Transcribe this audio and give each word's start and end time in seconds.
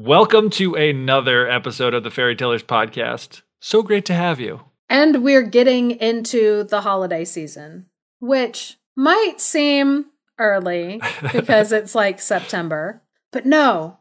Welcome 0.00 0.50
to 0.50 0.76
another 0.76 1.50
episode 1.50 1.92
of 1.92 2.04
the 2.04 2.10
Fairy 2.12 2.36
Tellers 2.36 2.62
podcast. 2.62 3.42
So 3.58 3.82
great 3.82 4.04
to 4.04 4.14
have 4.14 4.38
you. 4.38 4.60
And 4.88 5.24
we're 5.24 5.42
getting 5.42 5.90
into 5.90 6.62
the 6.62 6.82
holiday 6.82 7.24
season, 7.24 7.86
which 8.20 8.76
might 8.94 9.40
seem 9.40 10.04
early 10.38 11.02
because 11.32 11.72
it's 11.72 11.96
like 11.96 12.20
September. 12.20 13.02
But 13.32 13.44
no, 13.44 13.98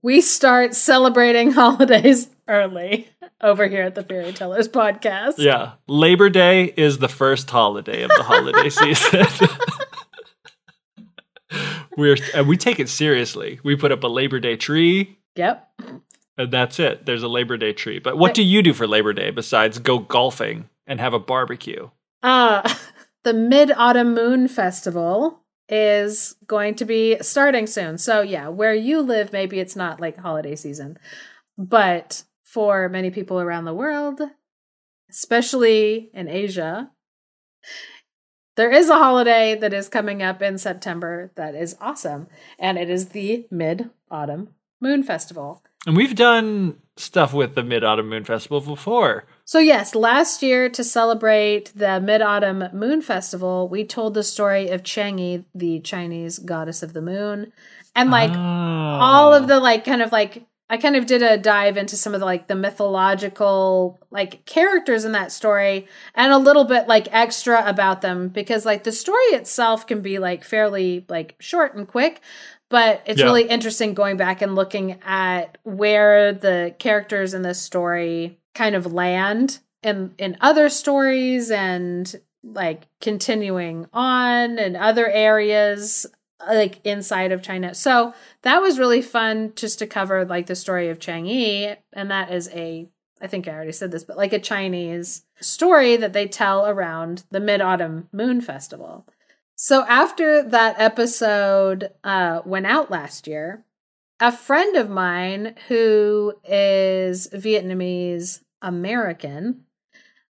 we 0.00 0.22
start 0.22 0.74
celebrating 0.74 1.50
holidays 1.52 2.30
early 2.48 3.10
over 3.42 3.68
here 3.68 3.82
at 3.82 3.94
the 3.94 4.04
Fairy 4.04 4.32
Tellers 4.32 4.66
podcast. 4.66 5.34
Yeah. 5.36 5.72
Labor 5.86 6.30
Day 6.30 6.72
is 6.74 7.00
the 7.00 7.08
first 7.10 7.50
holiday 7.50 8.00
of 8.00 8.08
the 8.16 8.22
holiday 8.22 8.70
season. 8.70 9.26
We're 11.96 12.16
and 12.34 12.48
we 12.48 12.56
take 12.56 12.80
it 12.80 12.88
seriously. 12.88 13.60
We 13.62 13.76
put 13.76 13.92
up 13.92 14.02
a 14.02 14.08
Labor 14.08 14.40
Day 14.40 14.56
tree. 14.56 15.18
Yep. 15.36 15.68
And 16.38 16.50
that's 16.50 16.80
it. 16.80 17.04
There's 17.06 17.22
a 17.22 17.28
Labor 17.28 17.56
Day 17.56 17.72
tree. 17.72 17.98
But 17.98 18.18
what 18.18 18.34
do 18.34 18.42
you 18.42 18.62
do 18.62 18.72
for 18.72 18.86
Labor 18.86 19.12
Day 19.12 19.30
besides 19.30 19.78
go 19.78 19.98
golfing 19.98 20.68
and 20.86 21.00
have 21.00 21.14
a 21.14 21.18
barbecue? 21.18 21.90
Uh 22.22 22.74
the 23.24 23.34
Mid 23.34 23.70
Autumn 23.72 24.14
Moon 24.14 24.48
Festival 24.48 25.40
is 25.68 26.36
going 26.46 26.74
to 26.76 26.84
be 26.84 27.16
starting 27.20 27.66
soon. 27.66 27.98
So 27.98 28.20
yeah, 28.20 28.48
where 28.48 28.74
you 28.74 29.00
live, 29.00 29.32
maybe 29.32 29.60
it's 29.60 29.76
not 29.76 30.00
like 30.00 30.18
holiday 30.18 30.56
season. 30.56 30.98
But 31.56 32.24
for 32.44 32.88
many 32.88 33.10
people 33.10 33.40
around 33.40 33.64
the 33.64 33.74
world, 33.74 34.20
especially 35.10 36.10
in 36.12 36.28
Asia, 36.28 36.90
there 38.54 38.70
is 38.70 38.88
a 38.88 38.98
holiday 38.98 39.56
that 39.56 39.72
is 39.72 39.88
coming 39.88 40.22
up 40.22 40.42
in 40.42 40.58
September 40.58 41.30
that 41.36 41.54
is 41.54 41.76
awesome, 41.80 42.28
and 42.58 42.78
it 42.78 42.90
is 42.90 43.10
the 43.10 43.46
Mid 43.50 43.90
Autumn 44.10 44.50
Moon 44.80 45.02
Festival. 45.02 45.62
And 45.86 45.96
we've 45.96 46.14
done 46.14 46.78
stuff 46.96 47.32
with 47.32 47.54
the 47.54 47.62
Mid 47.62 47.82
Autumn 47.82 48.08
Moon 48.08 48.24
Festival 48.24 48.60
before. 48.60 49.24
So, 49.44 49.58
yes, 49.58 49.94
last 49.94 50.42
year 50.42 50.68
to 50.68 50.84
celebrate 50.84 51.72
the 51.74 52.00
Mid 52.00 52.22
Autumn 52.22 52.64
Moon 52.72 53.02
Festival, 53.02 53.68
we 53.68 53.84
told 53.84 54.14
the 54.14 54.22
story 54.22 54.68
of 54.68 54.82
Chang'e, 54.82 55.44
the 55.54 55.80
Chinese 55.80 56.38
goddess 56.38 56.82
of 56.82 56.92
the 56.92 57.02
moon, 57.02 57.52
and 57.94 58.10
like 58.10 58.30
oh. 58.30 58.38
all 58.38 59.34
of 59.34 59.48
the 59.48 59.60
like 59.60 59.84
kind 59.84 60.02
of 60.02 60.12
like 60.12 60.46
I 60.72 60.78
kind 60.78 60.96
of 60.96 61.04
did 61.04 61.22
a 61.22 61.36
dive 61.36 61.76
into 61.76 61.98
some 61.98 62.14
of 62.14 62.20
the 62.20 62.24
like 62.24 62.46
the 62.46 62.54
mythological 62.54 64.00
like 64.10 64.46
characters 64.46 65.04
in 65.04 65.12
that 65.12 65.30
story 65.30 65.86
and 66.14 66.32
a 66.32 66.38
little 66.38 66.64
bit 66.64 66.88
like 66.88 67.08
extra 67.12 67.62
about 67.68 68.00
them 68.00 68.28
because 68.28 68.64
like 68.64 68.82
the 68.82 68.90
story 68.90 69.22
itself 69.32 69.86
can 69.86 70.00
be 70.00 70.18
like 70.18 70.44
fairly 70.44 71.04
like 71.10 71.36
short 71.40 71.74
and 71.74 71.86
quick 71.86 72.22
but 72.70 73.02
it's 73.04 73.20
yeah. 73.20 73.26
really 73.26 73.46
interesting 73.46 73.92
going 73.92 74.16
back 74.16 74.40
and 74.40 74.54
looking 74.54 74.98
at 75.04 75.58
where 75.64 76.32
the 76.32 76.74
characters 76.78 77.34
in 77.34 77.42
this 77.42 77.60
story 77.60 78.38
kind 78.54 78.74
of 78.74 78.94
land 78.94 79.58
in 79.82 80.14
in 80.16 80.38
other 80.40 80.70
stories 80.70 81.50
and 81.50 82.18
like 82.42 82.84
continuing 83.02 83.86
on 83.92 84.58
in 84.58 84.74
other 84.74 85.06
areas 85.06 86.06
like 86.46 86.80
inside 86.84 87.32
of 87.32 87.42
China. 87.42 87.74
So 87.74 88.14
that 88.42 88.60
was 88.60 88.78
really 88.78 89.02
fun 89.02 89.52
just 89.54 89.78
to 89.78 89.86
cover 89.86 90.24
like 90.24 90.46
the 90.46 90.56
story 90.56 90.88
of 90.88 90.98
Chang'e. 90.98 91.76
And 91.92 92.10
that 92.10 92.32
is 92.32 92.48
a, 92.50 92.88
I 93.20 93.26
think 93.26 93.46
I 93.46 93.52
already 93.52 93.72
said 93.72 93.92
this, 93.92 94.04
but 94.04 94.16
like 94.16 94.32
a 94.32 94.38
Chinese 94.38 95.24
story 95.40 95.96
that 95.96 96.12
they 96.12 96.26
tell 96.26 96.66
around 96.66 97.24
the 97.30 97.40
Mid 97.40 97.60
Autumn 97.60 98.08
Moon 98.12 98.40
Festival. 98.40 99.06
So 99.54 99.84
after 99.86 100.42
that 100.42 100.80
episode 100.80 101.90
uh, 102.02 102.40
went 102.44 102.66
out 102.66 102.90
last 102.90 103.26
year, 103.26 103.64
a 104.18 104.32
friend 104.32 104.76
of 104.76 104.90
mine 104.90 105.54
who 105.68 106.34
is 106.44 107.28
Vietnamese 107.32 108.40
American, 108.60 109.64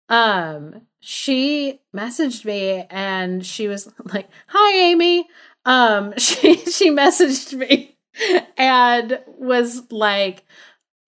um, 0.08 0.82
she 1.00 1.80
messaged 1.94 2.44
me 2.44 2.86
and 2.90 3.44
she 3.44 3.68
was 3.68 3.92
like, 4.12 4.28
"Hi, 4.48 4.74
Amy 4.74 5.28
um 5.64 6.14
she 6.18 6.56
she 6.56 6.90
messaged 6.90 7.54
me 7.54 7.96
and 8.56 9.20
was 9.26 9.90
like 9.90 10.44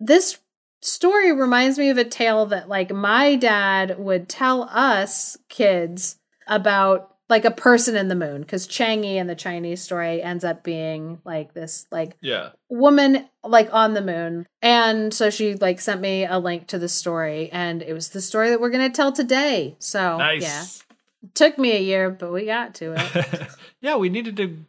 this 0.00 0.38
story 0.80 1.32
reminds 1.32 1.78
me 1.78 1.88
of 1.90 1.98
a 1.98 2.04
tale 2.04 2.46
that 2.46 2.68
like 2.68 2.92
my 2.92 3.36
dad 3.36 3.98
would 3.98 4.28
tell 4.28 4.64
us 4.64 5.36
kids 5.48 6.18
about 6.46 7.14
like 7.28 7.46
a 7.46 7.50
person 7.50 7.96
in 7.96 8.08
the 8.08 8.14
moon 8.14 8.42
because 8.42 8.68
Chang'e 8.68 9.16
in 9.16 9.26
the 9.26 9.34
Chinese 9.34 9.80
story 9.80 10.22
ends 10.22 10.44
up 10.44 10.62
being 10.62 11.20
like 11.24 11.54
this 11.54 11.86
like 11.90 12.16
yeah. 12.20 12.50
woman 12.68 13.26
like 13.42 13.70
on 13.72 13.94
the 13.94 14.02
moon. 14.02 14.46
And 14.60 15.12
so 15.12 15.30
she 15.30 15.54
like 15.54 15.80
sent 15.80 16.02
me 16.02 16.26
a 16.26 16.38
link 16.38 16.66
to 16.68 16.78
the 16.78 16.88
story 16.88 17.50
and 17.50 17.82
it 17.82 17.94
was 17.94 18.10
the 18.10 18.20
story 18.20 18.50
that 18.50 18.60
we're 18.60 18.70
gonna 18.70 18.90
tell 18.90 19.10
today. 19.10 19.74
So 19.78 20.18
nice. 20.18 20.42
yeah 20.42 20.83
Took 21.32 21.58
me 21.58 21.72
a 21.72 21.80
year, 21.80 22.10
but 22.10 22.32
we 22.32 22.44
got 22.44 22.74
to 22.76 22.94
it. 22.96 23.48
yeah, 23.80 23.96
we 23.96 24.08
needed 24.08 24.36
to 24.36 24.64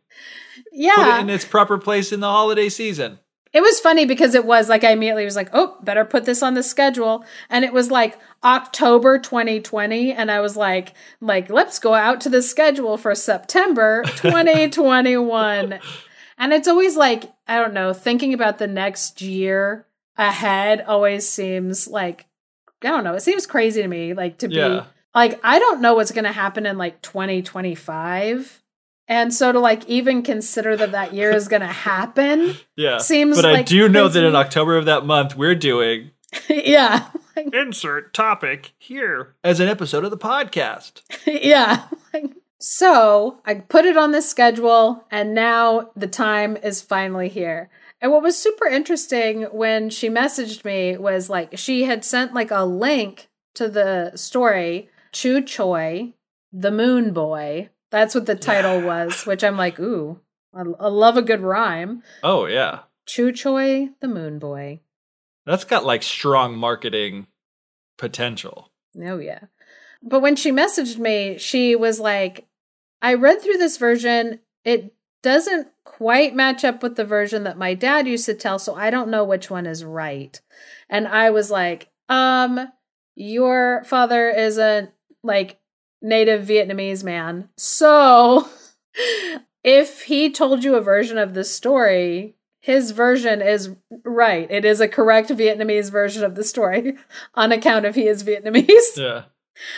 yeah. 0.71 0.95
put 0.95 1.07
it 1.07 1.21
in 1.21 1.29
its 1.29 1.45
proper 1.45 1.77
place 1.77 2.11
in 2.11 2.21
the 2.21 2.29
holiday 2.29 2.69
season. 2.69 3.19
It 3.55 3.61
was 3.61 3.79
funny 3.79 4.05
because 4.05 4.35
it 4.35 4.43
was 4.43 4.67
like 4.67 4.83
I 4.83 4.91
immediately 4.91 5.23
was 5.23 5.37
like, 5.37 5.49
"Oh, 5.53 5.77
better 5.81 6.03
put 6.03 6.25
this 6.25 6.43
on 6.43 6.55
the 6.55 6.61
schedule." 6.63 7.23
And 7.49 7.63
it 7.63 7.71
was 7.71 7.89
like 7.89 8.19
October 8.43 9.17
2020 9.17 10.11
and 10.11 10.29
I 10.29 10.41
was 10.41 10.57
like, 10.57 10.93
like 11.21 11.49
let's 11.49 11.79
go 11.79 11.93
out 11.93 12.19
to 12.21 12.29
the 12.29 12.41
schedule 12.41 12.97
for 12.97 13.15
September 13.15 14.03
2021. 14.17 15.79
and 16.37 16.53
it's 16.53 16.67
always 16.67 16.97
like, 16.97 17.31
I 17.47 17.55
don't 17.55 17.73
know, 17.73 17.93
thinking 17.93 18.33
about 18.33 18.57
the 18.57 18.67
next 18.67 19.21
year 19.21 19.87
ahead 20.17 20.83
always 20.85 21.27
seems 21.27 21.87
like 21.87 22.25
I 22.83 22.89
don't 22.89 23.05
know, 23.05 23.15
it 23.15 23.21
seems 23.21 23.47
crazy 23.47 23.81
to 23.81 23.87
me 23.87 24.13
like 24.13 24.37
to 24.39 24.49
yeah. 24.49 24.85
Be 25.15 25.19
like 25.19 25.39
I 25.43 25.59
don't 25.59 25.81
know 25.81 25.95
what's 25.95 26.11
going 26.11 26.25
to 26.25 26.31
happen 26.31 26.65
in 26.65 26.77
like 26.77 27.01
2025. 27.01 28.61
And 29.07 29.33
so 29.33 29.51
to 29.51 29.59
like 29.59 29.87
even 29.87 30.23
consider 30.23 30.75
that 30.77 30.91
that 30.91 31.13
year 31.13 31.31
is 31.31 31.47
going 31.47 31.61
to 31.61 31.67
happen, 31.67 32.55
yeah, 32.75 32.97
seems. 32.97 33.37
But 33.37 33.45
like 33.45 33.59
I 33.59 33.63
do 33.63 33.89
know 33.89 34.07
that 34.07 34.23
in 34.23 34.35
October 34.35 34.77
of 34.77 34.85
that 34.85 35.05
month 35.05 35.35
we're 35.35 35.55
doing, 35.55 36.11
yeah, 36.49 37.09
insert 37.35 38.13
topic 38.13 38.73
here 38.77 39.35
as 39.43 39.59
an 39.59 39.67
episode 39.67 40.03
of 40.03 40.11
the 40.11 40.17
podcast. 40.17 41.01
yeah. 41.25 41.87
So 42.57 43.41
I 43.45 43.55
put 43.55 43.85
it 43.85 43.95
on 43.95 44.11
the 44.11 44.23
schedule, 44.23 45.05
and 45.11 45.35
now 45.35 45.91
the 45.95 46.07
time 46.07 46.57
is 46.57 46.81
finally 46.81 47.29
here. 47.29 47.69
And 48.01 48.11
what 48.11 48.23
was 48.23 48.37
super 48.37 48.65
interesting 48.65 49.43
when 49.51 49.89
she 49.89 50.09
messaged 50.09 50.65
me 50.65 50.97
was 50.97 51.29
like 51.29 51.57
she 51.57 51.83
had 51.83 52.03
sent 52.03 52.33
like 52.33 52.51
a 52.51 52.65
link 52.65 53.29
to 53.55 53.69
the 53.69 54.13
story 54.15 54.89
Chu 55.15 55.41
Choi, 55.41 56.13
the 56.51 56.71
Moon 56.71 57.13
Boy. 57.13 57.69
That's 57.89 58.13
what 58.13 58.25
the 58.25 58.35
title 58.35 58.81
was, 58.81 59.25
which 59.25 59.45
I'm 59.45 59.55
like, 59.55 59.79
ooh, 59.79 60.19
I, 60.53 60.63
I 60.77 60.87
love 60.89 61.15
a 61.15 61.21
good 61.21 61.39
rhyme. 61.39 62.03
Oh 62.21 62.47
yeah, 62.47 62.79
Chu 63.05 63.31
Choi, 63.31 63.91
the 64.01 64.09
Moon 64.09 64.39
Boy. 64.39 64.81
That's 65.45 65.63
got 65.63 65.85
like 65.85 66.03
strong 66.03 66.57
marketing 66.57 67.27
potential. 67.97 68.71
Oh 69.01 69.17
yeah. 69.17 69.45
But 70.03 70.19
when 70.19 70.35
she 70.35 70.51
messaged 70.51 70.97
me, 70.97 71.37
she 71.37 71.77
was 71.77 71.97
like, 72.01 72.45
I 73.01 73.13
read 73.13 73.41
through 73.41 73.57
this 73.57 73.77
version. 73.77 74.41
It 74.65 74.93
doesn't 75.23 75.69
quite 75.85 76.35
match 76.35 76.65
up 76.65 76.83
with 76.83 76.97
the 76.97 77.05
version 77.05 77.45
that 77.45 77.57
my 77.57 77.73
dad 77.73 78.05
used 78.05 78.25
to 78.25 78.33
tell, 78.33 78.59
so 78.59 78.75
I 78.75 78.89
don't 78.89 79.09
know 79.09 79.23
which 79.23 79.49
one 79.49 79.65
is 79.65 79.85
right. 79.85 80.41
And 80.89 81.07
I 81.07 81.29
was 81.29 81.49
like, 81.49 81.87
um, 82.09 82.67
your 83.15 83.81
father 83.85 84.29
is 84.29 84.57
a 84.57 84.91
like 85.25 85.59
native 86.01 86.45
Vietnamese 86.45 87.03
man. 87.03 87.49
So 87.57 88.47
if 89.63 90.03
he 90.03 90.31
told 90.31 90.63
you 90.63 90.75
a 90.75 90.81
version 90.81 91.17
of 91.17 91.33
the 91.33 91.43
story, 91.43 92.35
his 92.59 92.91
version 92.91 93.41
is 93.41 93.75
right. 94.03 94.49
It 94.49 94.65
is 94.65 94.79
a 94.79 94.87
correct 94.87 95.29
Vietnamese 95.29 95.91
version 95.91 96.23
of 96.23 96.35
the 96.35 96.43
story 96.43 96.95
on 97.35 97.51
account 97.51 97.85
of 97.85 97.95
he 97.95 98.07
is 98.07 98.23
Vietnamese. 98.23 98.97
Yeah. 98.97 99.23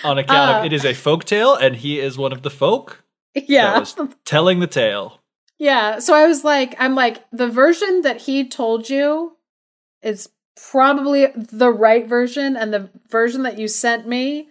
On 0.04 0.18
account 0.18 0.50
uh, 0.50 0.60
of 0.60 0.66
it 0.66 0.74
is 0.74 0.84
a 0.84 0.96
folk 0.96 1.24
tale 1.24 1.54
and 1.54 1.76
he 1.76 2.00
is 2.00 2.18
one 2.18 2.32
of 2.32 2.42
the 2.42 2.50
folk. 2.50 3.04
Yeah. 3.36 3.86
telling 4.26 4.60
the 4.60 4.66
tale. 4.66 5.22
Yeah. 5.60 6.00
So 6.00 6.16
I 6.16 6.26
was 6.26 6.44
like, 6.44 6.76
I'm 6.80 6.96
like, 6.96 7.24
the 7.32 7.48
version 7.48 8.02
that 8.02 8.22
he 8.22 8.48
told 8.48 8.90
you 8.90 9.38
is 10.02 10.30
probably 10.72 11.28
the 11.36 11.70
right 11.70 12.08
version, 12.08 12.58
and 12.58 12.74
the 12.74 12.90
version 13.10 13.44
that 13.44 13.60
you 13.60 13.68
sent 13.68 14.08
me 14.08 14.50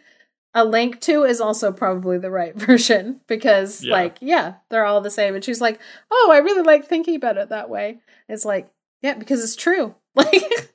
a 0.56 0.64
link 0.64 1.00
to 1.02 1.22
is 1.22 1.40
also 1.40 1.70
probably 1.70 2.18
the 2.18 2.30
right 2.32 2.56
version 2.68 3.20
because, 3.28 3.84
Yeah. 3.84 3.92
like, 3.92 4.16
yeah, 4.20 4.54
they're 4.70 4.84
all 4.86 5.00
the 5.00 5.10
same. 5.10 5.34
And 5.36 5.44
she's 5.44 5.60
like, 5.60 5.78
"Oh, 6.10 6.30
I 6.32 6.38
really 6.38 6.62
like 6.62 6.84
thinking 6.86 7.14
about 7.14 7.36
it 7.36 7.50
that 7.50 7.70
way." 7.70 7.98
It's 8.28 8.44
like, 8.44 8.68
yeah, 9.02 9.14
because 9.14 9.44
it's 9.44 9.54
true. 9.56 9.94
Like, 10.16 10.72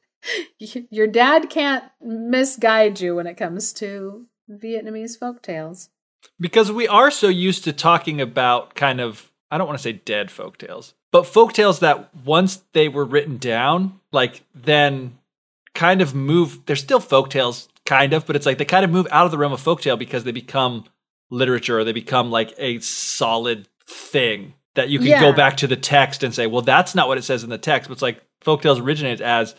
your 0.60 1.08
dad 1.08 1.50
can't 1.50 1.84
misguide 2.00 3.00
you 3.02 3.16
when 3.16 3.26
it 3.26 3.38
comes 3.38 3.74
to 3.74 4.28
Vietnamese 4.50 5.18
folk 5.18 5.42
tales. 5.42 5.90
because 6.40 6.72
we 6.72 6.88
are 6.88 7.10
so 7.10 7.28
used 7.28 7.64
to 7.64 7.74
talking 7.74 8.22
about 8.22 8.76
kind 8.76 9.02
of 9.02 9.32
I 9.50 9.58
don't 9.58 9.66
want 9.68 9.80
to 9.80 9.84
say 9.84 9.94
dead 9.94 10.28
folktales, 10.30 10.94
but 11.12 11.24
folktales 11.24 11.80
that 11.80 12.14
once 12.24 12.62
they 12.74 12.88
were 12.88 13.04
written 13.04 13.38
down, 13.38 14.00
like 14.12 14.44
then 14.54 15.18
kind 15.74 16.02
of 16.02 16.14
move. 16.14 16.66
They're 16.68 16.76
still 16.76 17.00
folktales, 17.00 17.68
kind 17.96 18.14
of, 18.14 18.26
but 18.26 18.36
it's 18.36 18.46
like 18.46 18.58
they 18.58 18.66
kind 18.66 18.86
of 18.86 18.92
move 18.92 19.08
out 19.12 19.26
of 19.26 19.32
the 19.32 19.38
realm 19.38 19.54
of 19.54 19.62
folktale 19.62 20.00
because 20.00 20.24
they 20.24 20.32
become 20.32 20.86
literature 21.30 21.80
or 21.80 21.84
they 21.84 21.92
become 21.92 22.32
like 22.32 22.54
a 22.58 22.80
solid 22.80 23.68
thing 23.88 24.54
that 24.76 24.90
you 24.90 25.00
can 25.00 25.08
Yeah. 25.10 25.20
go 25.20 25.34
back 25.34 25.58
to 25.58 25.68
the 25.68 25.76
text 25.76 26.24
and 26.24 26.34
say, 26.34 26.48
well, 26.48 26.62
that's 26.62 26.96
not 26.96 27.08
what 27.10 27.18
it 27.18 27.24
says 27.24 27.44
in 27.44 27.50
the 27.50 27.58
text. 27.58 27.90
But 27.90 27.94
it's 27.94 28.02
like 28.02 28.22
folktales 28.46 28.82
originated 28.82 29.22
as 29.22 29.56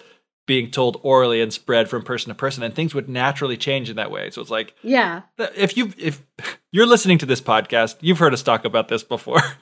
being 0.46 0.70
told 0.70 0.98
orally 1.02 1.40
and 1.40 1.52
spread 1.52 1.88
from 1.88 2.02
person 2.02 2.28
to 2.30 2.34
person, 2.34 2.62
and 2.62 2.74
things 2.74 2.94
would 2.94 3.08
naturally 3.08 3.56
change 3.56 3.88
in 3.90 3.96
that 3.96 4.10
way. 4.10 4.28
So 4.30 4.40
it's 4.40 4.50
like 4.50 4.74
Yeah. 4.82 5.22
if 5.54 5.76
you 5.76 5.92
if 5.98 6.22
you're 6.72 6.86
listening 6.86 7.18
to 7.18 7.26
this 7.26 7.40
podcast, 7.40 7.96
you've 8.00 8.18
heard 8.18 8.32
us 8.34 8.42
talk 8.42 8.64
about 8.64 8.88
this 8.88 9.02
before. 9.04 9.40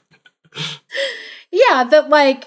Yeah, 1.51 1.83
that 1.83 2.09
like 2.09 2.45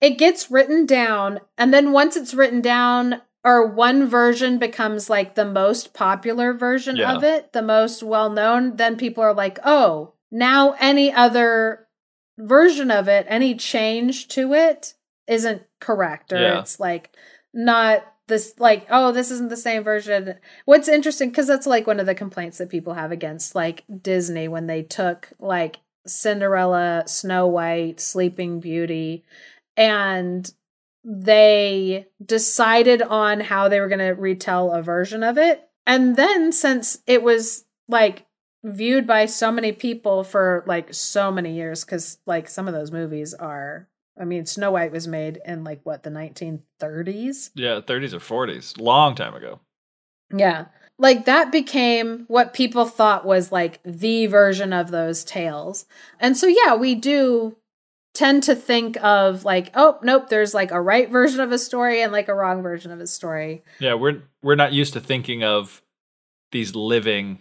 it 0.00 0.18
gets 0.18 0.50
written 0.50 0.84
down, 0.84 1.40
and 1.56 1.72
then 1.72 1.92
once 1.92 2.16
it's 2.16 2.34
written 2.34 2.60
down, 2.60 3.22
or 3.44 3.66
one 3.66 4.06
version 4.06 4.58
becomes 4.58 5.10
like 5.10 5.34
the 5.34 5.44
most 5.44 5.92
popular 5.94 6.52
version 6.52 6.96
Yeah. 6.96 7.16
of 7.16 7.24
it, 7.24 7.52
the 7.52 7.62
most 7.62 8.02
well 8.02 8.30
known, 8.30 8.76
then 8.76 8.96
people 8.96 9.22
are 9.22 9.34
like, 9.34 9.58
oh, 9.64 10.12
now 10.30 10.74
any 10.80 11.12
other 11.12 11.86
version 12.38 12.90
of 12.90 13.08
it, 13.08 13.26
any 13.28 13.54
change 13.54 14.28
to 14.28 14.54
it 14.54 14.94
isn't 15.26 15.62
correct, 15.80 16.32
or 16.32 16.40
Yeah. 16.40 16.60
it's 16.60 16.78
like 16.80 17.14
not 17.52 18.04
this 18.28 18.54
like 18.58 18.86
oh 18.88 19.12
this 19.12 19.30
isn't 19.30 19.50
the 19.50 19.56
same 19.56 19.82
version 19.82 20.36
what's 20.64 20.88
interesting 20.88 21.28
because 21.28 21.46
that's 21.48 21.66
like 21.66 21.86
one 21.86 21.98
of 22.00 22.06
the 22.06 22.14
complaints 22.14 22.56
that 22.58 22.70
people 22.70 22.94
have 22.94 23.10
against 23.10 23.54
like 23.54 23.84
disney 24.00 24.46
when 24.48 24.68
they 24.68 24.80
took 24.80 25.28
like 25.40 25.80
cinderella 26.06 27.02
snow 27.06 27.46
white 27.48 28.00
sleeping 28.00 28.60
beauty 28.60 29.24
and 29.76 30.54
they 31.04 32.06
decided 32.24 33.02
on 33.02 33.40
how 33.40 33.68
they 33.68 33.80
were 33.80 33.88
going 33.88 33.98
to 33.98 34.12
retell 34.12 34.72
a 34.72 34.82
version 34.82 35.22
of 35.22 35.36
it 35.36 35.68
and 35.86 36.16
then 36.16 36.52
since 36.52 36.98
it 37.06 37.22
was 37.22 37.64
like 37.88 38.26
viewed 38.64 39.06
by 39.06 39.26
so 39.26 39.50
many 39.50 39.72
people 39.72 40.22
for 40.22 40.62
like 40.66 40.94
so 40.94 41.32
many 41.32 41.54
years 41.54 41.84
because 41.84 42.18
like 42.26 42.48
some 42.48 42.68
of 42.68 42.74
those 42.74 42.92
movies 42.92 43.34
are 43.34 43.88
i 44.20 44.24
mean 44.24 44.46
snow 44.46 44.70
white 44.70 44.92
was 44.92 45.08
made 45.08 45.40
in 45.44 45.64
like 45.64 45.80
what 45.82 46.04
the 46.04 46.10
1930s 46.10 47.50
yeah, 47.54 47.80
30s 47.80 48.12
or 48.12 48.46
40s, 48.46 48.80
long 48.80 49.14
time 49.14 49.34
ago. 49.34 49.60
yeah. 50.34 50.66
Like 50.98 51.24
that 51.24 51.50
became 51.50 52.26
what 52.28 52.52
people 52.52 52.84
thought 52.84 53.24
was 53.24 53.50
like 53.50 53.80
the 53.82 54.26
version 54.26 54.72
of 54.72 54.90
those 54.92 55.24
tales. 55.24 55.84
And 56.20 56.36
so, 56.36 56.46
yeah, 56.46 56.76
we 56.76 56.94
do 56.94 57.56
tend 58.14 58.42
to 58.44 58.54
think 58.54 59.02
of 59.02 59.44
like, 59.44 59.70
oh, 59.74 59.98
nope, 60.02 60.28
there's 60.28 60.54
like 60.54 60.70
a 60.70 60.80
right 60.80 61.10
version 61.10 61.40
of 61.40 61.52
a 61.52 61.58
story 61.58 62.02
and 62.02 62.12
like 62.12 62.28
a 62.28 62.34
wrong 62.34 62.62
version 62.62 62.90
of 62.90 63.00
a 63.00 63.06
story. 63.06 63.62
Yeah, 63.78 63.94
we're 63.94 64.22
we're 64.42 64.54
not 64.54 64.72
used 64.72 64.92
to 64.94 65.00
thinking 65.00 65.42
of 65.42 65.82
these 66.50 66.74
living 66.74 67.38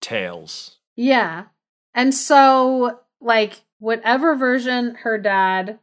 tales. 0.00 0.78
Yeah. 0.96 1.44
And 1.94 2.14
so, 2.14 3.00
like, 3.20 3.62
whatever 3.78 4.36
version 4.36 4.96
her 4.96 5.18
dad 5.18 5.78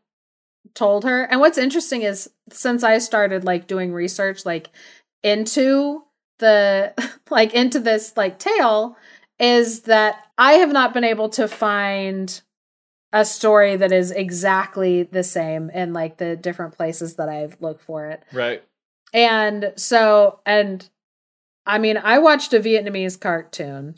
told 0.74 1.04
her, 1.06 1.24
and 1.24 1.40
what's 1.40 1.58
interesting 1.58 2.04
is 2.04 2.30
since 2.52 2.84
I 2.84 3.00
started 3.00 3.44
like 3.44 3.68
doing 3.68 3.94
research, 3.94 4.46
like, 4.46 4.70
into 5.24 6.04
the, 6.40 6.94
like, 7.30 7.54
into 7.54 7.80
this, 7.80 8.16
like, 8.16 8.40
tale, 8.40 8.98
is 9.40 9.82
that 9.82 10.18
I 10.38 10.54
have 10.54 10.72
not 10.72 10.94
been 10.94 11.04
able 11.04 11.30
to 11.30 11.48
find 11.48 12.42
a 13.18 13.26
story 13.26 13.76
that 13.76 13.92
is 13.92 14.12
exactly 14.12 15.02
the 15.02 15.24
same 15.24 15.72
in 15.72 15.92
like 15.92 16.18
the 16.18 16.36
different 16.36 16.78
places 16.78 17.16
that 17.16 17.28
I've 17.28 17.60
looked 17.60 17.82
for 17.82 18.06
it. 18.06 18.22
Right. 18.32 18.64
And 19.12 19.74
so, 19.76 20.40
and 20.46 20.88
I 21.66 21.80
mean, 21.80 21.98
I 21.98 22.20
watched 22.20 22.54
a 22.54 22.60
Vietnamese 22.60 23.20
cartoon. 23.20 23.96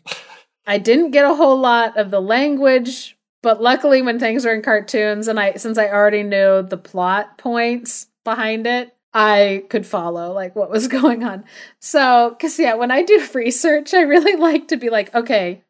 I 0.65 0.77
didn't 0.77 1.11
get 1.11 1.25
a 1.25 1.35
whole 1.35 1.59
lot 1.59 1.97
of 1.97 2.11
the 2.11 2.21
language, 2.21 3.17
but 3.43 3.61
luckily, 3.61 4.01
when 4.01 4.19
things 4.19 4.45
are 4.45 4.53
in 4.53 4.61
cartoons, 4.61 5.27
and 5.27 5.37
I, 5.37 5.55
since 5.55 5.77
I 5.77 5.89
already 5.89 6.23
knew 6.23 6.61
the 6.61 6.77
plot 6.77 7.37
points 7.37 8.07
behind 8.23 8.67
it, 8.67 8.95
I 9.13 9.65
could 9.69 9.85
follow 9.85 10.31
like 10.31 10.55
what 10.55 10.69
was 10.71 10.87
going 10.99 11.25
on. 11.25 11.43
So, 11.81 12.29
because 12.37 12.57
yeah, 12.57 12.75
when 12.75 12.91
I 12.91 13.03
do 13.03 13.21
research, 13.33 13.93
I 13.93 14.01
really 14.01 14.37
like 14.37 14.69
to 14.69 14.77
be 14.77 14.89
like, 14.89 15.13
okay, 15.13 15.65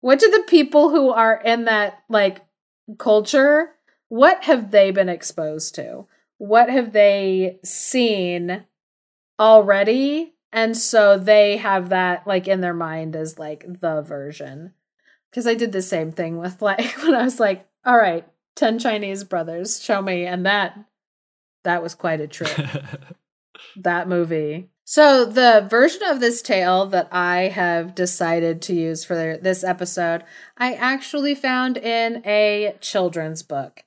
what 0.00 0.20
do 0.20 0.30
the 0.30 0.44
people 0.48 0.88
who 0.88 1.10
are 1.10 1.38
in 1.44 1.66
that 1.66 1.98
like 2.08 2.40
culture, 2.96 3.70
what 4.08 4.44
have 4.44 4.70
they 4.70 4.90
been 4.90 5.08
exposed 5.08 5.74
to? 5.74 6.06
What 6.38 6.70
have 6.70 6.92
they 6.92 7.58
seen 7.64 8.64
already? 9.38 10.34
And 10.52 10.76
so 10.76 11.18
they 11.18 11.58
have 11.58 11.90
that 11.90 12.26
like 12.26 12.48
in 12.48 12.60
their 12.60 12.74
mind 12.74 13.14
as 13.14 13.38
like 13.38 13.64
the 13.80 14.00
version. 14.02 14.72
Because 15.30 15.46
I 15.46 15.54
did 15.54 15.72
the 15.72 15.82
same 15.82 16.12
thing 16.12 16.38
with 16.38 16.62
like 16.62 16.96
when 17.02 17.14
I 17.14 17.24
was 17.24 17.38
like, 17.40 17.66
all 17.84 17.96
right, 17.96 18.26
10 18.56 18.78
Chinese 18.78 19.24
brothers, 19.24 19.82
show 19.82 20.00
me. 20.00 20.24
And 20.24 20.46
that 20.46 20.78
that 21.64 21.82
was 21.82 21.94
quite 21.94 22.20
a 22.20 22.28
trip 22.28 22.56
that 23.76 24.08
movie. 24.08 24.70
So, 24.90 25.26
the 25.26 25.66
version 25.68 26.00
of 26.04 26.18
this 26.18 26.40
tale 26.40 26.86
that 26.86 27.08
I 27.12 27.48
have 27.48 27.94
decided 27.94 28.62
to 28.62 28.74
use 28.74 29.04
for 29.04 29.36
this 29.36 29.62
episode, 29.62 30.24
I 30.56 30.72
actually 30.72 31.34
found 31.34 31.76
in 31.76 32.22
a 32.24 32.74
children's 32.80 33.42
book. 33.42 33.84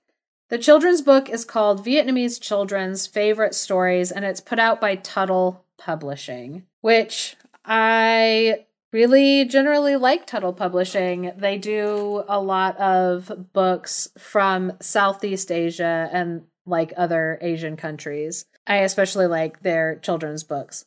The 0.50 0.59
children's 0.59 1.01
book 1.01 1.27
is 1.27 1.44
called 1.44 1.83
Vietnamese 1.83 2.39
Children's 2.39 3.07
Favorite 3.07 3.56
Stories, 3.56 4.12
and 4.12 4.24
it's 4.24 4.42
put 4.42 4.59
out 4.59 4.80
by 4.80 4.93
Tuttle 4.93 5.65
Publishing, 5.79 6.67
which 6.81 7.36
I 7.65 8.67
really 8.93 9.46
generally 9.46 9.96
like 9.96 10.27
Tuttle 10.27 10.53
Publishing. 10.53 11.31
They 11.36 11.58
do 11.58 12.24
a 12.27 12.39
lot 12.39 12.77
of 12.79 13.50
books 13.53 14.08
from 14.20 14.74
Southeast 14.79 15.51
Asia 15.51 16.12
and 16.13 16.43
like 16.67 16.93
other 16.96 17.39
Asian 17.41 17.75
countries. 17.75 18.46
I 18.67 18.77
especially 18.77 19.25
like 19.25 19.62
their 19.62 19.96
children's 19.96 20.43
books. 20.43 20.86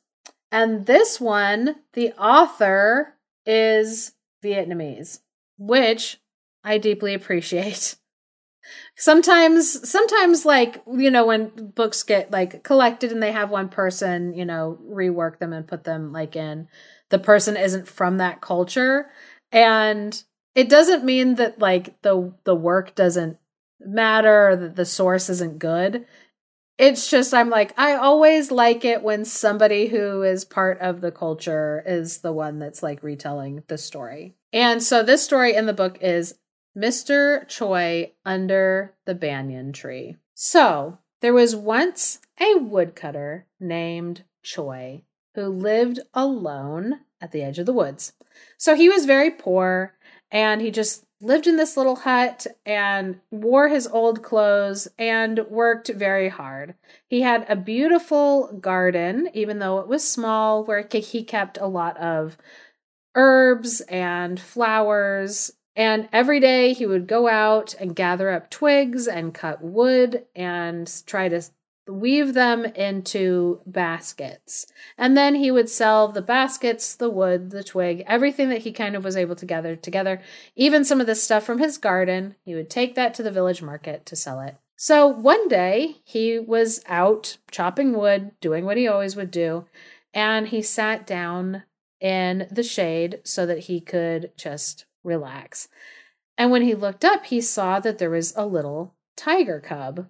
And 0.55 0.87
this 0.87 1.21
one, 1.21 1.75
the 1.95 2.13
author 2.13 3.15
is 3.45 4.13
Vietnamese, 4.41 5.19
which 5.59 6.21
I 6.63 6.79
deeply 6.79 7.13
appreciate. 7.13 7.97
Sometimes, 8.97 9.91
sometimes, 9.91 10.47
like, 10.47 10.81
you 10.87 11.11
know, 11.11 11.27
when 11.27 11.49
books 11.75 12.05
get 12.05 12.31
like 12.31 12.63
collected 12.63 13.11
and 13.11 13.21
they 13.21 13.33
have 13.33 13.51
one 13.51 13.69
person, 13.69 14.33
you 14.33 14.45
know, 14.45 14.79
rework 14.89 15.41
them 15.41 15.53
and 15.53 15.67
put 15.67 15.83
them 15.83 16.13
like 16.13 16.37
in, 16.37 16.69
the 17.11 17.19
person 17.19 17.57
isn't 17.57 17.89
from 17.89 18.19
that 18.19 18.41
culture. 18.41 19.11
And 19.51 20.23
it 20.55 20.69
doesn't 20.69 21.05
mean 21.05 21.35
that 21.35 21.59
like 21.59 22.01
the 22.03 22.33
the 22.45 22.55
work 22.55 22.95
doesn't 22.95 23.39
matter 23.81 24.51
or 24.51 24.57
that 24.57 24.77
the 24.77 24.85
source 24.85 25.29
isn't 25.29 25.59
good 25.59 26.07
it's 26.79 27.11
just 27.11 27.33
I'm 27.33 27.51
like 27.51 27.73
I 27.79 27.95
always 27.95 28.51
like 28.51 28.85
it 28.85 29.03
when 29.03 29.25
somebody 29.25 29.87
who 29.87 30.23
is 30.23 30.45
part 30.45 30.81
of 30.81 31.01
the 31.01 31.13
culture 31.13 31.83
is 31.87 32.19
the 32.19 32.33
one 32.33 32.59
that's 32.59 32.83
like 32.83 33.03
retelling 33.03 33.63
the 33.69 33.79
story. 33.79 34.35
And 34.53 34.83
so 34.83 35.03
this 35.03 35.23
story 35.23 35.55
in 35.55 35.67
the 35.67 35.73
book 35.73 35.99
is 36.01 36.35
Mr. 36.77 37.47
Choi 37.49 38.13
under 38.25 38.95
the 39.05 39.15
banyan 39.15 39.73
tree. 39.73 40.17
So, 40.35 40.99
there 41.21 41.33
was 41.33 41.55
once 41.55 42.19
a 42.41 42.57
woodcutter 42.59 43.47
named 43.61 44.25
Choi 44.43 45.05
who 45.35 45.47
lived 45.47 46.01
alone 46.13 47.01
at 47.21 47.33
the 47.33 47.43
edge 47.43 47.59
of 47.59 47.67
the 47.67 47.73
woods. 47.73 48.13
So 48.59 48.75
he 48.75 48.89
was 48.89 49.07
very 49.07 49.31
poor 49.31 49.95
and 50.31 50.61
he 50.61 50.71
just 50.71 51.04
lived 51.25 51.47
in 51.47 51.57
this 51.57 51.77
little 51.77 51.97
hut 51.97 52.47
and 52.67 53.19
wore 53.31 53.69
his 53.69 53.87
old 53.87 54.23
clothes 54.23 54.87
and 54.99 55.41
worked 55.49 55.89
very 55.89 56.29
hard. 56.29 56.75
He 57.09 57.23
had 57.23 57.47
a 57.49 57.57
beautiful 57.57 58.53
garden, 58.61 59.31
even 59.33 59.59
though 59.59 59.79
it 59.79 59.89
was 59.89 60.09
small, 60.09 60.65
where 60.65 60.87
he 60.93 61.25
kept 61.25 61.57
a 61.57 61.67
lot 61.67 61.97
of 61.97 62.37
herbs 63.15 63.81
and 63.83 64.39
flowers. 64.39 65.51
And 65.75 66.09
every 66.13 66.41
day 66.41 66.75
he 66.75 66.85
would 66.85 67.07
go 67.07 67.27
out 67.27 67.75
and 67.81 67.97
gather 67.97 68.31
up 68.31 68.51
twigs 68.51 69.09
and 69.09 69.35
cut 69.35 69.63
wood 69.63 70.27
and 70.37 70.93
try 71.07 71.29
to 71.29 71.43
weave 71.87 72.35
them 72.35 72.65
into 72.65 73.61
baskets. 73.67 74.67
And 74.97 75.17
then 75.17 75.35
he 75.35 75.51
would 75.51 75.69
sell 75.69 76.09
the 76.09 76.23
baskets, 76.23 76.95
the 76.95 77.11
wood, 77.11 77.51
the 77.51 77.65
twig, 77.65 78.05
everything 78.07 78.49
that 78.49 78.63
he 78.63 78.73
kind 78.73 78.97
of 78.97 79.05
was 79.05 79.17
able 79.17 79.37
to 79.37 79.47
gather 79.47 79.77
together, 79.77 80.23
even 80.57 80.85
some 80.85 81.01
of 81.01 81.07
the 81.07 81.15
stuff 81.15 81.45
from 81.45 81.59
his 81.59 81.79
garden. 81.79 82.37
He 82.45 82.55
would 82.55 82.71
take 82.71 82.95
that 82.95 83.15
to 83.15 83.23
the 83.23 83.31
village 83.31 83.63
market 83.63 84.07
to 84.07 84.17
sell 84.17 84.41
it. 84.41 84.57
So 84.77 85.07
one 85.07 85.49
day 85.49 85.97
he 86.05 86.39
was 86.39 86.83
out 86.87 87.39
chopping 87.51 87.97
wood, 87.97 88.33
doing 88.41 88.65
what 88.65 88.77
he 88.77 88.89
always 88.89 89.17
would 89.17 89.31
do, 89.31 89.67
and 90.13 90.49
he 90.49 90.63
sat 90.63 91.07
down 91.07 91.63
in 92.01 92.47
the 92.51 92.63
shade 92.63 93.21
so 93.25 93.47
that 93.47 93.61
he 93.61 93.81
could 93.81 94.33
just 94.37 94.85
relax. 95.03 95.69
And 96.37 96.51
when 96.51 96.63
he 96.63 96.75
looked 96.75 97.05
up, 97.05 97.27
he 97.27 97.41
saw 97.41 97.79
that 97.81 97.99
there 97.99 98.11
was 98.11 98.35
a 98.37 98.47
little 98.47 98.95
tiger 99.17 99.61
cub. 99.61 100.09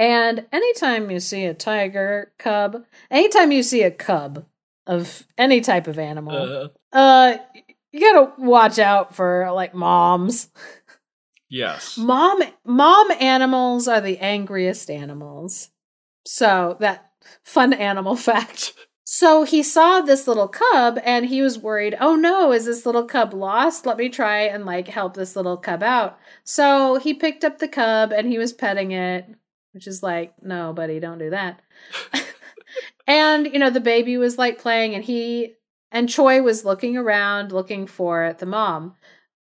And 0.00 0.46
anytime 0.50 1.10
you 1.10 1.20
see 1.20 1.44
a 1.44 1.52
tiger 1.52 2.32
cub, 2.38 2.86
anytime 3.10 3.52
you 3.52 3.62
see 3.62 3.82
a 3.82 3.90
cub 3.90 4.46
of 4.86 5.26
any 5.36 5.60
type 5.60 5.86
of 5.86 5.98
animal, 5.98 6.70
uh, 6.90 6.96
uh 6.96 7.36
you 7.92 8.00
gotta 8.00 8.32
watch 8.38 8.78
out 8.78 9.14
for 9.14 9.52
like 9.52 9.74
moms. 9.74 10.48
Yes. 11.50 11.98
Mom 11.98 12.42
mom 12.64 13.10
animals 13.20 13.88
are 13.88 14.00
the 14.00 14.16
angriest 14.20 14.88
animals. 14.88 15.68
So 16.24 16.78
that 16.80 17.10
fun 17.42 17.74
animal 17.74 18.16
fact. 18.30 18.72
So 19.04 19.42
he 19.42 19.62
saw 19.62 20.00
this 20.00 20.28
little 20.28 20.48
cub 20.48 20.98
and 21.04 21.26
he 21.26 21.42
was 21.42 21.58
worried, 21.58 21.96
oh 22.00 22.14
no, 22.14 22.52
is 22.52 22.64
this 22.64 22.86
little 22.86 23.04
cub 23.04 23.34
lost? 23.34 23.84
Let 23.84 23.98
me 23.98 24.08
try 24.08 24.42
and 24.42 24.64
like 24.64 24.88
help 24.88 25.14
this 25.14 25.34
little 25.36 25.56
cub 25.56 25.82
out. 25.82 26.18
So 26.44 26.96
he 26.96 27.12
picked 27.12 27.44
up 27.44 27.58
the 27.58 27.68
cub 27.68 28.12
and 28.12 28.28
he 28.28 28.38
was 28.38 28.52
petting 28.52 28.92
it, 28.92 29.26
which 29.72 29.86
is 29.86 30.02
like, 30.02 30.34
no, 30.42 30.72
buddy, 30.72 31.00
don't 31.00 31.18
do 31.18 31.30
that. 31.30 31.60
and, 33.06 33.46
you 33.46 33.58
know, 33.58 33.70
the 33.70 33.80
baby 33.80 34.16
was 34.16 34.38
like 34.38 34.58
playing 34.58 34.94
and 34.94 35.04
he 35.04 35.54
and 35.92 36.08
Choi 36.08 36.40
was 36.42 36.64
looking 36.64 36.96
around 36.96 37.52
looking 37.52 37.86
for 37.86 38.34
the 38.38 38.46
mom. 38.46 38.94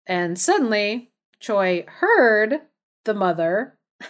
And 0.07 0.39
suddenly 0.39 1.11
Choi 1.39 1.85
heard 1.87 2.61
the 3.05 3.13
mother 3.13 3.77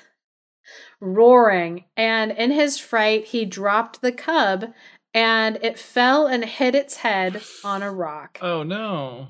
roaring 1.01 1.86
and 1.96 2.32
in 2.32 2.51
his 2.51 2.77
fright 2.77 3.25
he 3.25 3.46
dropped 3.46 4.01
the 4.01 4.12
cub 4.12 4.74
and 5.13 5.60
it 5.62 5.77
fell 5.77 6.27
and 6.27 6.46
hit 6.46 6.75
its 6.75 6.98
head 6.98 7.41
on 7.63 7.84
a 7.84 7.91
rock. 7.91 8.39
Oh 8.41 8.63
no. 8.63 9.27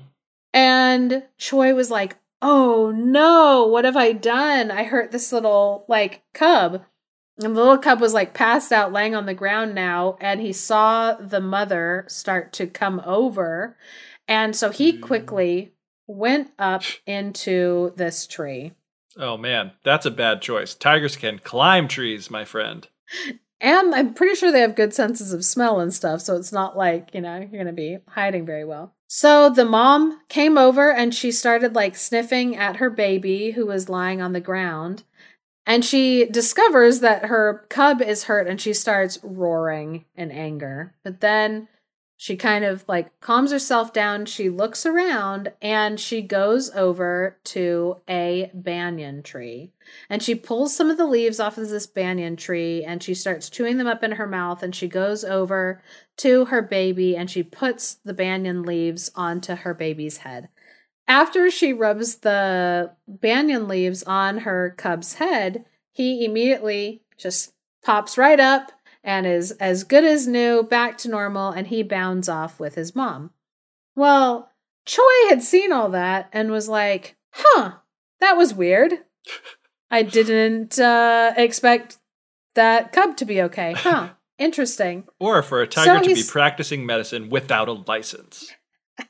And 0.54 1.24
Choi 1.38 1.74
was 1.74 1.90
like, 1.90 2.16
"Oh 2.42 2.92
no, 2.94 3.66
what 3.66 3.86
have 3.86 3.96
I 3.96 4.12
done? 4.12 4.70
I 4.70 4.84
hurt 4.84 5.12
this 5.12 5.32
little 5.32 5.86
like 5.88 6.22
cub." 6.34 6.84
And 7.38 7.56
the 7.56 7.60
little 7.60 7.78
cub 7.78 8.00
was 8.00 8.12
like 8.12 8.34
passed 8.34 8.72
out 8.72 8.92
laying 8.92 9.14
on 9.14 9.26
the 9.26 9.34
ground 9.34 9.74
now 9.74 10.16
and 10.20 10.40
he 10.40 10.52
saw 10.52 11.14
the 11.14 11.40
mother 11.40 12.04
start 12.08 12.52
to 12.54 12.66
come 12.66 13.00
over. 13.06 13.76
And 14.28 14.54
so 14.54 14.70
he 14.70 14.92
mm. 14.92 15.00
quickly 15.00 15.72
went 16.06 16.50
up 16.58 16.82
into 17.06 17.92
this 17.96 18.26
tree. 18.26 18.72
Oh 19.16 19.36
man, 19.36 19.72
that's 19.84 20.06
a 20.06 20.10
bad 20.10 20.42
choice. 20.42 20.74
Tigers 20.74 21.16
can 21.16 21.38
climb 21.38 21.88
trees, 21.88 22.30
my 22.30 22.44
friend. 22.44 22.86
And 23.62 23.94
I'm 23.94 24.12
pretty 24.12 24.34
sure 24.34 24.50
they 24.50 24.60
have 24.60 24.74
good 24.74 24.92
senses 24.92 25.32
of 25.32 25.44
smell 25.44 25.78
and 25.78 25.94
stuff, 25.94 26.20
so 26.20 26.36
it's 26.36 26.50
not 26.50 26.76
like, 26.76 27.14
you 27.14 27.20
know, 27.20 27.38
you're 27.38 27.46
going 27.46 27.66
to 27.66 27.72
be 27.72 27.98
hiding 28.08 28.44
very 28.44 28.64
well. 28.64 28.92
So 29.06 29.48
the 29.48 29.64
mom 29.64 30.20
came 30.28 30.58
over 30.58 30.90
and 30.92 31.14
she 31.14 31.30
started 31.30 31.74
like 31.74 31.94
sniffing 31.94 32.56
at 32.56 32.76
her 32.76 32.90
baby 32.90 33.52
who 33.52 33.66
was 33.66 33.88
lying 33.88 34.20
on 34.20 34.32
the 34.32 34.40
ground. 34.40 35.04
And 35.64 35.84
she 35.84 36.24
discovers 36.24 37.00
that 37.00 37.26
her 37.26 37.64
cub 37.68 38.02
is 38.02 38.24
hurt 38.24 38.48
and 38.48 38.60
she 38.60 38.72
starts 38.72 39.20
roaring 39.22 40.06
in 40.16 40.32
anger. 40.32 40.96
But 41.04 41.20
then 41.20 41.68
she 42.22 42.36
kind 42.36 42.64
of 42.64 42.84
like 42.86 43.20
calms 43.20 43.50
herself 43.50 43.92
down. 43.92 44.26
She 44.26 44.48
looks 44.48 44.86
around 44.86 45.50
and 45.60 45.98
she 45.98 46.22
goes 46.22 46.70
over 46.70 47.36
to 47.46 47.96
a 48.08 48.48
banyan 48.54 49.24
tree. 49.24 49.72
And 50.08 50.22
she 50.22 50.36
pulls 50.36 50.72
some 50.72 50.88
of 50.88 50.98
the 50.98 51.06
leaves 51.08 51.40
off 51.40 51.58
of 51.58 51.68
this 51.68 51.88
banyan 51.88 52.36
tree 52.36 52.84
and 52.84 53.02
she 53.02 53.12
starts 53.12 53.50
chewing 53.50 53.76
them 53.76 53.88
up 53.88 54.04
in 54.04 54.12
her 54.12 54.26
mouth. 54.28 54.62
And 54.62 54.72
she 54.72 54.86
goes 54.86 55.24
over 55.24 55.82
to 56.18 56.44
her 56.44 56.62
baby 56.62 57.16
and 57.16 57.28
she 57.28 57.42
puts 57.42 57.94
the 58.04 58.14
banyan 58.14 58.62
leaves 58.62 59.10
onto 59.16 59.56
her 59.56 59.74
baby's 59.74 60.18
head. 60.18 60.48
After 61.08 61.50
she 61.50 61.72
rubs 61.72 62.18
the 62.18 62.92
banyan 63.08 63.66
leaves 63.66 64.04
on 64.04 64.38
her 64.38 64.76
cub's 64.78 65.14
head, 65.14 65.64
he 65.90 66.24
immediately 66.24 67.02
just 67.18 67.52
pops 67.82 68.16
right 68.16 68.38
up 68.38 68.70
and 69.04 69.26
is 69.26 69.52
as 69.52 69.84
good 69.84 70.04
as 70.04 70.26
new, 70.26 70.62
back 70.62 70.98
to 70.98 71.08
normal, 71.08 71.50
and 71.50 71.66
he 71.66 71.82
bounds 71.82 72.28
off 72.28 72.60
with 72.60 72.74
his 72.74 72.94
mom. 72.94 73.30
Well, 73.94 74.50
Choi 74.84 75.28
had 75.28 75.42
seen 75.42 75.72
all 75.72 75.90
that 75.90 76.28
and 76.32 76.50
was 76.50 76.68
like, 76.68 77.16
huh, 77.30 77.72
that 78.20 78.36
was 78.36 78.54
weird. 78.54 78.92
I 79.90 80.02
didn't 80.02 80.78
uh, 80.78 81.34
expect 81.36 81.98
that 82.54 82.92
cub 82.92 83.16
to 83.18 83.24
be 83.24 83.42
okay. 83.42 83.72
Huh, 83.72 84.10
interesting. 84.38 85.04
or 85.20 85.42
for 85.42 85.60
a 85.60 85.66
tiger 85.66 85.98
so 85.98 86.08
to 86.08 86.14
be 86.14 86.22
practicing 86.26 86.86
medicine 86.86 87.28
without 87.28 87.68
a 87.68 87.72
license. 87.72 88.52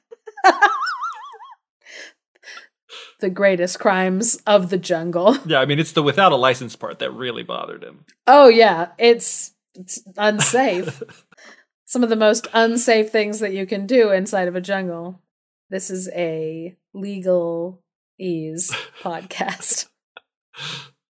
the 3.20 3.30
greatest 3.30 3.78
crimes 3.78 4.36
of 4.46 4.70
the 4.70 4.78
jungle. 4.78 5.38
Yeah, 5.46 5.60
I 5.60 5.66
mean, 5.66 5.78
it's 5.78 5.92
the 5.92 6.02
without 6.02 6.32
a 6.32 6.36
license 6.36 6.76
part 6.76 6.98
that 6.98 7.12
really 7.12 7.44
bothered 7.44 7.84
him. 7.84 8.04
Oh, 8.26 8.48
yeah. 8.48 8.88
It's 8.98 9.52
it's 9.74 10.02
unsafe. 10.16 11.02
Some 11.84 12.02
of 12.02 12.08
the 12.08 12.16
most 12.16 12.46
unsafe 12.54 13.10
things 13.10 13.40
that 13.40 13.52
you 13.52 13.66
can 13.66 13.86
do 13.86 14.10
inside 14.10 14.48
of 14.48 14.56
a 14.56 14.60
jungle. 14.60 15.20
This 15.68 15.90
is 15.90 16.08
a 16.14 16.76
legal 16.94 17.82
ease 18.18 18.70
podcast. 19.02 19.88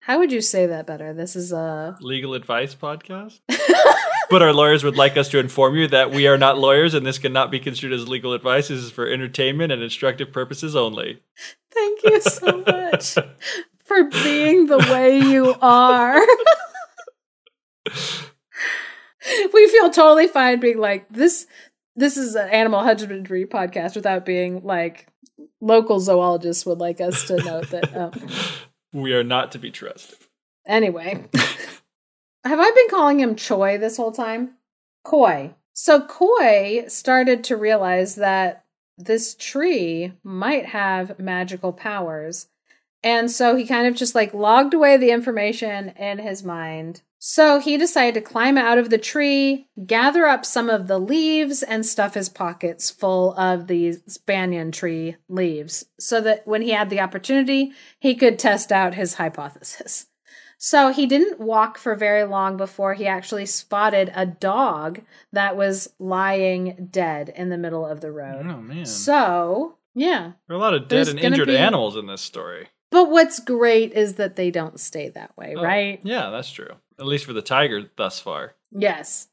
How 0.01 0.19
would 0.19 0.33
you 0.33 0.41
say 0.41 0.67
that 0.67 0.87
better? 0.87 1.13
This 1.13 1.37
is 1.37 1.53
a 1.53 1.97
legal 2.01 2.35
advice 2.35 2.75
podcast. 2.75 3.41
but 4.31 4.43
our 4.43 4.53
lawyers 4.53 4.83
would 4.83 4.97
like 4.97 5.17
us 5.17 5.29
to 5.29 5.39
inform 5.39 5.77
you 5.77 5.87
that 5.89 6.11
we 6.11 6.27
are 6.27 6.39
not 6.39 6.59
lawyers 6.59 6.95
and 6.95 7.05
this 7.05 7.19
cannot 7.19 7.51
be 7.51 7.61
construed 7.61 7.93
as 7.93 8.09
legal 8.09 8.33
advice. 8.33 8.69
This 8.69 8.81
is 8.81 8.91
for 8.91 9.07
entertainment 9.07 9.73
and 9.73 9.83
instructive 9.83 10.33
purposes 10.33 10.75
only. 10.75 11.23
Thank 11.71 12.01
you 12.05 12.21
so 12.21 12.65
much 12.67 13.15
for 13.85 14.05
being 14.05 14.67
the 14.67 14.79
way 14.79 15.19
you 15.19 15.55
are. 15.61 16.21
we 19.53 19.69
feel 19.69 19.91
totally 19.91 20.29
fine 20.29 20.61
being 20.61 20.79
like 20.79 21.09
this 21.11 21.47
this 21.97 22.17
is 22.17 22.35
an 22.35 22.49
animal 22.49 22.83
husbandry 22.83 23.47
podcast 23.47 23.95
without 23.95 24.25
being 24.25 24.63
like 24.63 25.07
local 25.61 26.01
zoologists 26.01 26.65
would 26.65 26.79
like 26.79 27.01
us 27.01 27.25
to 27.25 27.37
note 27.37 27.69
that 27.71 27.97
um, 27.97 28.13
we 28.93 29.13
are 29.13 29.25
not 29.25 29.53
to 29.53 29.59
be 29.59 29.71
trusted. 29.71 30.19
Anyway 30.67 31.29
have 32.45 32.61
i 32.61 32.71
been 32.71 32.89
calling 32.89 33.21
him 33.21 33.37
choi 33.37 33.79
this 33.79 33.97
whole 33.97 34.13
time? 34.13 34.57
Cuoi. 35.07 35.55
So 35.73 36.01
Cuoi 36.01 36.91
started 36.91 37.45
to 37.45 37.57
realize 37.57 38.17
that 38.17 38.65
this 38.99 39.35
tree 39.35 40.13
might 40.23 40.67
have 40.67 41.19
magical 41.19 41.73
powers. 41.73 42.49
And 43.03 43.31
so 43.31 43.57
he 43.57 43.67
kind 43.67 43.87
of 43.87 43.95
just 43.95 44.15
like 44.15 44.35
logged 44.35 44.75
away 44.75 44.97
the 44.97 45.11
information 45.11 45.91
in 45.91 46.19
his 46.19 46.45
mind 46.45 47.03
so 47.23 47.61
he 47.61 47.77
decided 47.77 48.15
to 48.15 48.27
climb 48.27 48.57
out 48.57 48.79
of 48.79 48.89
the 48.89 48.97
tree, 48.97 49.69
gather 49.87 50.25
up 50.25 50.47
some 50.47 50.71
of 50.71 50.87
the 50.87 50.99
leaves, 50.99 51.63
and 51.63 51.85
stuff 51.85 52.15
his 52.15 52.31
pockets 52.31 52.91
full 52.91 53.35
of 53.35 53.67
these 53.67 54.17
banyan 54.17 54.73
tree 54.73 55.17
leaves 55.29 55.85
so 55.99 56.23
that 56.23 56.47
when 56.47 56.63
he 56.63 56.71
had 56.71 56.89
the 56.89 57.01
opportunity, 57.01 57.73
he 57.99 58.15
could 58.15 58.39
test 58.39 58.73
out 58.73 58.95
his 58.95 59.15
hypothesis. 59.15 60.07
So 60.57 60.93
he 60.93 61.07
didn't 61.07 61.39
walk 61.39 61.77
for 61.77 61.95
very 61.95 62.25
long 62.25 62.57
before 62.57 62.95
he 62.95 63.07
actually 63.07 63.47
spotted 63.47 64.11
a 64.15 64.25
dog 64.25 65.03
that 65.31 65.59
was 65.59 65.93
lying 65.99 66.89
dead 66.91 67.31
in 67.37 67.51
the 67.51 67.59
middle 67.59 67.85
of 67.85 68.01
the 68.01 68.13
road. 68.13 68.47
Oh, 68.47 68.63
man. 68.63 68.87
So, 68.87 69.75
yeah. 69.95 70.33
There 70.49 70.57
are 70.57 70.59
a 70.59 70.63
lot 70.63 70.75
of 70.75 70.89
dead 70.89 71.09
and 71.09 71.19
injured 71.19 71.49
be... 71.49 71.57
animals 71.57 71.97
in 71.97 72.07
this 72.07 72.23
story. 72.23 72.69
But 72.91 73.11
what's 73.11 73.41
great 73.41 73.93
is 73.93 74.15
that 74.15 74.37
they 74.37 74.51
don't 74.51 74.81
stay 74.81 75.11
that 75.11 75.37
way, 75.37 75.55
oh, 75.57 75.63
right? 75.63 76.01
Yeah, 76.03 76.31
that's 76.31 76.51
true. 76.51 76.75
At 77.01 77.07
least 77.07 77.25
for 77.25 77.33
the 77.33 77.43
tiger 77.43 77.91
thus 77.97 78.21
far. 78.21 78.55
Yes. 78.71 79.29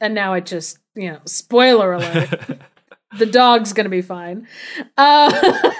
And 0.00 0.12
now 0.12 0.34
it 0.34 0.44
just, 0.44 0.80
you 0.96 1.12
know, 1.12 1.20
spoiler 1.24 1.92
alert. 1.92 2.58
the 3.18 3.26
dog's 3.26 3.72
going 3.72 3.84
to 3.84 3.90
be 3.90 4.02
fine. 4.02 4.48
Uh, 4.96 5.70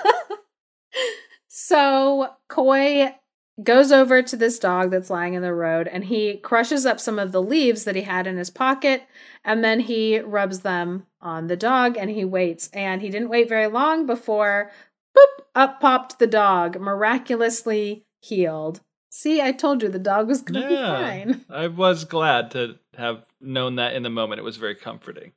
so 1.49 2.28
Cuoi 2.49 3.16
goes 3.62 3.90
over 3.90 4.22
to 4.22 4.37
this 4.37 4.61
dog 4.61 4.92
that's 4.92 5.11
lying 5.11 5.34
in 5.34 5.42
the 5.42 5.52
road 5.52 5.88
and 5.88 6.04
he 6.04 6.37
crushes 6.37 6.87
up 6.87 7.00
some 7.00 7.18
of 7.18 7.32
the 7.32 7.42
leaves 7.42 7.84
that 7.84 7.96
he 7.96 8.02
had 8.02 8.28
in 8.28 8.37
his 8.37 8.50
pocket 8.50 9.02
and 9.44 9.64
then 9.64 9.80
he 9.80 10.20
rubs 10.20 10.61
them 10.61 11.06
on 11.20 11.49
the 11.49 11.56
dog 11.56 11.96
and 11.96 12.08
he 12.08 12.25
waits. 12.25 12.70
And 12.72 13.02
he 13.02 13.11
didn't 13.11 13.28
wait 13.30 13.49
very 13.49 13.66
long 13.66 14.06
before 14.06 14.70
boop, 15.16 15.44
up 15.56 15.80
popped 15.80 16.20
the 16.20 16.26
dog, 16.28 16.80
miraculously 16.80 18.06
healed 18.20 18.80
See, 19.14 19.42
I 19.42 19.52
told 19.52 19.83
you 19.83 19.90
the 19.90 19.99
dog 19.99 20.26
was 20.26 20.40
going 20.40 20.62
to 20.62 20.73
Yeah. 20.73 20.81
be 20.81 21.26
fine. 21.26 21.45
I 21.50 21.66
was 21.66 22.07
glad 22.07 22.50
to 22.52 22.78
have 22.97 23.26
known 23.42 23.76
that 23.76 23.95
in 23.95 24.02
the 24.02 24.09
moment. 24.09 24.38
It 24.38 24.42
was 24.42 24.57
very 24.57 24.75
comforting. 24.75 25.33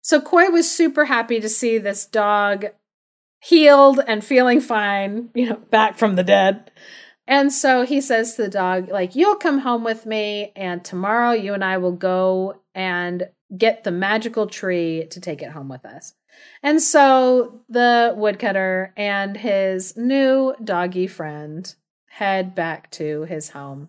So 0.00 0.20
Cuoi 0.20 0.50
was 0.50 0.68
super 0.68 1.04
happy 1.04 1.38
to 1.38 1.48
see 1.48 1.78
this 1.78 2.04
dog 2.04 2.66
healed 3.38 4.00
and 4.04 4.24
feeling 4.24 4.60
fine, 4.60 5.30
you 5.32 5.48
know, 5.48 5.56
back 5.70 5.96
from 5.96 6.16
the 6.16 6.24
dead. 6.24 6.72
And 7.28 7.52
so 7.52 7.86
he 7.86 8.00
says 8.00 8.34
to 8.34 8.42
the 8.42 8.48
dog, 8.48 8.88
like, 8.88 9.14
you'll 9.14 9.36
come 9.36 9.60
home 9.60 9.84
with 9.84 10.04
me, 10.04 10.52
and 10.56 10.84
tomorrow 10.84 11.30
you 11.30 11.54
and 11.54 11.64
I 11.64 11.78
will 11.78 11.92
go 11.92 12.60
and 12.74 13.28
get 13.56 13.84
the 13.84 13.92
magical 13.92 14.48
tree 14.48 15.06
to 15.10 15.20
take 15.20 15.40
it 15.40 15.52
home 15.52 15.68
with 15.68 15.84
us. 15.86 16.14
And 16.64 16.82
so 16.82 17.60
the 17.68 18.12
woodcutter 18.16 18.92
and 18.96 19.36
his 19.36 19.96
new 19.96 20.56
doggy 20.64 21.06
friend 21.06 21.72
head 22.22 22.54
back 22.54 22.88
to 22.92 23.22
his 23.24 23.50
home. 23.50 23.88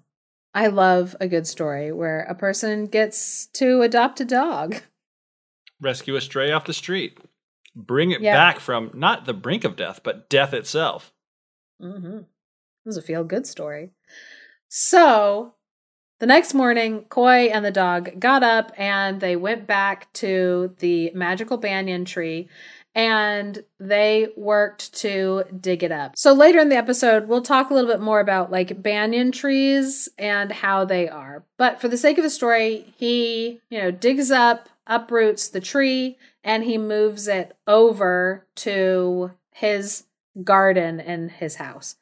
I 0.55 0.65
love 0.65 1.15
a 1.21 1.27
good 1.27 1.45
story 1.45 1.91
where 1.91 2.21
a 2.21 2.33
person 2.33 2.87
gets 2.87 3.45
to 3.53 3.83
adopt 3.83 4.19
a 4.21 4.25
dog. 4.25 4.77
Rescue 5.79 6.15
a 6.15 6.21
stray 6.21 6.51
off 6.51 6.65
the 6.65 6.73
street. 6.73 7.19
Bring 7.75 8.09
it 8.09 8.21
Yeah. 8.21 8.33
back 8.33 8.59
from 8.59 8.89
not 8.95 9.25
the 9.25 9.35
brink 9.35 9.63
of 9.63 9.75
death, 9.75 10.01
but 10.03 10.29
death 10.29 10.51
itself. 10.51 11.13
Mm-hmm. 11.79 12.17
It 12.17 12.85
was 12.85 12.97
a 12.97 13.03
feel 13.03 13.23
good 13.23 13.45
story. 13.45 13.91
So 14.67 15.53
the 16.19 16.25
next 16.25 16.55
morning, 16.55 17.05
Cuoi 17.09 17.51
and 17.53 17.63
the 17.63 17.69
dog 17.71 18.19
got 18.19 18.41
up 18.41 18.71
and 18.77 19.21
they 19.21 19.35
went 19.35 19.67
back 19.67 20.11
to 20.13 20.75
the 20.79 21.11
magical 21.13 21.57
banyan 21.57 22.05
tree 22.05 22.49
and 22.95 23.63
they 23.79 24.27
worked 24.37 24.93
to 24.93 25.43
dig 25.59 25.83
it 25.83 25.91
up. 25.91 26.13
So 26.15 26.33
later 26.33 26.59
in 26.59 26.69
the 26.69 26.77
episode, 26.77 27.27
we'll 27.27 27.41
talk 27.41 27.69
a 27.69 27.73
little 27.73 27.89
bit 27.89 28.01
more 28.01 28.19
about 28.19 28.51
like 28.51 28.81
banyan 28.81 29.31
trees 29.31 30.09
and 30.17 30.51
how 30.51 30.85
they 30.85 31.09
are. 31.09 31.43
But 31.57 31.81
for 31.81 31.87
the 31.87 31.97
sake 31.97 32.17
of 32.17 32.23
the 32.23 32.29
story, 32.29 32.93
he, 32.97 33.61
you 33.69 33.79
know, 33.79 33.91
digs 33.91 34.29
up, 34.31 34.69
uproots 34.85 35.47
the 35.47 35.61
tree, 35.61 36.17
and 36.43 36.63
he 36.63 36.77
moves 36.77 37.27
it 37.27 37.55
over 37.67 38.45
to 38.55 39.31
his 39.51 40.03
garden 40.43 40.99
in 40.99 41.29
his 41.29 41.55
house. 41.55 41.95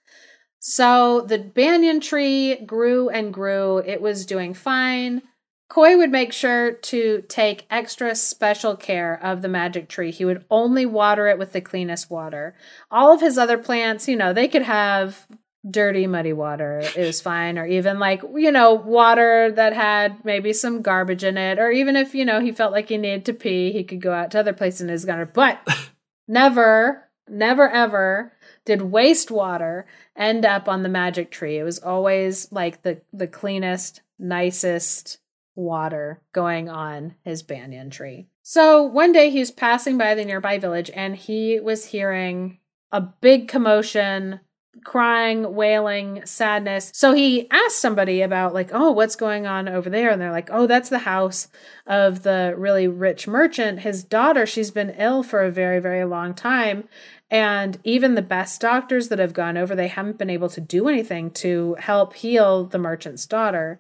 So 0.60 1.22
the 1.22 1.40
banyan 1.40 2.00
tree 2.02 2.56
grew 2.58 3.10
and 3.10 3.34
grew. 3.34 3.80
It 3.80 4.02
was 4.02 4.26
doing 4.26 4.54
fine. 4.54 5.24
Cuoi 5.72 5.98
would 5.98 6.12
make 6.12 6.34
sure 6.34 6.74
to 6.74 7.24
take 7.30 7.66
extra 7.70 8.14
special 8.14 8.76
care 8.76 9.18
of 9.24 9.42
the 9.42 9.48
magic 9.48 9.88
tree. 9.88 10.12
He 10.12 10.26
would 10.26 10.44
only 10.52 10.86
water 10.86 11.28
it 11.28 11.40
with 11.40 11.54
the 11.54 11.62
cleanest 11.62 12.12
water. 12.12 12.56
All 12.92 13.14
of 13.14 13.22
his 13.22 13.38
other 13.38 13.58
plants, 13.58 14.06
you 14.10 14.18
know, 14.18 14.34
they 14.34 14.50
could 14.50 14.64
have 14.64 15.26
dirty, 15.70 16.08
muddy 16.08 16.34
water. 16.34 16.82
It 16.98 17.06
was 17.06 17.22
fine. 17.22 17.58
Or 17.58 17.66
even 17.66 18.00
like, 18.00 18.22
you 18.36 18.52
know, 18.52 18.74
water 18.74 19.50
that 19.56 19.72
had 19.72 20.26
maybe 20.26 20.52
some 20.52 20.82
garbage 20.82 21.24
in 21.24 21.38
it. 21.38 21.58
Or 21.58 21.72
even 21.72 21.96
if, 21.96 22.14
you 22.14 22.26
know, 22.26 22.42
he 22.42 22.52
felt 22.52 22.74
like 22.74 22.90
he 22.90 22.98
needed 22.98 23.24
to 23.26 23.34
pee, 23.34 23.72
he 23.72 23.86
could 23.86 24.02
go 24.02 24.12
out 24.12 24.32
to 24.32 24.40
other 24.42 24.54
places 24.54 24.82
in 24.82 24.90
his 24.90 25.06
garden. 25.06 25.30
But 25.34 25.66
never, 26.28 27.08
never, 27.30 27.70
ever 27.70 28.34
did 28.66 28.82
wastewater 28.82 29.86
end 30.18 30.46
up 30.46 30.68
on 30.68 30.84
the 30.84 30.90
magic 30.90 31.32
tree. 31.32 31.58
It 31.58 31.64
was 31.64 31.80
always 31.80 32.52
like 32.52 32.82
the 32.82 33.00
the 33.14 33.28
cleanest, 33.28 34.02
nicest 34.20 35.21
water 35.56 36.22
going 36.34 36.70
on 36.70 37.16
his 37.24 37.44
banyan 37.44 37.90
tree. 37.90 38.28
So 38.42 38.84
one 38.84 39.12
day 39.12 39.30
he 39.30 39.40
was 39.40 39.52
passing 39.52 39.98
by 39.98 40.16
the 40.16 40.26
nearby 40.26 40.58
village 40.58 40.90
and 40.94 41.16
he 41.16 41.60
was 41.60 41.86
hearing 41.86 42.60
a 42.92 43.02
big 43.02 43.48
commotion, 43.48 44.40
crying, 44.84 45.54
wailing, 45.54 46.26
sadness. 46.26 46.92
So 46.94 47.14
he 47.14 47.50
asked 47.52 47.80
somebody 47.80 48.22
about 48.22 48.54
like, 48.54 48.70
"Oh, 48.74 48.92
what's 48.92 49.16
going 49.16 49.46
on 49.46 49.68
over 49.68 49.90
there?" 49.90 50.10
And 50.10 50.22
they're 50.22 50.32
like, 50.32 50.50
"Oh, 50.52 50.68
that's 50.68 50.90
the 50.90 51.00
house 51.00 51.50
of 51.86 52.24
the 52.24 52.54
really 52.58 52.88
rich 52.88 53.28
merchant. 53.28 53.80
His 53.80 54.04
daughter, 54.04 54.46
she's 54.46 54.72
been 54.72 54.96
ill 54.98 55.24
for 55.24 55.44
a 55.44 55.52
very, 55.52 55.80
very 55.80 56.06
long 56.06 56.34
time." 56.34 56.88
And 57.30 57.80
even 57.86 58.16
the 58.16 58.22
best 58.22 58.60
doctors 58.60 59.08
that 59.08 59.20
have 59.20 59.34
gone 59.34 59.56
over, 59.56 59.74
they 59.74 59.88
haven't 59.88 60.18
been 60.18 60.30
able 60.30 60.50
to 60.50 60.60
do 60.60 60.90
anything 60.90 61.32
to 61.32 61.76
help 61.80 62.14
heal 62.16 62.66
the 62.66 62.78
merchant's 62.78 63.26
daughter. 63.26 63.80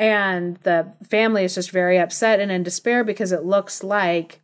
And 0.00 0.56
the 0.62 0.94
family 1.10 1.44
is 1.44 1.54
just 1.54 1.70
very 1.70 1.98
upset 1.98 2.40
and 2.40 2.50
in 2.50 2.62
despair 2.62 3.04
because 3.04 3.32
it 3.32 3.44
looks 3.44 3.84
like 3.84 4.40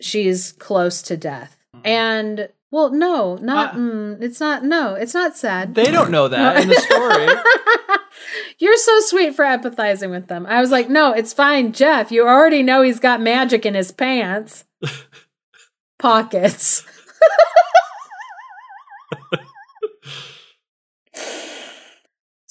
she's 0.00 0.50
close 0.50 1.00
to 1.02 1.16
death. 1.16 1.56
And 1.84 2.48
well, 2.72 2.90
no, 2.90 3.36
not 3.36 3.74
Uh, 3.74 3.78
mm, 3.78 4.20
it's 4.20 4.40
not. 4.40 4.64
No, 4.64 4.94
it's 4.94 5.14
not 5.14 5.36
sad. 5.36 5.76
They 5.76 5.92
don't 5.92 6.10
know 6.10 6.26
that 6.26 6.60
in 6.60 6.68
the 6.68 6.74
story. 6.74 7.28
You're 8.58 8.76
so 8.76 8.98
sweet 9.00 9.36
for 9.36 9.44
empathizing 9.44 10.10
with 10.10 10.26
them. 10.26 10.44
I 10.44 10.60
was 10.60 10.72
like, 10.72 10.90
no, 10.90 11.12
it's 11.12 11.32
fine, 11.32 11.72
Geoff. 11.72 12.10
You 12.10 12.26
already 12.26 12.64
know 12.64 12.82
he's 12.82 12.98
got 13.00 13.20
magic 13.20 13.64
in 13.64 13.74
his 13.74 13.92
pants 13.92 14.64
pockets. 16.00 16.84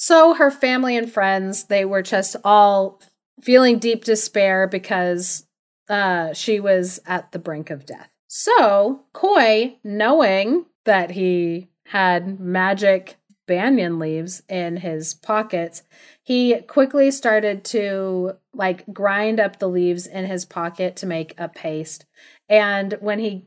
so 0.10 0.34
her 0.34 0.50
family 0.50 0.98
and 0.98 1.12
friends, 1.12 1.66
they 1.66 1.86
were 1.86 2.02
just 2.02 2.36
all 2.44 3.00
feeling 3.44 3.78
deep 3.78 4.04
despair 4.04 4.66
because 4.66 5.46
uh, 5.88 6.34
she 6.34 6.60
was 6.60 7.00
at 7.06 7.32
the 7.32 7.38
brink 7.38 7.70
of 7.70 7.86
death. 7.86 8.10
So 8.28 9.02
Cuoi, 9.14 9.76
knowing 9.84 10.66
that 10.86 11.12
he 11.12 11.68
had 11.86 12.40
magic 12.40 13.18
banyan 13.48 14.00
leaves 14.00 14.42
in 14.50 14.78
his 14.78 15.14
pockets, 15.14 15.84
he 16.24 16.56
quickly 16.62 17.12
started 17.12 17.64
to 17.66 18.32
like 18.52 18.92
grind 18.92 19.40
up 19.40 19.60
the 19.60 19.70
leaves 19.70 20.08
in 20.08 20.26
his 20.26 20.44
pocket 20.44 20.96
to 20.96 21.06
make 21.06 21.36
a 21.38 21.48
paste. 21.48 22.08
And 22.50 22.94
when 23.00 23.20
he 23.20 23.46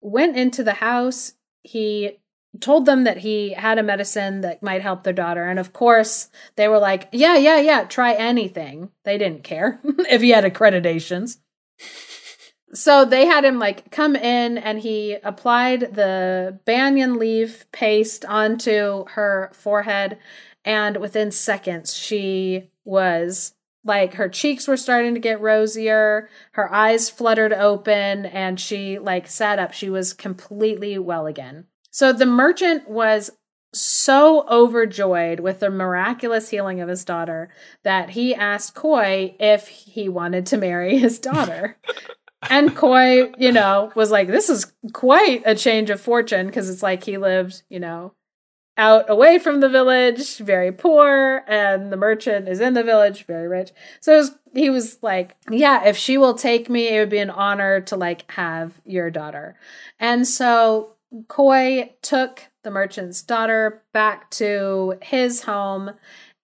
went 0.00 0.36
into 0.36 0.62
the 0.62 0.74
house, 0.74 1.32
he 1.64 2.20
told 2.60 2.86
them 2.86 3.04
that 3.04 3.18
he 3.18 3.52
had 3.52 3.78
a 3.78 3.82
medicine 3.82 4.42
that 4.42 4.62
might 4.62 4.82
help 4.82 5.04
their 5.04 5.12
daughter. 5.12 5.44
And 5.44 5.58
of 5.58 5.72
course, 5.72 6.30
they 6.56 6.68
were 6.68 6.78
like, 6.78 7.08
yeah, 7.12 7.36
yeah, 7.36 7.60
yeah, 7.60 7.84
try 7.84 8.14
anything. 8.14 8.90
They 9.04 9.18
didn't 9.18 9.44
care 9.44 9.80
if 9.84 10.20
he 10.20 10.30
had 10.30 10.44
accreditations. 10.44 11.38
So 12.74 13.04
they 13.04 13.26
had 13.26 13.44
him 13.44 13.58
like 13.58 13.90
come 13.90 14.14
in 14.14 14.58
and 14.58 14.78
he 14.78 15.14
applied 15.24 15.94
the 15.94 16.58
banyan 16.66 17.18
leaf 17.18 17.70
paste 17.72 18.24
onto 18.24 19.06
her 19.10 19.50
forehead. 19.54 20.18
And 20.64 20.98
within 20.98 21.30
seconds, 21.30 21.96
she 21.96 22.70
was 22.84 23.54
like 23.84 24.14
her 24.14 24.28
cheeks 24.28 24.68
were 24.68 24.76
starting 24.76 25.14
to 25.14 25.20
get 25.20 25.40
rosier, 25.40 26.28
her 26.52 26.72
eyes 26.72 27.08
fluttered 27.08 27.54
open, 27.54 28.26
and 28.26 28.60
she 28.60 28.98
like 28.98 29.26
sat 29.26 29.58
up. 29.58 29.72
She 29.72 29.88
was 29.88 30.12
completely 30.12 30.98
well 30.98 31.26
again. 31.26 31.66
So 31.98 32.12
the 32.12 32.26
merchant 32.26 32.88
was 32.88 33.32
so 33.74 34.46
overjoyed 34.48 35.40
with 35.40 35.58
the 35.58 35.68
miraculous 35.68 36.48
healing 36.48 36.80
of 36.80 36.88
his 36.88 37.04
daughter 37.04 37.50
that 37.82 38.10
he 38.10 38.36
asked 38.36 38.76
Cuoi 38.76 39.34
if 39.40 39.66
he 39.66 40.08
wanted 40.08 40.46
to 40.46 40.58
marry 40.58 40.96
his 40.96 41.18
daughter. 41.18 41.76
and 42.48 42.76
Cuoi, 42.76 43.34
you 43.36 43.50
know, 43.50 43.90
was 43.96 44.12
like, 44.12 44.28
this 44.28 44.48
is 44.48 44.72
quite 44.92 45.42
a 45.44 45.56
change 45.56 45.90
of 45.90 46.00
fortune 46.00 46.46
because 46.46 46.70
it's 46.70 46.84
like 46.84 47.02
he 47.02 47.18
lived, 47.18 47.64
you 47.68 47.80
know, 47.80 48.14
out 48.76 49.10
away 49.10 49.40
from 49.40 49.58
the 49.58 49.68
village, 49.68 50.38
very 50.38 50.70
poor, 50.70 51.42
and 51.48 51.92
the 51.92 51.96
merchant 51.96 52.48
is 52.48 52.60
in 52.60 52.74
the 52.74 52.84
village, 52.84 53.26
very 53.26 53.48
rich. 53.48 53.72
So 54.00 54.12
it 54.14 54.18
was, 54.18 54.30
he 54.54 54.70
was 54.70 55.02
like, 55.02 55.34
yeah, 55.50 55.84
if 55.88 55.96
she 55.96 56.16
will 56.16 56.34
take 56.34 56.70
me, 56.70 56.86
it 56.90 57.00
would 57.00 57.10
be 57.10 57.18
an 57.18 57.30
honor 57.30 57.80
to 57.80 57.96
like 57.96 58.30
have 58.30 58.80
your 58.84 59.10
daughter. 59.10 59.56
And 59.98 60.28
so 60.28 60.94
Cuoi 61.26 61.94
took 62.02 62.48
the 62.64 62.70
merchant's 62.70 63.22
daughter 63.22 63.82
back 63.92 64.30
to 64.32 64.98
his 65.02 65.42
home 65.42 65.92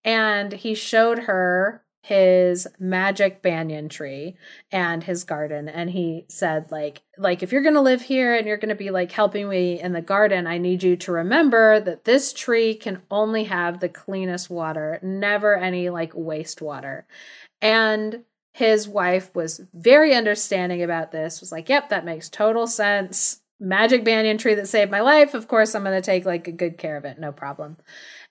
and 0.05 0.53
he 0.53 0.75
showed 0.75 1.21
her 1.21 1.85
his 2.05 2.67
magic 2.79 3.41
banyan 3.41 3.89
tree 3.89 4.37
and 4.71 5.03
his 5.03 5.25
garden. 5.25 5.71
And 5.71 5.89
he 5.91 6.27
said 6.29 6.71
like 6.71 7.01
like 7.17 7.43
if 7.43 7.51
you're 7.51 7.63
going 7.63 7.75
to 7.75 7.81
live 7.81 8.03
here 8.03 8.35
and 8.35 8.47
you're 8.47 8.59
going 8.59 8.69
to 8.69 8.75
be 8.75 8.91
like 8.91 9.11
helping 9.11 9.49
me 9.49 9.81
in 9.81 9.95
the 9.95 10.03
garden 10.03 10.47
i 10.47 10.59
need 10.59 10.83
you 10.83 10.97
to 10.97 11.13
remember 11.13 11.81
that 11.81 12.05
this 12.05 12.35
tree 12.35 12.75
can 12.75 13.01
only 13.11 13.45
have 13.45 13.81
the 13.81 13.89
cleanest 13.89 14.51
water 14.51 14.99
never 15.03 15.57
any 15.57 15.89
like 15.89 16.13
wastewater. 16.13 17.05
And 17.63 18.25
his 18.53 18.87
wife 18.87 19.35
was 19.35 19.63
very 19.73 20.15
understanding 20.15 20.83
about 20.83 21.11
this 21.11 21.41
was 21.41 21.51
like 21.51 21.71
yep 21.71 21.89
that 21.89 22.05
makes 22.05 22.29
total 22.29 22.67
sense 22.67 23.41
magic 23.61 24.05
banyan 24.05 24.37
tree 24.37 24.55
that 24.55 24.69
saved 24.69 24.91
my 24.91 25.01
life 25.01 25.33
of 25.33 25.49
course 25.49 25.75
i'm 25.75 25.85
going 25.85 25.95
to 25.95 26.05
take 26.05 26.25
like 26.25 26.49
a 26.49 26.53
good 26.53 26.77
care 26.79 26.97
of 26.97 27.05
it. 27.05 27.19
No 27.19 27.33
problem. 27.33 27.77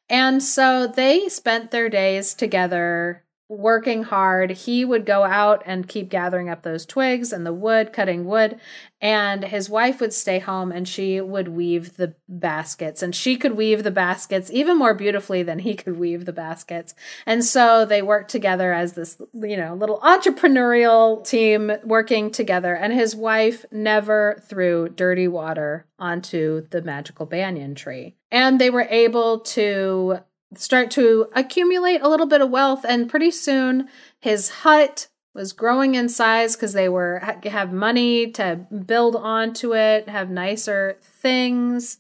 And 0.10 0.44
so 0.44 0.88
they 0.88 1.30
spent 1.30 1.72
their 1.72 1.90
days 1.90 2.34
together 2.34 3.24
working 3.58 4.04
hard. 4.04 4.52
He 4.52 4.84
would 4.86 5.06
go 5.06 5.24
out 5.24 5.64
and 5.66 5.88
keep 5.88 6.10
gathering 6.10 6.50
up 6.50 6.64
those 6.64 6.86
twigs 6.86 7.32
and 7.32 7.46
the 7.46 7.54
wood, 7.54 7.94
cutting 7.94 8.26
wood, 8.26 8.60
and 9.02 9.44
his 9.44 9.70
wife 9.70 10.00
would 10.00 10.14
stay 10.14 10.40
home 10.40 10.72
and 10.72 10.88
she 10.88 11.20
would 11.20 11.50
weave 11.50 11.98
the 11.98 12.16
baskets. 12.30 13.04
And 13.04 13.14
she 13.14 13.36
could 13.36 13.58
weave 13.58 13.84
the 13.84 13.92
baskets 13.92 14.50
even 14.52 14.78
more 14.78 14.94
beautifully 14.94 15.44
than 15.44 15.60
he 15.60 15.76
could 15.76 16.00
weave 16.00 16.26
the 16.26 16.32
baskets. 16.32 16.96
And 17.26 17.44
so 17.44 17.86
they 17.86 18.02
worked 18.02 18.32
together 18.32 18.72
as 18.72 18.94
this, 18.94 19.22
you 19.34 19.58
know, 19.58 19.76
little 19.76 20.00
entrepreneurial 20.00 21.28
team 21.28 21.72
working 21.84 22.32
together. 22.32 22.74
And 22.74 22.94
his 22.94 23.16
wife 23.16 23.66
never 23.72 24.42
threw 24.48 24.88
dirty 24.90 25.28
water 25.28 25.86
onto 26.00 26.68
the 26.70 26.82
magical 26.82 27.26
banyan 27.26 27.76
tree. 27.76 28.16
And 28.32 28.60
they 28.60 28.70
were 28.70 28.88
able 28.90 29.42
to 29.42 30.20
start 30.56 30.92
to 30.92 31.28
accumulate 31.34 32.02
a 32.02 32.10
little 32.10 32.26
bit 32.26 32.42
of 32.42 32.50
wealth 32.50 32.86
and 32.88 33.10
pretty 33.10 33.32
soon 33.32 33.88
his 34.20 34.50
hut 34.50 35.08
was 35.34 35.54
growing 35.54 35.96
in 35.96 36.10
size 36.10 36.56
because 36.56 36.74
they 36.74 36.88
were 36.88 37.20
have 37.44 37.74
money 37.74 38.32
to 38.32 38.68
build 38.86 39.16
onto 39.16 39.74
it 39.74 40.08
have 40.08 40.30
nicer 40.30 40.98
things 41.02 41.98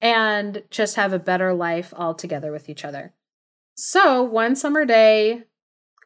and 0.00 0.62
just 0.70 0.96
have 0.96 1.12
a 1.12 1.18
better 1.18 1.52
life 1.52 1.92
all 1.96 2.14
together 2.14 2.50
with 2.50 2.68
each 2.68 2.84
other. 2.84 3.12
So 3.76 4.22
one 4.22 4.56
summer 4.56 4.84
day 4.84 5.44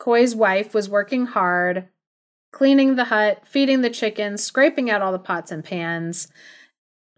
Cuoi's 0.01 0.35
wife 0.35 0.75
was 0.75 0.89
working 0.89 1.27
hard 1.27 1.89
cleaning 2.53 2.97
the 2.97 3.05
hut 3.05 3.43
feeding 3.47 3.81
the 3.81 3.91
chickens 3.91 4.43
scraping 4.43 4.91
out 4.91 5.03
all 5.03 5.13
the 5.13 5.19
pots 5.19 5.51
and 5.51 5.65
pans 5.65 6.29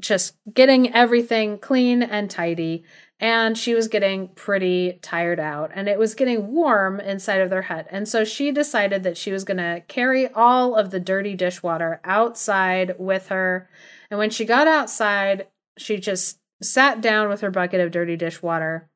just 0.00 0.36
getting 0.52 0.94
everything 0.94 1.58
clean 1.58 2.02
and 2.02 2.30
tidy 2.30 2.84
and 3.20 3.58
she 3.58 3.74
was 3.74 3.88
getting 3.88 4.28
pretty 4.28 4.98
tired 5.02 5.40
out 5.40 5.70
and 5.74 5.88
it 5.88 5.98
was 5.98 6.14
getting 6.14 6.52
warm 6.52 7.00
inside 7.00 7.40
of 7.40 7.50
their 7.50 7.62
hut. 7.62 7.86
And 7.90 8.06
so 8.06 8.24
she 8.24 8.52
decided 8.52 9.02
that 9.02 9.16
she 9.16 9.32
was 9.32 9.44
going 9.44 9.56
to 9.56 9.82
carry 9.88 10.28
all 10.28 10.76
of 10.76 10.90
the 10.90 11.00
dirty 11.00 11.34
dishwater 11.34 12.00
outside 12.04 12.94
with 12.98 13.28
her. 13.28 13.68
And 14.10 14.18
when 14.18 14.30
she 14.30 14.44
got 14.44 14.68
outside, 14.68 15.48
she 15.76 15.98
just 15.98 16.38
sat 16.62 17.00
down 17.00 17.28
with 17.28 17.40
her 17.40 17.50
bucket 17.50 17.80
of 17.80 17.90
dirty 17.90 18.16
dishwater 18.16 18.88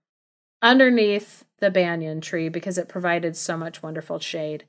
underneath 0.61 1.45
the 1.59 1.71
banyan 1.71 2.21
tree 2.21 2.49
because 2.49 2.79
it 2.79 2.89
provided 2.89 3.37
so 3.37 3.57
much 3.57 3.83
wonderful 3.83 4.21
shade. 4.21 4.65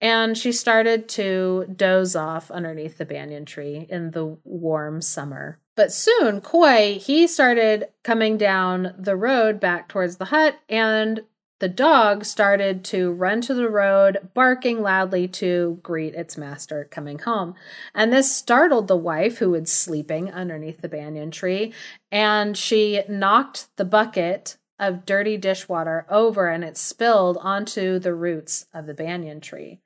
And 0.00 0.38
she 0.38 0.52
started 0.52 1.08
to 1.10 1.66
doze 1.74 2.14
off 2.14 2.50
underneath 2.50 2.98
the 2.98 3.04
banyan 3.04 3.44
tree 3.44 3.86
in 3.88 4.12
the 4.12 4.36
warm 4.44 5.02
summer. 5.02 5.58
But 5.74 5.92
soon, 5.92 6.40
Cuoi, 6.40 6.98
he 6.98 7.26
started 7.26 7.88
coming 8.04 8.36
down 8.36 8.94
the 8.98 9.16
road 9.16 9.60
back 9.60 9.88
towards 9.88 10.16
the 10.16 10.26
hut, 10.26 10.58
and 10.68 11.22
the 11.60 11.68
dog 11.68 12.24
started 12.24 12.84
to 12.86 13.10
run 13.10 13.40
to 13.42 13.54
the 13.54 13.68
road, 13.68 14.30
barking 14.34 14.80
loudly 14.80 15.26
to 15.28 15.80
greet 15.82 16.14
its 16.14 16.36
master 16.36 16.86
coming 16.90 17.18
home. 17.18 17.54
And 17.94 18.12
this 18.12 18.34
startled 18.34 18.86
the 18.86 18.96
wife, 18.96 19.38
who 19.38 19.50
was 19.50 19.72
sleeping 19.72 20.32
underneath 20.32 20.80
the 20.80 20.88
banyan 20.88 21.32
tree, 21.32 21.72
and 22.12 22.56
she 22.56 23.02
knocked 23.08 23.76
the 23.76 23.84
bucket 23.84 24.56
of 24.78 25.04
dirty 25.04 25.36
dishwater 25.36 26.06
over 26.08 26.48
and 26.48 26.62
it 26.62 26.76
spilled 26.76 27.36
onto 27.40 27.98
the 27.98 28.14
roots 28.14 28.66
of 28.72 28.86
the 28.86 28.94
banyan 28.94 29.40
tree. 29.40 29.80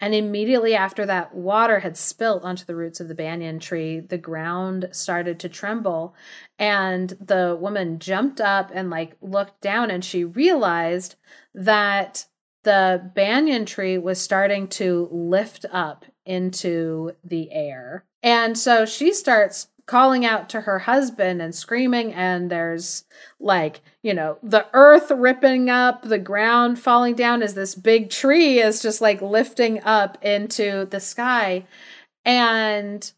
And 0.00 0.14
immediately 0.14 0.74
after 0.74 1.06
that 1.06 1.34
water 1.34 1.80
had 1.80 1.96
spilt 1.96 2.42
onto 2.42 2.64
the 2.64 2.74
roots 2.74 3.00
of 3.00 3.08
the 3.08 3.14
banyan 3.14 3.58
tree, 3.58 4.00
the 4.00 4.18
ground 4.18 4.88
started 4.92 5.38
to 5.40 5.48
tremble. 5.48 6.14
And 6.58 7.10
the 7.20 7.56
woman 7.58 7.98
jumped 7.98 8.40
up 8.40 8.70
and 8.74 8.90
like 8.90 9.16
looked 9.20 9.60
down 9.60 9.90
and 9.90 10.04
she 10.04 10.24
realized 10.24 11.16
that 11.54 12.26
the 12.64 13.10
banyan 13.14 13.66
tree 13.66 13.98
was 13.98 14.20
starting 14.20 14.68
to 14.68 15.08
lift 15.12 15.64
up 15.70 16.04
into 16.26 17.12
the 17.22 17.52
air. 17.52 18.04
And 18.22 18.58
so 18.58 18.86
she 18.86 19.12
starts 19.12 19.68
calling 19.86 20.24
out 20.24 20.48
to 20.48 20.62
her 20.62 20.80
husband 20.80 21.42
and 21.42 21.54
screaming 21.54 22.12
and 22.14 22.50
there's 22.50 23.04
like 23.38 23.82
you 24.02 24.14
know 24.14 24.38
the 24.42 24.66
earth 24.72 25.10
ripping 25.10 25.68
up 25.68 26.02
the 26.02 26.18
ground 26.18 26.78
falling 26.78 27.14
down 27.14 27.42
as 27.42 27.54
this 27.54 27.74
big 27.74 28.08
tree 28.08 28.60
is 28.60 28.80
just 28.80 29.00
like 29.00 29.20
lifting 29.20 29.82
up 29.82 30.16
into 30.22 30.86
the 30.86 31.00
sky. 31.00 31.66
And 32.24 33.10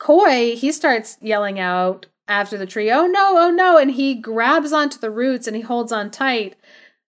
Cuoi 0.00 0.54
he 0.54 0.72
starts 0.72 1.18
yelling 1.20 1.60
out 1.60 2.06
after 2.26 2.56
the 2.56 2.66
tree 2.66 2.90
oh 2.90 3.06
no 3.06 3.34
oh 3.36 3.50
no 3.50 3.76
and 3.76 3.90
he 3.90 4.14
grabs 4.14 4.72
onto 4.72 4.98
the 4.98 5.10
roots 5.10 5.46
and 5.46 5.56
he 5.56 5.62
holds 5.62 5.92
on 5.92 6.10
tight. 6.10 6.56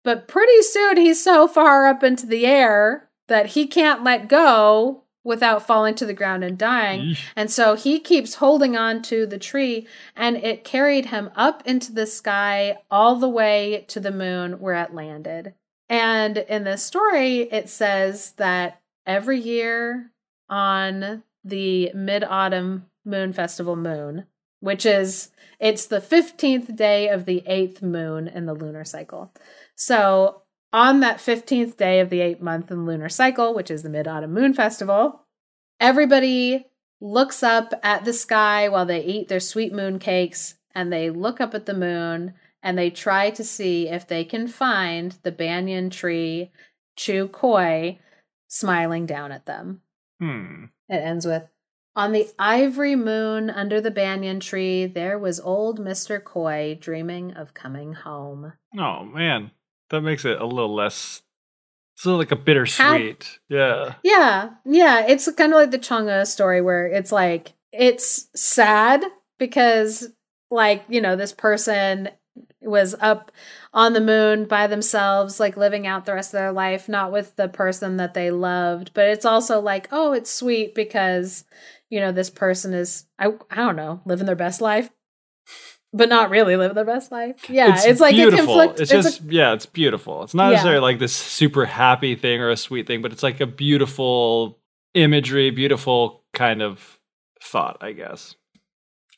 But 0.03 0.27
pretty 0.27 0.61
soon 0.61 0.97
he's 0.97 1.23
so 1.23 1.47
far 1.47 1.85
up 1.85 2.01
into 2.01 2.25
the 2.25 2.45
air 2.45 3.09
that 3.27 3.47
he 3.47 3.67
can't 3.67 4.03
let 4.03 4.29
go 4.29 5.03
without 5.23 5.65
falling 5.65 5.95
to 5.95 6.05
the 6.05 6.13
ground 6.13 6.43
and 6.43 6.57
dying. 6.57 7.01
And 7.35 7.51
so 7.51 7.75
he 7.75 7.99
keeps 7.99 8.35
holding 8.35 8.75
on 8.75 9.01
to 9.03 9.25
the 9.25 9.37
tree 9.37 9.87
and 10.15 10.37
it 10.37 10.63
carried 10.63 11.07
him 11.07 11.29
up 11.35 11.61
into 11.65 11.91
the 11.91 12.07
sky 12.07 12.77
all 12.89 13.15
the 13.15 13.29
way 13.29 13.85
to 13.89 13.99
the 13.99 14.11
moon 14.11 14.59
where 14.59 14.75
it 14.75 14.93
landed. 14.93 15.53
And 15.89 16.37
in 16.37 16.63
this 16.63 16.83
story, 16.83 17.41
it 17.41 17.69
says 17.69 18.31
that 18.37 18.81
every 19.05 19.39
year 19.39 20.11
on 20.49 21.23
the 21.43 21.91
mid 21.93 22.23
autumn 22.23 22.85
moon 23.05 23.33
festival 23.33 23.75
moon, 23.75 24.25
which 24.59 24.85
is 24.85 25.31
it's 25.59 25.85
the 25.85 25.99
15th 25.99 26.75
day 26.75 27.09
of 27.09 27.25
the 27.25 27.43
eighth 27.45 27.81
moon 27.81 28.27
in 28.27 28.45
the 28.45 28.53
lunar 28.53 28.85
cycle. 28.85 29.33
So 29.75 30.43
on 30.73 30.99
that 31.01 31.17
15th 31.17 31.77
day 31.77 31.99
of 31.99 32.09
the 32.09 32.21
eight 32.21 32.41
month 32.41 32.71
and 32.71 32.85
lunar 32.85 33.09
cycle, 33.09 33.53
which 33.53 33.71
is 33.71 33.83
the 33.83 33.89
Mid 33.89 34.07
Autumn 34.07 34.33
Moon 34.33 34.53
Festival, 34.53 35.21
everybody 35.79 36.67
looks 36.99 37.43
up 37.43 37.73
at 37.83 38.05
the 38.05 38.13
sky 38.13 38.69
while 38.69 38.85
they 38.85 39.03
eat 39.03 39.27
their 39.27 39.39
sweet 39.39 39.73
moon 39.73 39.99
cakes 39.99 40.55
and 40.73 40.93
they 40.93 41.09
look 41.09 41.41
up 41.41 41.53
at 41.53 41.65
the 41.65 41.73
moon 41.73 42.33
and 42.63 42.77
they 42.77 42.89
try 42.89 43.31
to 43.31 43.43
see 43.43 43.89
if 43.89 44.07
they 44.07 44.23
can 44.23 44.47
find 44.47 45.17
the 45.23 45.31
banyan 45.31 45.89
tree 45.89 46.51
Chu 46.95 47.27
Cuoi 47.27 47.97
smiling 48.47 49.05
down 49.05 49.31
at 49.31 49.45
them. 49.45 49.81
Hmm. 50.19 50.65
It 50.87 50.97
ends 50.97 51.25
with 51.25 51.43
On 51.95 52.11
the 52.11 52.29
ivory 52.37 52.95
moon 52.95 53.49
under 53.49 53.81
the 53.81 53.91
banyan 53.91 54.39
tree, 54.39 54.85
there 54.85 55.17
was 55.17 55.39
old 55.39 55.79
Mr. 55.79 56.21
Cuoi 56.21 56.79
dreaming 56.79 57.33
of 57.33 57.53
coming 57.53 57.93
home. 57.93 58.53
Oh, 58.77 59.03
man. 59.03 59.51
That 59.91 60.01
makes 60.01 60.25
it 60.25 60.41
a 60.41 60.45
little 60.45 60.73
less. 60.73 61.21
It's 61.95 62.05
like 62.05 62.31
a 62.31 62.35
bittersweet. 62.35 63.39
yeah. 63.49 63.95
Yeah. 64.03 64.51
Yeah. 64.65 65.05
It's 65.05 65.31
kind 65.33 65.53
of 65.53 65.57
like 65.57 65.71
the 65.71 65.77
Chang'e 65.77 66.25
story 66.25 66.61
where 66.61 66.87
it's 66.87 67.11
like, 67.11 67.53
it's 67.71 68.27
sad 68.35 69.03
because, 69.37 70.09
like, 70.49 70.83
you 70.87 71.01
know, 71.01 71.15
this 71.15 71.33
person 71.33 72.09
was 72.61 72.95
up 73.01 73.31
on 73.73 73.93
the 73.93 74.01
moon 74.01 74.45
by 74.45 74.67
themselves, 74.67 75.39
like 75.39 75.57
living 75.57 75.85
out 75.85 76.05
the 76.05 76.13
rest 76.13 76.33
of 76.33 76.39
their 76.39 76.51
life, 76.51 76.87
not 76.87 77.11
with 77.11 77.35
the 77.35 77.49
person 77.49 77.97
that 77.97 78.13
they 78.13 78.31
loved. 78.31 78.91
But 78.93 79.09
it's 79.09 79.25
also 79.25 79.59
like, 79.59 79.89
oh, 79.91 80.13
it's 80.13 80.31
sweet 80.31 80.73
because, 80.73 81.43
you 81.89 81.99
know, 81.99 82.11
this 82.11 82.29
person 82.29 82.73
is, 82.73 83.05
I, 83.19 83.27
I 83.49 83.55
don't 83.55 83.75
know, 83.75 84.01
living 84.05 84.25
their 84.25 84.35
best 84.35 84.61
life 84.61 84.89
but 85.93 86.09
not 86.09 86.29
really 86.29 86.55
live 86.55 86.75
their 86.75 86.85
best 86.85 87.11
life. 87.11 87.49
Yeah, 87.49 87.73
it's, 87.73 87.85
it's 87.85 88.01
like 88.01 88.15
beautiful. 88.15 88.45
conflict. 88.45 88.79
It's, 88.79 88.91
it's 88.91 89.03
just 89.03 89.21
a, 89.21 89.33
yeah, 89.33 89.53
it's 89.53 89.65
beautiful. 89.65 90.23
It's 90.23 90.33
not 90.33 90.45
yeah. 90.45 90.51
necessarily 90.51 90.81
like 90.81 90.99
this 90.99 91.15
super 91.15 91.65
happy 91.65 92.15
thing 92.15 92.41
or 92.41 92.49
a 92.49 92.57
sweet 92.57 92.87
thing, 92.87 93.01
but 93.01 93.11
it's 93.11 93.23
like 93.23 93.41
a 93.41 93.47
beautiful 93.47 94.59
imagery, 94.93 95.51
beautiful 95.51 96.23
kind 96.33 96.61
of 96.61 96.99
thought, 97.41 97.77
I 97.81 97.91
guess, 97.91 98.35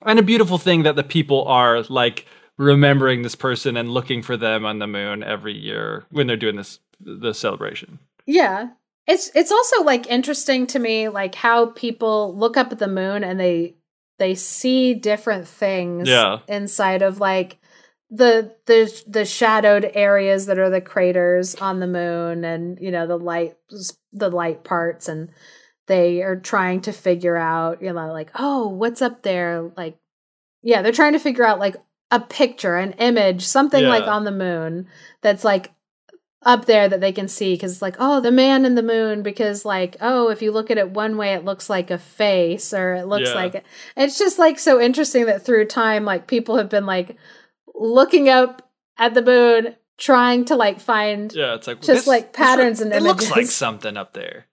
and 0.05 0.19
a 0.19 0.23
beautiful 0.23 0.57
thing 0.57 0.83
that 0.83 0.95
the 0.95 1.03
people 1.03 1.45
are 1.45 1.83
like 1.83 2.25
remembering 2.57 3.21
this 3.21 3.35
person 3.35 3.77
and 3.77 3.91
looking 3.91 4.21
for 4.21 4.37
them 4.37 4.65
on 4.65 4.79
the 4.79 4.87
moon 4.87 5.23
every 5.23 5.57
year 5.57 6.05
when 6.11 6.27
they're 6.27 6.37
doing 6.37 6.55
this 6.55 6.79
the 6.99 7.33
celebration. 7.33 7.99
Yeah. 8.25 8.69
It's 9.05 9.29
it's 9.35 9.51
also 9.51 9.83
like 9.83 10.07
interesting 10.07 10.65
to 10.67 10.79
me 10.79 11.09
like 11.09 11.35
how 11.35 11.67
people 11.67 12.37
look 12.37 12.55
up 12.55 12.71
at 12.71 12.79
the 12.79 12.87
moon 12.87 13.23
and 13.23 13.39
they 13.39 13.75
they 14.19 14.35
see 14.35 14.93
different 14.93 15.47
things 15.47 16.07
yeah. 16.07 16.39
inside 16.47 17.01
of 17.01 17.19
like 17.19 17.57
the 18.09 18.55
the 18.67 19.03
the 19.07 19.25
shadowed 19.25 19.89
areas 19.95 20.45
that 20.45 20.59
are 20.59 20.69
the 20.69 20.81
craters 20.81 21.55
on 21.55 21.79
the 21.79 21.87
moon 21.87 22.45
and 22.45 22.77
you 22.79 22.91
know 22.91 23.07
the 23.07 23.17
light 23.17 23.55
the 24.11 24.29
light 24.29 24.63
parts 24.63 25.07
and 25.07 25.29
they 25.87 26.21
are 26.21 26.35
trying 26.35 26.79
to 26.79 26.91
figure 26.91 27.35
out 27.35 27.81
you 27.81 27.91
know 27.91 28.11
like 28.13 28.29
oh 28.35 28.67
what's 28.67 29.01
up 29.01 29.23
there 29.23 29.71
like 29.75 29.97
yeah 30.61 30.83
they're 30.83 30.91
trying 30.91 31.13
to 31.13 31.19
figure 31.19 31.43
out 31.43 31.57
like 31.57 31.75
a 32.11 32.19
picture 32.19 32.75
an 32.75 32.91
image 32.93 33.41
something 33.41 33.83
yeah. 33.83 33.89
like 33.89 34.07
on 34.07 34.25
the 34.25 34.31
moon 34.31 34.87
that's 35.21 35.43
like 35.43 35.71
up 36.45 36.65
there 36.65 36.87
that 36.89 37.01
they 37.01 37.11
can 37.11 37.27
see 37.27 37.53
because 37.53 37.73
it's 37.73 37.81
like 37.81 37.95
oh 37.99 38.19
the 38.19 38.31
man 38.31 38.65
in 38.65 38.75
the 38.75 38.83
moon 38.83 39.23
because 39.23 39.65
like 39.65 39.95
oh 40.01 40.29
if 40.29 40.41
you 40.41 40.51
look 40.51 40.69
at 40.69 40.77
it 40.77 40.91
one 40.91 41.17
way 41.17 41.33
it 41.33 41.45
looks 41.45 41.69
like 41.69 41.89
a 41.91 41.97
face 41.97 42.73
or 42.73 42.95
it 42.95 43.05
looks 43.05 43.29
yeah. 43.29 43.35
like 43.35 43.63
it's 43.95 44.17
just 44.17 44.37
like 44.39 44.59
so 44.59 44.79
interesting 44.79 45.25
that 45.25 45.45
through 45.45 45.65
time 45.65 46.05
like 46.05 46.27
people 46.27 46.57
have 46.57 46.69
been 46.69 46.85
like 46.85 47.17
looking 47.75 48.29
up 48.29 48.69
at 48.97 49.13
the 49.13 49.21
moon 49.21 49.75
trying 49.97 50.45
to 50.45 50.55
like 50.55 50.79
find 50.79 51.33
Yeah, 51.33 51.55
it's 51.55 51.67
like 51.67 51.77
Just 51.77 51.87
this- 51.87 52.07
like 52.07 52.33
patterns 52.33 52.79
look- 52.79 52.87
and 52.87 52.95
It 52.95 53.03
looks 53.03 53.31
like 53.31 53.45
something 53.47 53.97
up 53.97 54.13
there. 54.13 54.47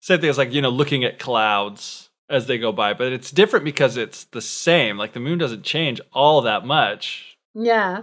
Same 0.00 0.20
thing 0.20 0.30
as 0.30 0.38
like 0.38 0.52
you 0.52 0.62
know 0.62 0.70
looking 0.70 1.04
at 1.04 1.18
clouds 1.18 2.10
as 2.28 2.46
they 2.46 2.58
go 2.58 2.72
by, 2.72 2.92
but 2.94 3.12
it's 3.12 3.30
different 3.30 3.64
because 3.64 3.96
it's 3.96 4.24
the 4.24 4.40
same. 4.40 4.96
Like 4.96 5.12
the 5.12 5.20
moon 5.20 5.38
doesn't 5.38 5.62
change 5.64 6.00
all 6.12 6.42
that 6.42 6.64
much. 6.64 7.36
Yeah. 7.54 8.02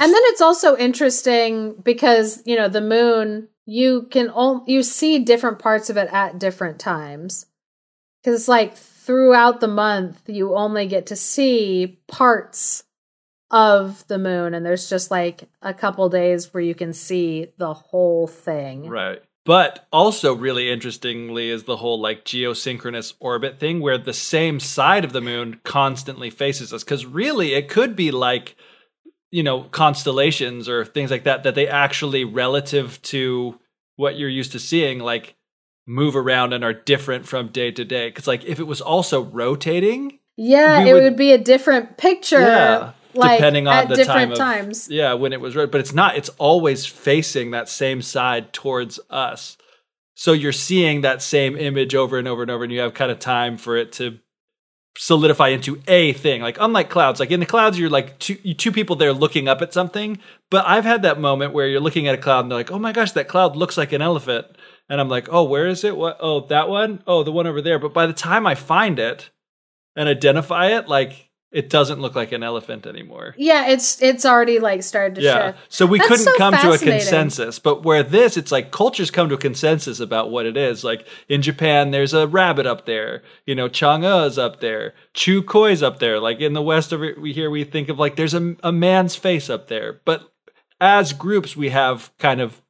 And 0.00 0.12
then 0.12 0.22
it's 0.24 0.40
also 0.40 0.76
interesting 0.76 1.74
because, 1.82 2.42
you 2.44 2.56
know, 2.56 2.68
the 2.68 2.80
moon, 2.80 3.48
you 3.66 4.08
can 4.10 4.28
all 4.28 4.64
you 4.66 4.82
see 4.82 5.18
different 5.18 5.58
parts 5.58 5.90
of 5.90 5.96
it 5.96 6.08
at 6.12 6.38
different 6.38 6.78
times. 6.78 7.46
Cuz 8.24 8.48
like 8.48 8.76
throughout 8.76 9.60
the 9.60 9.68
month 9.68 10.22
you 10.26 10.54
only 10.54 10.86
get 10.86 11.06
to 11.06 11.16
see 11.16 11.98
parts 12.08 12.84
of 13.50 14.06
the 14.08 14.18
moon 14.18 14.54
and 14.54 14.64
there's 14.64 14.88
just 14.88 15.10
like 15.10 15.44
a 15.62 15.74
couple 15.74 16.08
days 16.08 16.52
where 16.52 16.62
you 16.62 16.74
can 16.74 16.92
see 16.92 17.52
the 17.58 17.74
whole 17.74 18.26
thing. 18.26 18.88
Right. 18.88 19.22
But 19.44 19.86
also, 19.92 20.34
really 20.34 20.70
interestingly, 20.70 21.50
is 21.50 21.64
the 21.64 21.76
whole 21.76 22.00
like 22.00 22.24
geosynchronous 22.24 23.12
orbit 23.20 23.60
thing 23.60 23.80
where 23.80 23.98
the 23.98 24.14
same 24.14 24.58
side 24.58 25.04
of 25.04 25.12
the 25.12 25.20
moon 25.20 25.60
constantly 25.64 26.30
faces 26.30 26.72
us. 26.72 26.82
Because 26.82 27.04
really, 27.04 27.52
it 27.52 27.68
could 27.68 27.94
be 27.94 28.10
like, 28.10 28.56
you 29.34 29.42
know, 29.42 29.62
constellations 29.64 30.68
or 30.68 30.84
things 30.84 31.10
like 31.10 31.24
that, 31.24 31.42
that 31.42 31.56
they 31.56 31.66
actually, 31.66 32.24
relative 32.24 33.02
to 33.02 33.58
what 33.96 34.16
you're 34.16 34.28
used 34.28 34.52
to 34.52 34.60
seeing, 34.60 35.00
like 35.00 35.34
move 35.88 36.14
around 36.14 36.52
and 36.52 36.62
are 36.62 36.72
different 36.72 37.26
from 37.26 37.48
day 37.48 37.72
to 37.72 37.84
day. 37.84 38.08
Because, 38.08 38.28
like, 38.28 38.44
if 38.44 38.60
it 38.60 38.68
was 38.68 38.80
also 38.80 39.22
rotating, 39.24 40.20
Yeah, 40.36 40.84
it 40.84 40.92
would- 40.92 41.02
would, 41.02 41.16
be 41.16 41.32
a 41.32 41.38
different 41.38 41.96
picture 41.96 42.40
Yeah, 42.40 42.92
like 43.14 43.38
depending 43.38 43.66
on 43.66 43.88
the 43.88 43.96
different 43.96 44.18
time 44.20 44.32
of- 44.32 44.38
times. 44.38 44.88
Yeah, 44.88 45.14
when 45.14 45.32
it 45.32 45.40
was 45.40 45.54
but 45.54 45.74
it's 45.76 45.92
not. 45.92 46.16
It's 46.16 46.30
always 46.38 46.86
facing 46.86 47.50
that 47.50 47.68
same 47.68 48.02
side 48.02 48.52
towards 48.52 49.00
us. 49.10 49.56
So 50.14 50.32
you're 50.32 50.52
seeing 50.52 51.00
that 51.00 51.22
same 51.22 51.56
image 51.56 51.96
over 51.96 52.18
and 52.18 52.28
over 52.28 52.42
and 52.42 52.50
over, 52.52 52.62
and 52.62 52.72
you 52.72 52.78
have 52.80 52.94
kind 52.94 53.10
of 53.10 53.18
time 53.18 53.56
for 53.56 53.76
it 53.76 53.90
to 53.94 54.20
solidify 54.96 55.48
into 55.48 55.80
a 55.88 56.12
thing. 56.12 56.42
Like 56.42 56.56
unlike 56.60 56.90
clouds, 56.90 57.20
like 57.20 57.30
in 57.30 57.40
the 57.40 57.46
clouds, 57.46 57.78
you're 57.78 57.90
like 57.90 58.18
two 58.18 58.36
two 58.54 58.72
people 58.72 58.96
there 58.96 59.12
looking 59.12 59.48
up 59.48 59.62
at 59.62 59.72
something. 59.72 60.18
But 60.50 60.66
I've 60.66 60.84
had 60.84 61.02
that 61.02 61.20
moment 61.20 61.52
where 61.52 61.68
you're 61.68 61.80
looking 61.80 62.06
at 62.08 62.14
a 62.14 62.18
cloud 62.18 62.40
and 62.40 62.50
they're 62.50 62.58
like, 62.58 62.70
"Oh 62.70 62.78
my 62.78 62.92
gosh, 62.92 63.12
that 63.12 63.28
cloud 63.28 63.56
looks 63.56 63.76
like 63.76 63.92
an 63.92 64.02
elephant," 64.02 64.46
and 64.88 65.00
I'm 65.00 65.08
like, 65.08 65.28
"Oh, 65.30 65.44
where 65.44 65.66
is 65.66 65.84
it? 65.84 65.96
What? 65.96 66.18
Oh, 66.20 66.40
that 66.46 66.68
one? 66.68 67.02
Oh, 67.06 67.22
the 67.22 67.32
one 67.32 67.46
over 67.46 67.60
there." 67.60 67.78
But 67.78 67.94
by 67.94 68.06
the 68.06 68.12
time 68.12 68.46
I 68.46 68.54
find 68.54 68.98
it 68.98 69.30
and 69.96 70.08
identify 70.08 70.68
it, 70.68 70.88
like 70.88 71.30
it 71.54 71.70
doesn't 71.70 72.00
look 72.00 72.16
like 72.16 72.32
an 72.32 72.42
elephant 72.42 72.84
anymore. 72.84 73.34
Yeah, 73.38 73.68
it's 73.68 74.02
it's 74.02 74.26
already 74.26 74.58
like 74.58 74.82
started 74.82 75.14
to 75.14 75.22
Yeah. 75.22 75.52
shift. 75.52 75.58
So 75.68 75.86
we 75.86 75.98
That's 75.98 76.08
couldn't 76.08 76.24
so 76.24 76.36
come 76.36 76.54
to 76.54 76.72
a 76.72 76.78
consensus. 76.78 77.60
But 77.60 77.84
where 77.84 78.02
this, 78.02 78.36
it's 78.36 78.50
like 78.50 78.72
cultures 78.72 79.12
come 79.12 79.28
to 79.28 79.36
a 79.36 79.38
consensus 79.38 80.00
about 80.00 80.30
what 80.30 80.46
it 80.46 80.56
is. 80.56 80.82
Like 80.82 81.06
in 81.28 81.42
Japan, 81.42 81.92
there's 81.92 82.12
a 82.12 82.26
rabbit 82.26 82.66
up 82.66 82.86
there. 82.86 83.22
You 83.46 83.54
know, 83.54 83.68
Chang'e 83.68 84.26
is 84.26 84.36
up 84.36 84.58
there. 84.60 84.94
Chu 85.14 85.42
Cuoi's 85.42 85.82
up 85.82 86.00
there. 86.00 86.18
Like 86.18 86.40
in 86.40 86.54
the 86.54 86.62
West 86.62 86.92
of 86.92 87.02
it, 87.04 87.20
we 87.20 87.32
here 87.32 87.48
we 87.50 87.62
think 87.62 87.88
of 87.88 87.98
like 88.00 88.16
there's 88.16 88.34
a, 88.34 88.56
a 88.64 88.72
man's 88.72 89.14
face 89.14 89.48
up 89.48 89.68
there. 89.68 90.00
But 90.04 90.32
as 90.80 91.12
groups, 91.12 91.56
we 91.56 91.70
have 91.70 92.10
kind 92.18 92.40
of 92.40 92.60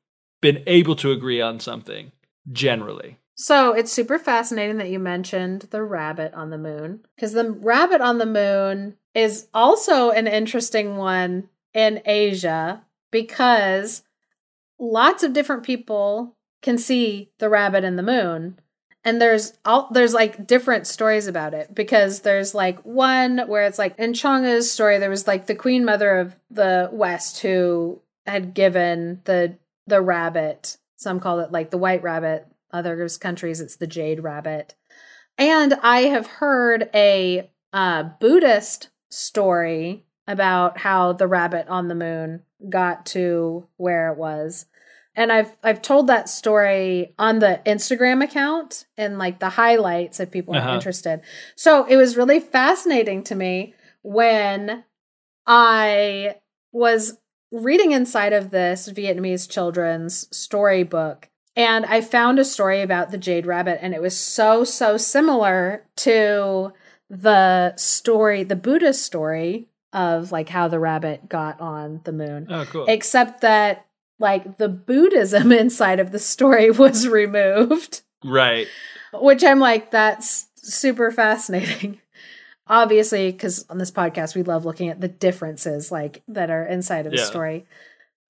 been 0.42 0.62
able 0.66 0.94
to 0.96 1.10
agree 1.10 1.40
on 1.40 1.58
something 1.58 2.12
generally. 2.52 3.18
So 3.36 3.72
it's 3.72 3.92
super 3.92 4.18
fascinating 4.18 4.78
that 4.78 4.90
you 4.90 4.98
mentioned 4.98 5.62
the 5.70 5.82
rabbit 5.82 6.32
on 6.34 6.50
the 6.50 6.58
moon 6.58 7.00
because 7.16 7.32
the 7.32 7.50
rabbit 7.50 8.00
on 8.00 8.18
the 8.18 8.26
moon 8.26 8.96
is 9.14 9.48
also 9.52 10.10
an 10.10 10.26
interesting 10.26 10.96
one 10.96 11.48
in 11.72 12.00
Asia 12.04 12.84
because 13.10 14.02
lots 14.78 15.22
of 15.22 15.32
different 15.32 15.64
people 15.64 16.36
can 16.62 16.78
see 16.78 17.30
the 17.38 17.48
rabbit 17.48 17.84
in 17.84 17.96
the 17.96 18.02
moon. 18.02 18.58
And 19.06 19.20
there's 19.20 19.52
all 19.64 19.88
there's 19.92 20.14
like 20.14 20.46
different 20.46 20.86
stories 20.86 21.26
about 21.26 21.52
it 21.52 21.74
because 21.74 22.20
there's 22.20 22.54
like 22.54 22.80
one 22.82 23.38
where 23.48 23.66
it's 23.66 23.78
like 23.78 23.98
in 23.98 24.14
Chang'e's 24.14 24.70
story 24.70 24.98
there 24.98 25.10
was 25.10 25.26
like 25.26 25.46
the 25.46 25.54
queen 25.54 25.84
mother 25.84 26.18
of 26.18 26.34
the 26.50 26.88
west 26.90 27.40
who 27.42 28.00
had 28.26 28.54
given 28.54 29.20
the 29.24 29.58
the 29.86 30.00
rabbit 30.00 30.78
some 30.96 31.20
call 31.20 31.40
it 31.40 31.52
like 31.52 31.70
the 31.70 31.76
white 31.76 32.02
rabbit 32.02 32.46
others 32.74 33.16
countries 33.16 33.60
it's 33.60 33.76
the 33.76 33.86
jade 33.86 34.22
rabbit. 34.22 34.74
And 35.38 35.74
i 35.82 36.00
have 36.02 36.26
heard 36.26 36.90
a 36.94 37.50
uh, 37.72 38.02
buddhist 38.20 38.90
story 39.10 40.04
about 40.26 40.78
how 40.78 41.12
the 41.12 41.26
rabbit 41.26 41.66
on 41.68 41.88
the 41.88 41.94
moon 41.94 42.42
got 42.68 43.06
to 43.06 43.66
where 43.76 44.10
it 44.12 44.18
was. 44.18 44.66
And 45.16 45.30
i've 45.32 45.52
i've 45.62 45.82
told 45.82 46.08
that 46.08 46.28
story 46.28 47.14
on 47.18 47.38
the 47.38 47.60
instagram 47.64 48.22
account 48.24 48.86
and 48.98 49.18
like 49.18 49.38
the 49.38 49.50
highlights 49.50 50.18
if 50.20 50.30
people 50.30 50.54
are 50.54 50.58
Uh-huh. 50.58 50.74
interested. 50.76 51.20
So 51.56 51.84
it 51.84 51.96
was 51.96 52.16
really 52.16 52.40
fascinating 52.40 53.22
to 53.24 53.34
me 53.34 53.74
when 54.02 54.84
i 55.46 56.36
was 56.72 57.18
reading 57.52 57.92
inside 57.92 58.32
of 58.32 58.50
this 58.50 58.88
vietnamese 58.90 59.48
children's 59.48 60.26
storybook 60.36 61.28
and 61.56 61.84
I 61.86 62.00
found 62.00 62.38
a 62.38 62.44
story 62.44 62.82
about 62.82 63.10
the 63.10 63.18
Jade 63.18 63.46
Rabbit, 63.46 63.78
and 63.82 63.94
it 63.94 64.02
was 64.02 64.16
so, 64.16 64.64
so 64.64 64.96
similar 64.96 65.84
to 65.96 66.72
the 67.10 67.76
story, 67.76 68.42
the 68.42 68.56
Buddhist 68.56 69.02
story 69.04 69.68
of 69.92 70.32
like 70.32 70.48
how 70.48 70.66
the 70.68 70.80
rabbit 70.80 71.28
got 71.28 71.60
on 71.60 72.00
the 72.04 72.12
moon, 72.12 72.48
Oh, 72.50 72.64
cool. 72.66 72.84
except 72.88 73.42
that 73.42 73.86
like 74.18 74.58
the 74.58 74.68
Buddhism 74.68 75.52
inside 75.62 76.00
of 76.00 76.10
the 76.12 76.18
story 76.18 76.70
was 76.70 77.06
removed, 77.06 78.02
right. 78.24 78.66
which 79.12 79.44
I'm 79.44 79.60
like, 79.60 79.90
that's 79.90 80.46
super 80.56 81.10
fascinating. 81.12 82.00
Obviously, 82.66 83.30
because 83.30 83.66
on 83.68 83.76
this 83.76 83.90
podcast, 83.90 84.34
we 84.34 84.42
love 84.42 84.64
looking 84.64 84.88
at 84.88 85.00
the 85.00 85.08
differences 85.08 85.92
like 85.92 86.22
that 86.28 86.48
are 86.50 86.64
inside 86.66 87.04
of 87.06 87.12
the 87.12 87.18
story. 87.18 87.66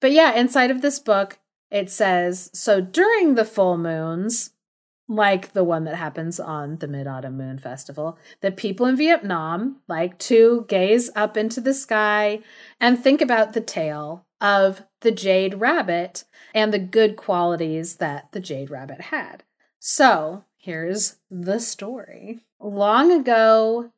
But 0.01 0.11
yeah, 0.11 0.33
inside 0.35 0.71
of 0.71 0.81
this 0.81 0.99
book, 0.99 1.39
it 1.75 1.91
says 1.91 2.49
so 2.53 2.79
during 2.79 3.35
the 3.35 3.43
full 3.43 3.77
moons, 3.77 4.51
like 5.09 5.51
the 5.51 5.63
one 5.63 5.83
that 5.83 5.95
happens 5.95 6.39
on 6.39 6.77
the 6.77 6.87
Mid 6.87 7.05
Autumn 7.05 7.35
Moon 7.35 7.59
Festival, 7.59 8.17
the 8.39 8.49
people 8.49 8.85
in 8.85 8.95
Vietnam 8.95 9.81
like 9.89 10.17
to 10.19 10.65
gaze 10.69 11.11
up 11.17 11.35
into 11.35 11.59
the 11.59 11.73
sky 11.73 12.39
and 12.79 12.97
think 12.97 13.21
about 13.21 13.51
the 13.51 13.61
tale 13.61 14.25
of 14.39 14.83
the 15.01 15.11
jade 15.11 15.55
rabbit 15.55 16.23
and 16.53 16.73
the 16.73 16.79
good 16.79 17.17
qualities 17.17 17.97
that 17.97 18.31
the 18.31 18.39
jade 18.39 18.69
rabbit 18.69 19.01
had. 19.01 19.43
So 19.77 20.45
here's 20.57 21.17
the 21.29 21.59
story. 21.59 22.39
Long 22.61 23.11
ago, 23.11 23.91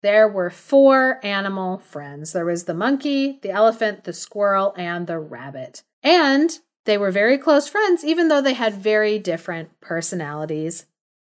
there 0.00 0.28
were 0.28 0.48
four 0.48 1.18
animal 1.24 1.78
friends. 1.78 2.32
There 2.32 2.46
was 2.46 2.64
the 2.64 2.72
monkey, 2.72 3.40
the 3.42 3.50
elephant, 3.50 4.04
the 4.04 4.12
squirrel, 4.12 4.72
and 4.78 5.08
the 5.08 5.18
rabbit. 5.18 5.82
And 6.04 6.56
they 6.90 6.98
were 6.98 7.12
very 7.12 7.38
close 7.38 7.68
friends, 7.68 8.04
even 8.04 8.26
though 8.26 8.40
they 8.42 8.54
had 8.54 8.74
very 8.74 9.16
different 9.20 9.80
personalities 9.80 10.86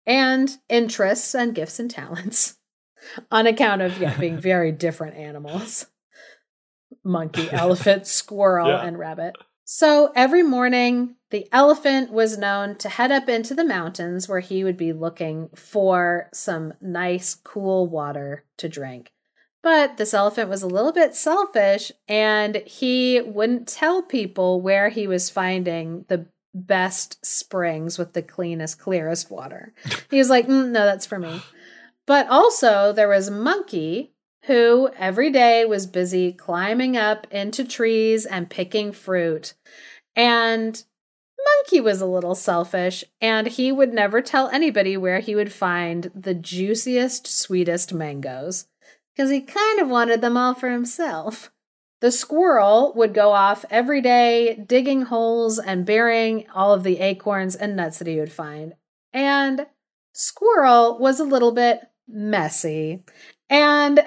and 0.07 0.57
interests 0.67 1.35
and 1.35 1.53
gifts 1.53 1.79
and 1.79 1.91
talents 1.91 2.57
on 3.31 3.45
account 3.45 3.83
of 3.83 3.99
yeah, 4.01 4.17
being 4.17 4.39
very 4.51 4.71
different 4.71 5.15
animals 5.15 5.85
monkey, 7.03 7.47
elephant, 7.51 8.07
squirrel, 8.07 8.69
Yeah. 8.69 8.81
and 8.85 8.97
rabbit. 8.97 9.35
So 9.63 10.11
every 10.15 10.43
morning, 10.43 11.15
the 11.29 11.47
elephant 11.51 12.11
was 12.11 12.37
known 12.37 12.75
to 12.77 12.89
head 12.89 13.11
up 13.11 13.29
into 13.29 13.53
the 13.53 13.63
mountains 13.63 14.27
where 14.27 14.39
he 14.41 14.63
would 14.63 14.77
be 14.77 14.91
looking 14.93 15.49
for 15.55 16.27
some 16.33 16.73
nice, 16.81 17.35
cool 17.35 17.87
water 17.87 18.45
to 18.57 18.67
drink. 18.67 19.11
But 19.63 19.97
this 19.97 20.13
elephant 20.13 20.49
was 20.49 20.63
a 20.63 20.67
little 20.67 20.91
bit 20.91 21.15
selfish 21.15 21.91
and 22.07 22.57
he 22.65 23.21
wouldn't 23.21 23.67
tell 23.67 24.01
people 24.01 24.59
where 24.59 24.89
he 24.89 25.05
was 25.07 25.29
finding 25.29 26.05
the 26.07 26.25
best 26.53 27.23
springs 27.25 27.97
with 27.97 28.13
the 28.13 28.21
cleanest, 28.21 28.79
clearest 28.79 29.29
water. 29.29 29.73
He 30.09 30.17
was 30.17 30.29
like, 30.29 30.47
"Mm, 30.47 30.69
no, 30.69 30.85
that's 30.85 31.05
for 31.05 31.19
me. 31.19 31.41
But 32.07 32.27
also, 32.27 32.91
there 32.91 33.07
was 33.07 33.29
Monkey, 33.29 34.13
who 34.45 34.89
every 34.97 35.29
day 35.29 35.65
was 35.65 35.85
busy 35.85 36.33
climbing 36.33 36.97
up 36.97 37.27
into 37.31 37.63
trees 37.63 38.25
and 38.25 38.49
picking 38.49 38.91
fruit. 38.91 39.53
And 40.15 40.83
Monkey 41.57 41.79
was 41.79 42.01
a 42.01 42.05
little 42.05 42.35
selfish, 42.35 43.03
and 43.21 43.47
he 43.47 43.71
would 43.71 43.93
never 43.93 44.21
tell 44.21 44.49
anybody 44.49 44.97
where 44.97 45.19
he 45.19 45.35
would 45.35 45.53
find 45.53 46.11
the 46.13 46.33
juiciest, 46.33 47.27
sweetest 47.27 47.93
mangoes, 47.93 48.67
because 49.21 49.29
he 49.29 49.41
kind 49.41 49.79
of 49.79 49.87
wanted 49.87 50.19
them 50.19 50.35
all 50.35 50.55
for 50.55 50.71
himself. 50.71 51.51
The 51.99 52.11
squirrel 52.11 52.91
would 52.95 53.13
go 53.13 53.33
off 53.33 53.63
every 53.69 54.01
day 54.01 54.55
digging 54.55 55.03
holes 55.03 55.59
and 55.59 55.85
burying 55.85 56.49
all 56.55 56.73
of 56.73 56.81
the 56.81 56.99
acorns 56.99 57.55
and 57.55 57.75
nuts 57.75 57.99
that 57.99 58.07
he 58.07 58.19
would 58.19 58.31
find. 58.31 58.73
And 59.13 59.67
Squirrel 60.11 60.97
was 60.97 61.19
a 61.19 61.23
little 61.23 61.51
bit 61.51 61.81
messy. 62.07 63.03
And 63.47 63.99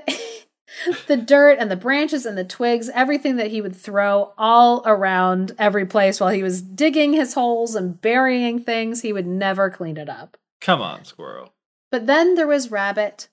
the 1.07 1.17
dirt 1.17 1.59
and 1.61 1.71
the 1.71 1.77
branches 1.77 2.27
and 2.27 2.37
the 2.37 2.43
twigs, 2.43 2.91
everything 2.93 3.37
that 3.37 3.53
he 3.53 3.61
would 3.61 3.77
throw 3.77 4.33
all 4.37 4.83
around 4.85 5.55
every 5.61 5.87
place 5.87 6.19
while 6.19 6.31
he 6.31 6.43
was 6.43 6.61
digging 6.61 7.13
his 7.13 7.35
holes 7.35 7.77
and 7.77 8.01
burying 8.01 8.59
things. 8.65 9.03
He 9.03 9.13
would 9.13 9.29
never 9.29 9.71
clean 9.71 9.97
it 9.97 10.09
up. 10.09 10.37
Come 10.61 10.83
on, 10.83 11.05
squirrel. 11.05 11.55
But 11.93 12.09
then 12.09 12.35
there 12.35 12.49
was 12.49 12.73
Rabbit, 12.73 13.29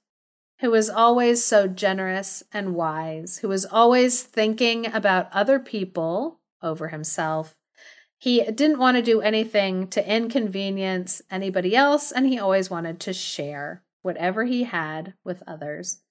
who 0.62 0.69
was 0.71 0.89
always 0.89 1.43
so 1.43 1.67
generous 1.67 2.43
and 2.54 2.76
wise, 2.76 3.39
who 3.39 3.47
was 3.47 3.65
always 3.65 4.21
thinking 4.21 4.86
about 4.86 5.28
other 5.34 5.60
people 5.60 6.39
over 6.62 6.89
himself. 6.89 7.58
He 8.19 8.43
didn't 8.43 8.78
want 8.78 8.95
to 8.95 9.04
do 9.04 9.21
anything 9.21 9.88
to 9.88 10.08
inconvenience 10.08 11.24
anybody 11.32 11.76
else, 11.76 12.12
and 12.12 12.28
he 12.28 12.38
always 12.38 12.69
wanted 12.69 13.00
to 13.02 13.13
share 13.13 13.84
whatever 14.04 14.45
he 14.45 14.63
had 14.63 15.15
with 15.24 15.41
others. 15.47 16.02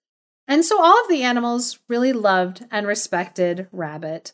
And 0.49 0.65
so 0.65 0.83
all 0.83 1.01
of 1.01 1.09
the 1.09 1.23
animals 1.23 1.79
really 1.89 2.13
loved 2.13 2.67
and 2.73 2.89
respected 2.89 3.69
Rabbit 3.71 4.33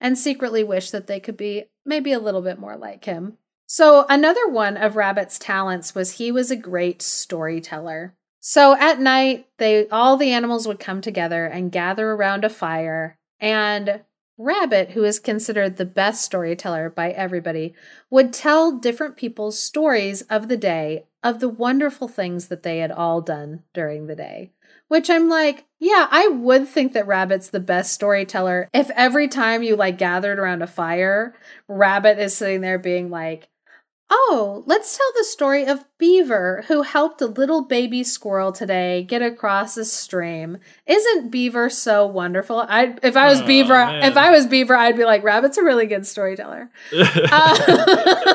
and 0.00 0.18
secretly 0.18 0.64
wished 0.64 0.90
that 0.90 1.06
they 1.06 1.20
could 1.20 1.36
be 1.36 1.66
maybe 1.86 2.10
a 2.10 2.18
little 2.18 2.42
bit 2.42 2.58
more 2.58 2.76
like 2.76 3.04
him. 3.04 3.38
So, 3.68 4.04
another 4.08 4.48
one 4.48 4.76
of 4.76 4.96
Rabbit's 4.96 5.38
talents 5.38 5.94
was 5.94 6.12
he 6.12 6.32
was 6.32 6.50
a 6.50 6.56
great 6.56 7.00
storyteller. 7.00 8.16
So, 8.44 8.74
at 8.76 8.98
night, 8.98 9.46
they 9.58 9.88
all 9.88 10.16
the 10.16 10.32
animals 10.32 10.66
would 10.66 10.80
come 10.80 11.00
together 11.00 11.46
and 11.46 11.70
gather 11.70 12.10
around 12.10 12.44
a 12.44 12.48
fire, 12.48 13.16
and 13.38 14.02
Rabbit, 14.36 14.90
who 14.90 15.04
is 15.04 15.20
considered 15.20 15.76
the 15.76 15.84
best 15.84 16.24
storyteller 16.24 16.90
by 16.90 17.10
everybody, 17.10 17.72
would 18.10 18.32
tell 18.32 18.72
different 18.72 19.16
people's 19.16 19.56
stories 19.56 20.22
of 20.22 20.48
the 20.48 20.56
day 20.56 21.06
of 21.22 21.38
the 21.38 21.48
wonderful 21.48 22.08
things 22.08 22.48
that 22.48 22.64
they 22.64 22.78
had 22.78 22.90
all 22.90 23.20
done 23.20 23.62
during 23.72 24.08
the 24.08 24.16
day. 24.16 24.50
Which 24.88 25.08
I'm 25.08 25.28
like, 25.28 25.64
yeah, 25.78 26.08
I 26.10 26.26
would 26.26 26.66
think 26.66 26.94
that 26.94 27.06
Rabbit's 27.06 27.50
the 27.50 27.60
best 27.60 27.92
storyteller 27.94 28.68
if 28.74 28.90
every 28.90 29.28
time 29.28 29.62
you 29.62 29.76
like 29.76 29.98
gathered 29.98 30.40
around 30.40 30.62
a 30.62 30.66
fire, 30.66 31.36
Rabbit 31.68 32.18
is 32.18 32.36
sitting 32.36 32.60
there 32.60 32.80
being 32.80 33.08
like, 33.08 33.48
Oh, 34.14 34.62
let's 34.66 34.94
tell 34.94 35.10
the 35.16 35.24
story 35.24 35.64
of 35.64 35.86
Beaver, 35.96 36.64
who 36.68 36.82
helped 36.82 37.22
a 37.22 37.26
little 37.26 37.64
baby 37.64 38.04
squirrel 38.04 38.52
today 38.52 39.04
get 39.04 39.22
across 39.22 39.78
a 39.78 39.86
stream. 39.86 40.58
Isn't 40.86 41.30
Beaver 41.30 41.70
so 41.70 42.06
wonderful? 42.06 42.58
I, 42.68 42.94
if 43.02 43.16
I 43.16 43.30
was 43.30 43.40
oh, 43.40 43.46
Beaver, 43.46 43.72
man. 43.72 44.02
if 44.02 44.18
I 44.18 44.30
was 44.30 44.46
Beaver, 44.46 44.74
I'd 44.74 44.98
be 44.98 45.06
like, 45.06 45.24
Rabbit's 45.24 45.56
a 45.56 45.62
really 45.62 45.86
good 45.86 46.06
storyteller. 46.06 46.70
uh, 46.94 48.34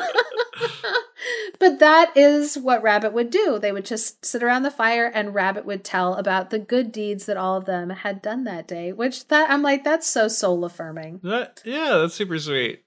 but 1.60 1.78
that 1.78 2.10
is 2.16 2.58
what 2.58 2.82
Rabbit 2.82 3.12
would 3.12 3.30
do. 3.30 3.60
They 3.60 3.70
would 3.70 3.86
just 3.86 4.26
sit 4.26 4.42
around 4.42 4.64
the 4.64 4.72
fire 4.72 5.06
and 5.06 5.32
Rabbit 5.32 5.64
would 5.64 5.84
tell 5.84 6.14
about 6.14 6.50
the 6.50 6.58
good 6.58 6.90
deeds 6.90 7.26
that 7.26 7.36
all 7.36 7.56
of 7.56 7.66
them 7.66 7.90
had 7.90 8.20
done 8.20 8.42
that 8.44 8.66
day, 8.66 8.92
which 8.92 9.28
that 9.28 9.48
I'm 9.48 9.62
like, 9.62 9.84
that's 9.84 10.08
so 10.08 10.26
soul 10.26 10.64
affirming. 10.64 11.20
That, 11.22 11.62
yeah, 11.64 11.98
that's 11.98 12.14
super 12.14 12.40
sweet. 12.40 12.82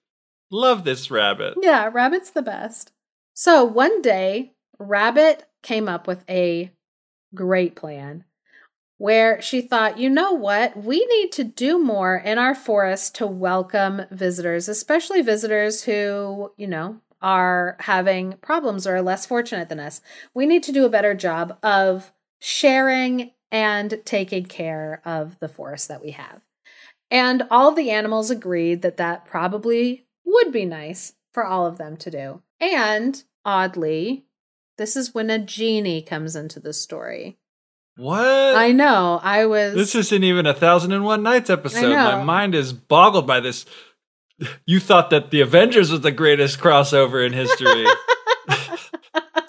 Love 0.52 0.84
this 0.84 1.10
rabbit. 1.10 1.54
Yeah, 1.62 1.90
Rabbit's 1.92 2.32
the 2.32 2.42
best. 2.42 2.92
So 3.34 3.64
one 3.64 4.02
day, 4.02 4.52
Rabbit 4.78 5.46
came 5.64 5.88
up 5.88 6.08
with 6.08 6.26
a 6.30 6.72
great 7.34 7.76
plan 7.76 8.26
where 8.98 9.42
she 9.42 9.62
thought, 9.62 9.98
you 9.98 10.10
know 10.10 10.34
what? 10.34 10.78
We 10.78 11.06
need 11.06 11.32
to 11.32 11.44
do 11.44 11.82
more 11.82 12.18
in 12.18 12.38
our 12.38 12.54
forest 12.54 13.16
to 13.16 13.26
welcome 13.26 14.04
visitors, 14.12 14.68
especially 14.68 15.22
visitors 15.22 15.84
who, 15.84 16.52
you 16.58 16.68
know, 16.68 17.00
are 17.22 17.78
having 17.80 18.34
problems 18.42 18.86
or 18.86 18.98
are 18.98 19.02
less 19.02 19.26
fortunate 19.26 19.70
than 19.70 19.80
us. 19.80 20.02
We 20.34 20.46
need 20.46 20.64
to 20.64 20.72
do 20.72 20.86
a 20.86 20.90
better 20.90 21.16
job 21.16 21.58
of 21.64 22.12
sharing 22.40 23.32
and 23.52 24.02
taking 24.06 24.46
care 24.46 25.02
of 25.06 25.40
the 25.40 25.50
forest 25.50 25.88
that 25.88 26.04
we 26.04 26.12
have. 26.12 26.42
And 27.10 27.44
all 27.50 27.72
the 27.72 27.90
animals 27.92 28.30
agreed 28.30 28.82
that 28.82 28.98
that 28.98 29.26
probably 29.26 30.06
would 30.32 30.52
be 30.52 30.66
nice 30.66 31.14
for 31.34 31.46
all 31.46 31.66
of 31.66 31.78
them 31.78 31.98
to 31.98 32.12
do. 32.12 32.42
And 32.60 33.24
oddly, 33.46 34.26
this 34.78 34.96
is 34.96 35.14
when 35.14 35.30
a 35.30 35.40
genie 35.40 36.02
comes 36.02 36.36
into 36.36 36.60
the 36.60 36.74
story. 36.74 37.38
What? 37.98 38.56
I 38.56 38.72
know. 38.72 39.20
I 39.22 39.46
was. 39.46 39.76
This 39.76 39.96
isn't 39.96 40.24
even 40.24 40.46
a 40.46 40.54
Thousand 40.54 40.94
and 40.94 41.04
One 41.04 41.24
Nights 41.24 41.50
episode. 41.50 41.94
My 41.94 42.24
mind 42.24 42.56
is 42.56 42.74
boggled 42.74 43.28
by 43.28 43.40
this 43.40 43.66
you 44.66 44.80
thought 44.80 45.10
that 45.10 45.32
the 45.32 45.42
Avengers 45.42 45.92
was 45.92 46.02
the 46.02 46.12
greatest 46.12 46.60
crossover 46.60 47.26
in 47.26 47.34
history. 47.34 47.86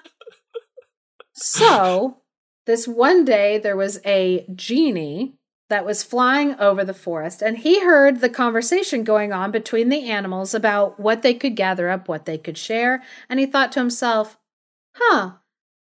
so, 1.33 2.19
this 2.67 2.87
one 2.87 3.25
day 3.25 3.59
there 3.59 3.77
was 3.77 4.01
a 4.05 4.47
genie 4.55 5.35
that 5.73 5.87
was 5.87 6.03
flying 6.03 6.55
over 6.61 6.85
the 6.85 6.95
forest, 6.95 7.43
and 7.43 7.59
he 7.59 7.81
heard 7.81 8.21
the 8.21 8.29
conversation 8.29 9.05
going 9.05 9.33
on 9.33 9.51
between 9.51 9.89
the 9.89 10.09
animals 10.09 10.55
about 10.55 11.01
what 11.01 11.23
they 11.23 11.33
could 11.33 11.57
gather 11.57 11.89
up, 11.89 12.09
what 12.09 12.27
they 12.27 12.37
could 12.37 12.59
share, 12.59 13.03
and 13.29 13.41
he 13.41 13.47
thought 13.47 13.73
to 13.73 13.81
himself, 13.81 14.39
huh, 14.95 15.33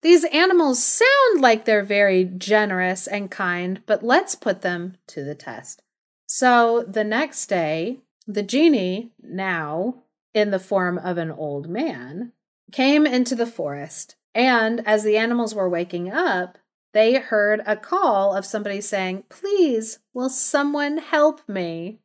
these 0.02 0.26
animals 0.26 0.84
sound 0.84 1.41
like 1.41 1.65
they're 1.65 1.84
very 1.84 2.24
generous 2.26 3.08
and 3.08 3.32
kind, 3.32 3.82
but 3.86 4.04
let's 4.04 4.36
put 4.36 4.62
them 4.62 4.98
to 5.08 5.24
the 5.24 5.36
test. 5.36 5.82
So 6.28 6.84
the 6.88 7.04
next 7.04 7.45
day, 7.48 8.02
the 8.28 8.43
genie, 8.43 9.12
now 9.21 10.04
in 10.34 10.52
the 10.52 10.60
form 10.60 10.98
of 10.98 11.17
an 11.17 11.32
old 11.32 11.69
man, 11.69 12.34
came 12.71 13.06
into 13.06 13.36
the 13.36 13.45
forest, 13.45 14.15
and 14.34 14.82
as 14.88 15.04
the 15.04 15.17
animals 15.17 15.56
were 15.56 15.69
waking 15.69 16.12
up, 16.12 16.58
they 16.96 17.16
heard 17.16 17.62
a 17.66 17.76
call 17.76 18.34
of 18.34 18.46
somebody 18.46 18.80
saying, 18.80 19.26
Please, 19.28 20.00
will 20.14 20.30
someone 20.30 20.98
help 20.98 21.42
me? 21.48 22.00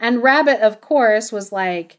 And 0.00 0.22
Rabbit, 0.22 0.60
of 0.60 0.80
course, 0.80 1.30
was 1.30 1.52
like, 1.52 1.98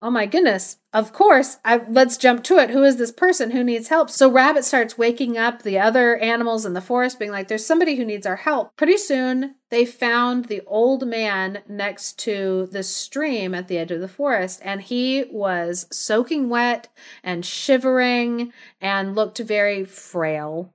Oh 0.00 0.10
my 0.10 0.26
goodness, 0.26 0.78
of 0.92 1.12
course, 1.12 1.58
I, 1.64 1.80
let's 1.88 2.16
jump 2.16 2.44
to 2.44 2.58
it. 2.58 2.70
Who 2.70 2.84
is 2.84 2.98
this 2.98 3.10
person 3.10 3.50
who 3.50 3.64
needs 3.64 3.88
help? 3.88 4.10
So 4.10 4.30
Rabbit 4.30 4.64
starts 4.64 4.96
waking 4.96 5.36
up 5.36 5.62
the 5.62 5.80
other 5.80 6.16
animals 6.18 6.64
in 6.64 6.72
the 6.72 6.80
forest, 6.80 7.18
being 7.18 7.32
like, 7.32 7.48
There's 7.48 7.66
somebody 7.66 7.96
who 7.96 8.04
needs 8.04 8.26
our 8.26 8.36
help. 8.36 8.76
Pretty 8.76 8.96
soon, 8.96 9.56
they 9.70 9.84
found 9.84 10.44
the 10.44 10.62
old 10.68 11.04
man 11.04 11.62
next 11.68 12.16
to 12.20 12.68
the 12.70 12.84
stream 12.84 13.56
at 13.56 13.66
the 13.66 13.78
edge 13.78 13.90
of 13.90 14.00
the 14.00 14.06
forest, 14.06 14.60
and 14.62 14.82
he 14.82 15.24
was 15.32 15.86
soaking 15.90 16.48
wet 16.48 16.86
and 17.24 17.44
shivering 17.44 18.52
and 18.80 19.16
looked 19.16 19.38
very 19.38 19.84
frail. 19.84 20.72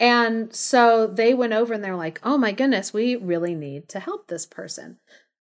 And 0.00 0.54
so 0.54 1.06
they 1.06 1.34
went 1.34 1.52
over 1.52 1.74
and 1.74 1.82
they're 1.82 1.96
like, 1.96 2.20
Oh 2.22 2.38
my 2.38 2.52
goodness, 2.52 2.92
we 2.92 3.16
really 3.16 3.54
need 3.54 3.88
to 3.90 4.00
help 4.00 4.28
this 4.28 4.46
person. 4.46 4.98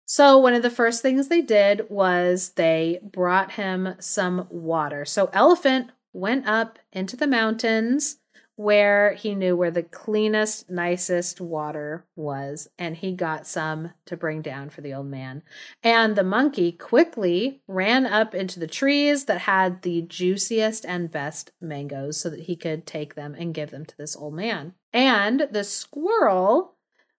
So, 0.06 0.40
one 0.40 0.56
of 0.56 0.64
the 0.64 0.72
first 0.72 1.02
things 1.04 1.28
they 1.28 1.42
did 1.42 1.90
was 1.90 2.52
they 2.52 3.00
brought 3.04 3.54
him 3.54 3.96
some 4.00 4.48
water. 4.50 5.06
So, 5.06 5.30
Elephant 5.34 5.92
went 6.14 6.48
up 6.48 6.80
into 6.92 7.18
the 7.18 7.28
mountains 7.28 8.19
where 8.60 9.14
he 9.14 9.34
knew 9.36 9.56
where 9.56 9.72
the 9.72 9.82
cleanest, 9.82 10.70
nicest 10.70 11.40
water 11.40 12.06
was, 12.18 12.68
and 12.78 12.98
he 12.98 13.14
got 13.14 13.48
some 13.48 13.90
to 14.06 14.18
bring 14.18 14.42
down 14.42 14.70
for 14.70 14.82
the 14.82 14.94
old 14.94 15.06
man. 15.06 15.42
And 15.82 16.18
the 16.18 16.26
monkey 16.26 16.74
quickly 16.74 17.62
ran 17.70 18.06
up 18.06 18.36
into 18.36 18.60
the 18.60 18.68
trees 18.68 19.24
that 19.26 19.40
had 19.40 19.82
the 19.82 20.02
juiciest 20.02 20.86
and 20.86 21.10
best 21.10 21.54
mangoes 21.62 22.20
so 22.20 22.30
that 22.32 22.42
he 22.42 22.58
could 22.58 22.86
take 22.86 23.16
them 23.16 23.34
and 23.34 23.54
give 23.54 23.72
them 23.72 23.86
to 23.86 23.96
this 23.98 24.18
old 24.18 24.34
man. 24.34 24.74
And 24.92 25.48
the 25.50 25.64
squirrel 25.64 26.74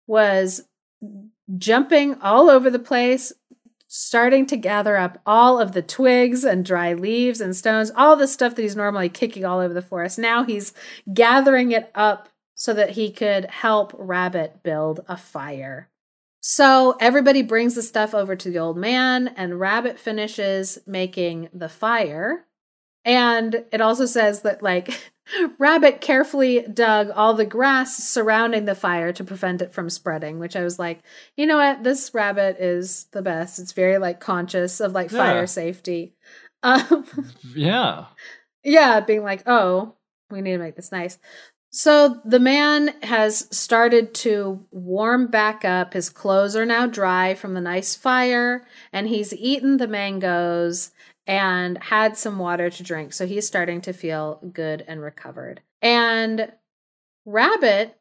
was 0.06 0.68
jumping 1.56 2.20
all 2.20 2.50
over 2.50 2.68
the 2.68 2.78
place, 2.78 3.32
starting 3.92 4.46
to 4.46 4.56
gather 4.56 4.96
up 4.96 5.18
all 5.26 5.58
of 5.58 5.72
the 5.72 5.82
twigs 5.82 6.44
and 6.44 6.64
dry 6.64 6.92
leaves 6.92 7.40
and 7.40 7.56
stones, 7.56 7.90
all 7.96 8.14
the 8.14 8.28
stuff 8.28 8.54
that 8.54 8.62
he's 8.62 8.76
normally 8.76 9.08
kicking 9.08 9.44
all 9.44 9.58
over 9.58 9.74
the 9.74 9.82
forest. 9.82 10.16
Now 10.16 10.44
he's 10.44 10.72
gathering 11.12 11.72
it 11.72 11.90
up 11.92 12.28
so 12.54 12.72
that 12.72 12.90
he 12.90 13.10
could 13.10 13.46
help 13.46 13.92
Rabbit 13.98 14.62
build 14.62 15.00
a 15.08 15.16
fire. 15.16 15.88
So 16.40 16.96
everybody 17.00 17.42
brings 17.42 17.74
the 17.74 17.82
stuff 17.82 18.14
over 18.14 18.36
to 18.36 18.48
the 18.48 18.60
old 18.60 18.76
man, 18.76 19.26
and 19.36 19.58
Rabbit 19.58 19.98
finishes 19.98 20.78
making 20.86 21.48
the 21.52 21.68
fire. 21.68 22.46
And 23.04 23.64
it 23.72 23.80
also 23.80 24.06
says 24.06 24.42
that, 24.42 24.62
like, 24.62 25.10
Rabbit 25.58 26.00
carefully 26.00 26.62
dug 26.62 27.10
all 27.10 27.34
the 27.34 27.46
grass 27.46 27.96
surrounding 27.96 28.64
the 28.64 28.74
fire 28.74 29.12
to 29.12 29.24
prevent 29.24 29.62
it 29.62 29.72
from 29.72 29.90
spreading, 29.90 30.38
which 30.38 30.56
I 30.56 30.62
was 30.62 30.78
like, 30.78 31.02
you 31.36 31.46
know 31.46 31.56
what? 31.56 31.84
This 31.84 32.12
rabbit 32.14 32.56
is 32.58 33.06
the 33.12 33.22
best. 33.22 33.58
It's 33.58 33.72
very 33.72 33.98
like 33.98 34.20
conscious 34.20 34.80
of 34.80 34.92
like 34.92 35.10
yeah. 35.10 35.18
fire 35.18 35.46
safety. 35.46 36.14
Um, 36.62 37.06
yeah. 37.54 38.04
Yeah, 38.62 39.00
being 39.00 39.22
like, 39.22 39.44
oh, 39.46 39.94
we 40.30 40.42
need 40.42 40.52
to 40.52 40.58
make 40.58 40.76
this 40.76 40.92
nice. 40.92 41.18
So 41.70 42.20
the 42.24 42.40
man 42.40 42.88
has 43.04 43.46
started 43.56 44.12
to 44.14 44.66
warm 44.72 45.28
back 45.28 45.64
up. 45.64 45.94
His 45.94 46.10
clothes 46.10 46.56
are 46.56 46.66
now 46.66 46.86
dry 46.86 47.34
from 47.34 47.54
the 47.54 47.60
nice 47.60 47.94
fire, 47.94 48.66
and 48.92 49.06
he's 49.06 49.32
eaten 49.32 49.76
the 49.76 49.86
mangoes 49.86 50.90
and 51.30 51.78
had 51.78 52.16
some 52.16 52.40
water 52.40 52.68
to 52.68 52.82
drink. 52.82 53.12
So 53.12 53.24
he's 53.24 53.46
starting 53.46 53.80
to 53.82 53.92
feel 53.92 54.40
good 54.52 54.84
and 54.88 55.00
recovered. 55.00 55.60
And 55.80 56.50
Rabbit 57.24 57.96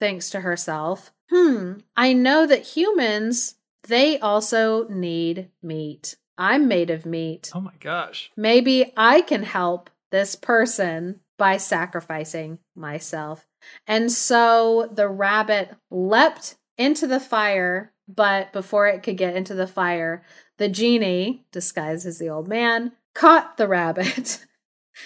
thinks 0.00 0.30
to 0.30 0.40
herself, 0.40 1.12
hmm, 1.30 1.74
I 1.96 2.12
know 2.12 2.44
that 2.44 2.66
humans, 2.66 3.54
they 3.84 4.18
also 4.18 4.88
need 4.88 5.48
meat. 5.62 6.16
I'm 6.36 6.66
made 6.66 6.90
of 6.90 7.06
meat. 7.06 7.52
Oh 7.54 7.60
my 7.60 7.74
gosh. 7.78 8.32
Maybe 8.36 8.92
I 8.96 9.20
can 9.20 9.44
help 9.44 9.88
this 10.10 10.34
person 10.34 11.20
by 11.38 11.58
sacrificing 11.58 12.58
myself. 12.74 13.46
And 13.86 14.10
so 14.10 14.90
the 14.92 15.08
rabbit 15.08 15.70
leapt 15.88 16.56
into 16.76 17.06
the 17.06 17.20
fire, 17.20 17.91
but 18.08 18.52
before 18.52 18.88
it 18.88 19.02
could 19.02 19.16
get 19.16 19.36
into 19.36 19.54
the 19.54 19.66
fire, 19.66 20.22
the 20.58 20.68
genie, 20.68 21.44
disguised 21.52 22.06
as 22.06 22.18
the 22.18 22.28
old 22.28 22.48
man, 22.48 22.92
caught 23.14 23.56
the 23.56 23.68
rabbit 23.68 24.44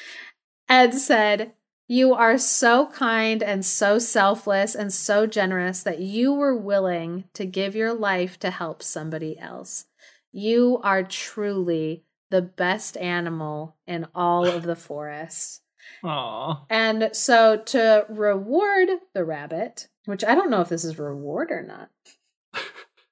and 0.69 0.95
said, 0.95 1.53
You 1.87 2.15
are 2.15 2.39
so 2.39 2.87
kind 2.87 3.43
and 3.43 3.65
so 3.65 3.99
selfless 3.99 4.75
and 4.75 4.93
so 4.93 5.27
generous 5.27 5.83
that 5.83 6.01
you 6.01 6.33
were 6.33 6.57
willing 6.57 7.25
to 7.35 7.47
give 7.47 7.77
your 7.77 7.93
life 7.93 8.39
to 8.41 8.51
help 8.51 8.83
somebody 8.83 9.39
else. 9.39 9.87
You 10.33 10.81
are 10.83 11.03
truly 11.03 12.05
the 12.31 12.43
best 12.43 12.97
animal 12.97 13.77
in 13.87 14.07
all 14.15 14.47
of 14.47 14.65
the 14.65 14.77
forest. 14.77 15.63
Aww. 16.05 16.67
And 16.69 17.11
so 17.13 17.57
to 17.57 18.07
reward 18.09 18.89
the 19.15 19.25
rabbit, 19.25 19.89
which 20.05 20.25
I 20.25 20.35
don't 20.35 20.51
know 20.51 20.61
if 20.61 20.69
this 20.69 20.85
is 20.85 20.99
reward 20.99 21.51
or 21.51 21.63
not. 21.63 21.91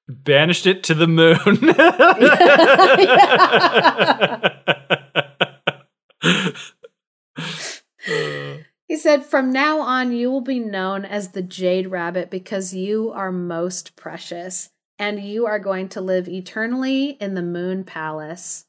Banished 0.07 0.67
it 0.67 0.83
to 0.83 0.93
the 0.93 1.07
moon. 1.07 1.37
he 8.87 8.97
said, 8.97 9.25
From 9.25 9.51
now 9.51 9.79
on, 9.79 10.11
you 10.11 10.29
will 10.29 10.41
be 10.41 10.59
known 10.59 11.05
as 11.05 11.29
the 11.29 11.41
Jade 11.41 11.87
Rabbit 11.87 12.29
because 12.29 12.73
you 12.73 13.11
are 13.11 13.31
most 13.31 13.95
precious, 13.95 14.69
and 14.99 15.23
you 15.23 15.47
are 15.47 15.57
going 15.57 15.89
to 15.89 16.01
live 16.01 16.27
eternally 16.27 17.17
in 17.19 17.33
the 17.33 17.41
Moon 17.41 17.83
Palace 17.83 18.65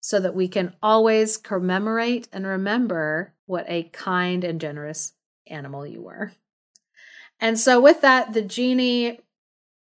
so 0.00 0.18
that 0.18 0.34
we 0.34 0.48
can 0.48 0.74
always 0.82 1.36
commemorate 1.36 2.26
and 2.32 2.44
remember 2.44 3.34
what 3.46 3.66
a 3.68 3.84
kind 3.84 4.42
and 4.42 4.60
generous 4.60 5.12
animal 5.46 5.86
you 5.86 6.02
were. 6.02 6.32
And 7.38 7.58
so, 7.58 7.80
with 7.80 8.00
that, 8.00 8.32
the 8.32 8.42
genie 8.42 9.20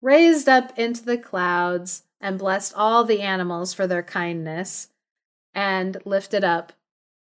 raised 0.05 0.47
up 0.47 0.77
into 0.77 1.03
the 1.03 1.17
clouds 1.17 2.03
and 2.21 2.37
blessed 2.37 2.73
all 2.75 3.03
the 3.03 3.21
animals 3.21 3.73
for 3.73 3.87
their 3.87 4.03
kindness 4.03 4.89
and 5.53 5.97
lifted 6.05 6.43
up 6.43 6.73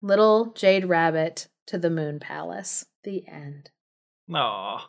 little 0.01 0.45
Jade 0.53 0.85
Rabbit 0.85 1.49
to 1.67 1.77
the 1.77 1.89
Moon 1.89 2.19
Palace. 2.19 2.85
The 3.03 3.27
end. 3.27 3.69
Aww. 4.31 4.81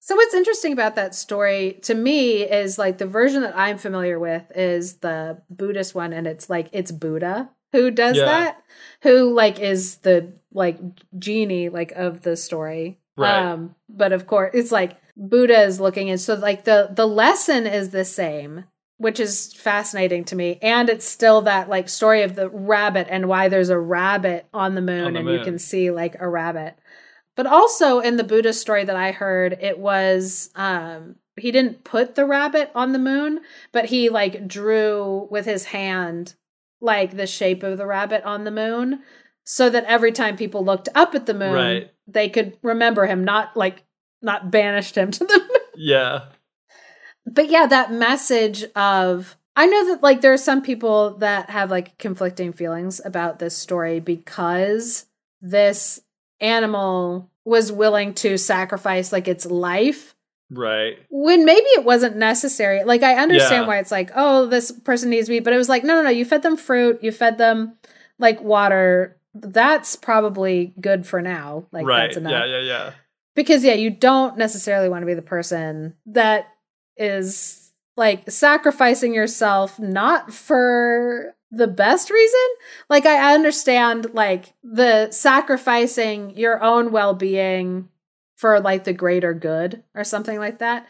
So 0.00 0.14
what's 0.16 0.34
interesting 0.34 0.72
about 0.72 0.94
that 0.96 1.14
story 1.14 1.78
to 1.82 1.94
me 1.94 2.42
is 2.42 2.78
like 2.78 2.98
the 2.98 3.06
version 3.06 3.42
that 3.42 3.56
I'm 3.56 3.78
familiar 3.78 4.18
with 4.18 4.50
is 4.54 4.96
the 4.96 5.42
Buddhist 5.50 5.94
one 5.94 6.12
and 6.12 6.26
it's 6.26 6.48
like 6.50 6.68
it's 6.72 6.92
Buddha 6.92 7.50
who 7.72 7.90
does 7.90 8.16
Yeah. 8.16 8.24
that 8.24 8.62
who 9.02 9.32
like 9.34 9.58
is 9.58 9.96
the 9.98 10.32
like 10.52 10.78
genie 11.18 11.68
like 11.68 11.92
of 11.92 12.22
the 12.22 12.36
story. 12.36 12.98
Right. 13.16 13.36
Um 13.50 13.74
but 13.88 14.12
of 14.12 14.26
course 14.26 14.52
it's 14.54 14.70
like 14.72 14.96
Buddha 15.16 15.62
is 15.62 15.80
looking 15.80 16.10
and 16.10 16.20
so 16.20 16.34
like 16.34 16.64
the 16.64 16.90
the 16.92 17.06
lesson 17.06 17.66
is 17.66 17.90
the 17.90 18.04
same 18.04 18.64
which 18.98 19.20
is 19.20 19.52
fascinating 19.52 20.24
to 20.24 20.34
me. 20.36 20.58
And 20.62 20.88
it's 20.88 21.06
still 21.06 21.42
that 21.42 21.68
like 21.68 21.88
story 21.88 22.22
of 22.22 22.34
the 22.34 22.48
rabbit 22.48 23.06
and 23.10 23.28
why 23.28 23.48
there's 23.48 23.68
a 23.68 23.78
rabbit 23.78 24.46
on 24.54 24.74
the 24.74 24.80
moon 24.80 25.04
On 25.04 25.12
the 25.12 25.18
and 25.20 25.28
you 25.28 25.40
can 25.40 25.58
see 25.58 25.90
like 25.90 26.16
a 26.18 26.28
rabbit. 26.28 26.78
But 27.34 27.46
also 27.46 28.00
in 28.00 28.16
the 28.16 28.24
Buddha 28.24 28.54
story 28.54 28.84
that 28.84 28.96
I 28.96 29.12
heard, 29.12 29.58
it 29.60 29.78
was 29.78 30.50
um 30.54 31.16
he 31.38 31.52
didn't 31.52 31.84
put 31.84 32.14
the 32.14 32.24
rabbit 32.24 32.70
on 32.74 32.92
the 32.92 32.98
moon, 32.98 33.40
but 33.72 33.86
he 33.86 34.08
like 34.08 34.48
drew 34.48 35.28
with 35.30 35.44
his 35.44 35.66
hand 35.66 36.34
like 36.80 37.16
the 37.16 37.26
shape 37.26 37.62
of 37.62 37.76
the 37.78 37.86
rabbit 37.86 38.22
on 38.24 38.44
the 38.44 38.50
moon 38.50 39.02
so 39.44 39.68
that 39.70 39.84
every 39.84 40.12
time 40.12 40.36
people 40.36 40.64
looked 40.64 40.88
up 40.94 41.14
at 41.14 41.26
the 41.26 41.34
moon, 41.34 41.52
Right. 41.52 41.90
they 42.06 42.28
could 42.28 42.56
remember 42.62 43.06
him, 43.06 43.24
not 43.24 43.56
like 43.56 43.84
not 44.22 44.50
banished 44.50 44.96
him 44.96 45.10
to 45.12 45.24
the 45.24 45.38
moon. 45.38 45.48
Yeah. 45.78 46.24
But 47.26 47.50
yeah, 47.50 47.66
that 47.66 47.92
message 47.92 48.64
of 48.74 49.36
I 49.54 49.66
know 49.66 49.88
that 49.88 50.02
like 50.02 50.20
there 50.22 50.32
are 50.32 50.38
some 50.38 50.62
people 50.62 51.16
that 51.18 51.50
have 51.50 51.70
like 51.70 51.98
conflicting 51.98 52.52
feelings 52.52 53.00
about 53.04 53.38
this 53.38 53.56
story 53.56 54.00
because 54.00 55.06
this 55.42 56.00
animal 56.40 57.30
was 57.44 57.72
willing 57.72 58.14
to 58.14 58.36
sacrifice 58.38 59.12
like 59.12 59.28
its 59.28 59.44
life 59.46 60.14
Right. 60.50 60.98
when 61.10 61.44
maybe 61.44 61.66
it 61.66 61.84
wasn't 61.84 62.16
necessary. 62.16 62.84
Like 62.84 63.02
I 63.02 63.16
understand 63.16 63.62
Yeah. 63.64 63.66
why 63.68 63.78
it's 63.78 63.90
like, 63.90 64.10
oh, 64.14 64.46
this 64.46 64.70
person 64.70 65.10
needs 65.10 65.28
me, 65.28 65.40
but 65.40 65.52
it 65.52 65.56
was 65.58 65.68
like, 65.68 65.82
no, 65.84 65.94
no, 65.96 66.02
no, 66.02 66.10
you 66.10 66.24
fed 66.24 66.42
them 66.42 66.56
fruit, 66.56 67.02
you 67.02 67.10
fed 67.12 67.36
them 67.38 67.76
like 68.18 68.40
water. 68.40 69.18
That's 69.34 69.96
probably 69.96 70.72
good 70.80 71.06
for 71.06 71.20
now. 71.20 71.66
Like 71.72 71.84
right. 71.86 72.06
that's 72.06 72.16
enough 72.16 72.30
Yeah, 72.32 72.44
yeah, 72.46 72.60
yeah. 72.60 72.92
Because 73.36 73.62
yeah 73.62 73.74
you 73.74 73.90
don't 73.90 74.36
necessarily 74.36 74.88
want 74.88 75.02
to 75.02 75.06
be 75.06 75.14
the 75.14 75.22
person 75.22 75.94
that 76.06 76.48
is 76.96 77.72
like 77.96 78.28
sacrificing 78.28 79.14
yourself 79.14 79.78
not 79.78 80.32
for 80.32 81.36
the 81.52 81.68
best 81.68 82.10
reason 82.10 82.46
like 82.90 83.06
i 83.06 83.32
understand 83.32 84.12
like 84.14 84.54
the 84.64 85.08
sacrificing 85.12 86.36
your 86.36 86.60
own 86.60 86.90
well-being 86.90 87.88
for 88.34 88.58
like 88.58 88.82
the 88.82 88.92
greater 88.92 89.32
good 89.32 89.84
or 89.94 90.02
something 90.02 90.40
like 90.40 90.58
that 90.58 90.86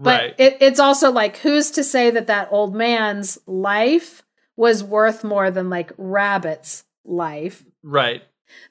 but 0.00 0.20
right. 0.20 0.34
it, 0.38 0.56
it's 0.60 0.80
also 0.80 1.10
like 1.10 1.36
who's 1.38 1.72
to 1.72 1.84
say 1.84 2.10
that 2.10 2.28
that 2.28 2.48
old 2.50 2.74
man's 2.74 3.36
life 3.46 4.22
was 4.56 4.82
worth 4.82 5.22
more 5.22 5.50
than 5.50 5.68
like 5.68 5.92
rabbit's 5.98 6.84
life 7.04 7.64
right. 7.82 8.22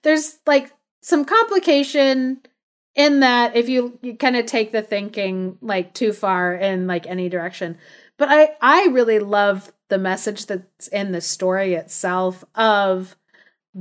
there's 0.01 0.39
like 0.47 0.71
some 1.01 1.23
complication 1.23 2.41
in 2.97 3.21
that 3.21 3.55
if 3.55 3.69
you, 3.69 3.97
you 4.01 4.15
kind 4.15 4.35
of 4.35 4.45
take 4.47 4.73
the 4.73 4.81
thinking 4.81 5.57
like 5.61 5.93
too 5.93 6.11
far 6.11 6.53
in 6.55 6.87
like 6.87 7.07
any 7.07 7.29
direction. 7.29 7.77
But 8.17 8.29
i 8.29 8.49
i 8.61 8.87
really 8.87 9.19
love 9.19 9.71
the 9.89 9.99
message 9.99 10.47
that's 10.47 10.87
in 10.89 11.11
the 11.13 11.21
story 11.21 11.75
itself 11.75 12.43
of 12.55 13.15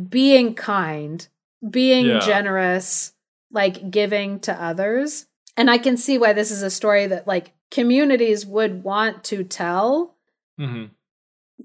being 0.08 0.54
kind 0.54 1.26
being 1.68 2.06
Yeah. 2.06 2.18
generous 2.20 3.14
like 3.50 3.90
giving 3.90 4.38
to 4.40 4.52
others. 4.62 5.26
And 5.56 5.70
i 5.70 5.78
can 5.78 5.96
see 5.96 6.18
why 6.18 6.34
this 6.34 6.50
is 6.50 6.62
a 6.62 6.70
story 6.70 7.06
that 7.06 7.26
like 7.26 7.54
communities 7.70 8.44
would 8.46 8.84
want 8.84 9.24
to 9.24 9.42
tell 9.42 10.14
hmm 10.58 10.84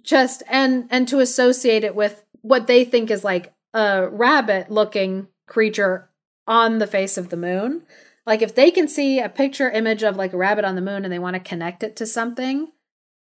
just 0.02 0.42
and 0.48 0.88
and 0.90 1.08
to 1.10 1.20
associate 1.20 1.84
it 1.84 1.94
with 1.96 2.24
what 2.42 2.68
they 2.68 2.86
think 2.86 3.12
is 3.12 3.24
like 3.26 3.54
a 3.74 4.08
rabbit 4.10 4.72
looking 4.72 5.28
creature 5.48 6.10
on 6.48 6.80
the 6.80 6.88
face 6.88 7.18
of 7.18 7.30
the 7.30 7.38
moon 7.38 7.84
like 8.26 8.42
if 8.42 8.54
they 8.54 8.72
can 8.72 8.88
see 8.88 9.20
a 9.20 9.30
picture 9.30 9.70
image 9.70 10.04
of 10.04 10.16
like 10.16 10.34
a 10.34 10.38
rabbit 10.38 10.66
on 10.66 10.76
the 10.76 10.82
moon 10.82 11.04
and 11.04 11.12
they 11.12 11.20
want 11.20 11.34
to 11.36 11.40
connect 11.40 11.84
it 11.84 11.96
to 11.96 12.06
something 12.06 12.72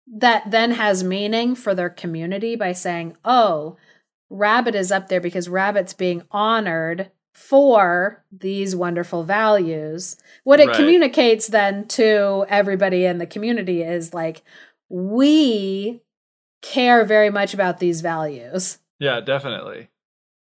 that 0.06 0.50
then 0.50 0.72
has 0.72 1.02
meaning 1.02 1.54
for 1.54 1.74
their 1.74 1.90
community 1.90 2.56
by 2.56 2.72
saying 2.72 3.16
oh 3.24 3.76
rabbit 4.30 4.74
is 4.74 4.92
up 4.92 5.08
there 5.08 5.20
because 5.20 5.48
rabbit's 5.48 5.94
being 5.94 6.22
honored 6.30 7.10
for 7.32 8.24
these 8.30 8.76
wonderful 8.76 9.24
values 9.24 10.16
what 10.44 10.60
it 10.60 10.68
Right. 10.68 10.76
communicates 10.76 11.48
then 11.48 11.86
to 11.88 12.44
everybody 12.48 13.04
in 13.04 13.18
the 13.18 13.26
community 13.26 13.82
is 13.82 14.14
like 14.14 14.42
we 14.88 16.00
care 16.62 17.04
very 17.04 17.28
much 17.30 17.52
about 17.52 17.78
these 17.78 18.00
values. 18.00 18.78
Yeah, 18.98 19.20
definitely. 19.20 19.90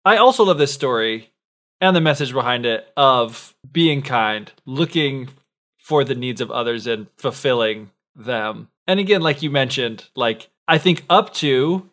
I 0.06 0.18
also 0.18 0.44
love 0.46 0.58
this 0.58 0.74
story 0.74 1.33
and 1.84 1.94
the 1.94 2.02
message 2.02 2.32
behind 2.32 2.66
it 2.66 2.88
of 2.96 3.54
being 3.70 4.02
kind, 4.02 4.54
looking 4.66 5.28
for 5.76 6.06
the 6.06 6.16
needs 6.16 6.40
of 6.40 6.50
others 6.50 6.88
and 6.88 7.08
fulfilling 7.18 7.92
them. 8.16 8.70
And 8.88 9.02
again, 9.02 9.22
like 9.22 9.42
you 9.42 9.50
mentioned, 9.50 10.08
like 10.16 10.48
I 10.66 10.78
think 10.78 11.04
up 11.10 11.34
to 11.36 11.90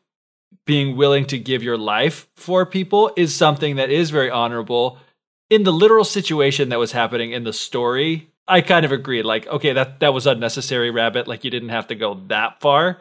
being 0.65 0.97
willing 0.97 1.27
to 1.27 1.39
give 1.39 1.65
your 1.65 1.77
life 1.77 2.29
for 2.37 2.65
people 2.65 3.13
is 3.17 3.35
something 3.35 3.75
that 3.77 3.91
is 3.91 4.11
very 4.11 4.31
honorable. 4.31 4.97
In 5.51 5.65
the 5.65 5.73
literal 5.73 6.05
situation 6.05 6.69
that 6.69 6.79
was 6.79 6.93
happening 6.93 7.33
in 7.33 7.43
the 7.43 7.53
story, 7.53 8.31
I 8.47 8.61
kind 8.61 8.85
of 8.85 8.93
agreed. 8.93 9.25
Like, 9.25 9.49
okay, 9.49 9.73
that 9.73 9.99
that 9.99 10.15
was 10.15 10.25
unnecessary, 10.25 10.93
rabbit. 10.93 11.27
Like 11.27 11.43
you 11.43 11.51
didn't 11.51 11.71
have 11.71 11.89
to 11.89 11.97
go 11.97 12.15
that 12.29 12.61
far. 12.61 13.01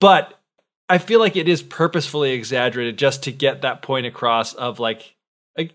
But 0.00 0.40
I 0.88 0.98
feel 0.98 1.20
like 1.20 1.36
it 1.36 1.48
is 1.48 1.62
purposefully 1.62 2.32
exaggerated 2.32 2.98
just 2.98 3.22
to 3.22 3.30
get 3.32 3.62
that 3.62 3.80
point 3.80 4.06
across 4.06 4.54
of 4.54 4.80
like, 4.80 4.98
like 4.98 5.13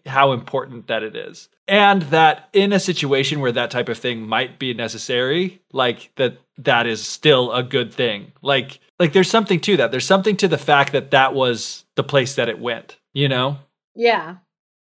how 0.06 0.32
important 0.32 0.88
that 0.88 1.04
it 1.04 1.16
is. 1.16 1.50
And 1.68 2.04
that 2.04 2.50
in 2.52 2.74
a 2.74 2.80
situation 2.80 3.40
where 3.40 3.52
that 3.52 3.72
type 3.72 3.90
of 3.90 3.98
thing 3.98 4.28
might 4.28 4.60
be 4.60 4.74
necessary, 4.74 5.62
like 5.72 6.12
that 6.16 6.38
that 6.58 6.88
is 6.88 7.06
still 7.06 7.52
a 7.54 7.64
good 7.64 7.94
thing. 7.94 8.34
Like 8.42 8.80
like 9.00 9.14
there's 9.14 9.30
something 9.30 9.60
to 9.62 9.78
that. 9.78 9.92
There's 9.92 10.06
something 10.06 10.36
to 10.38 10.48
the 10.48 10.58
fact 10.58 10.92
that 10.92 11.12
that 11.12 11.34
was 11.34 11.86
the 11.96 12.04
place 12.04 12.36
that 12.36 12.50
it 12.50 12.60
went, 12.60 12.98
you 13.14 13.30
know? 13.30 13.60
Yeah. 13.96 14.38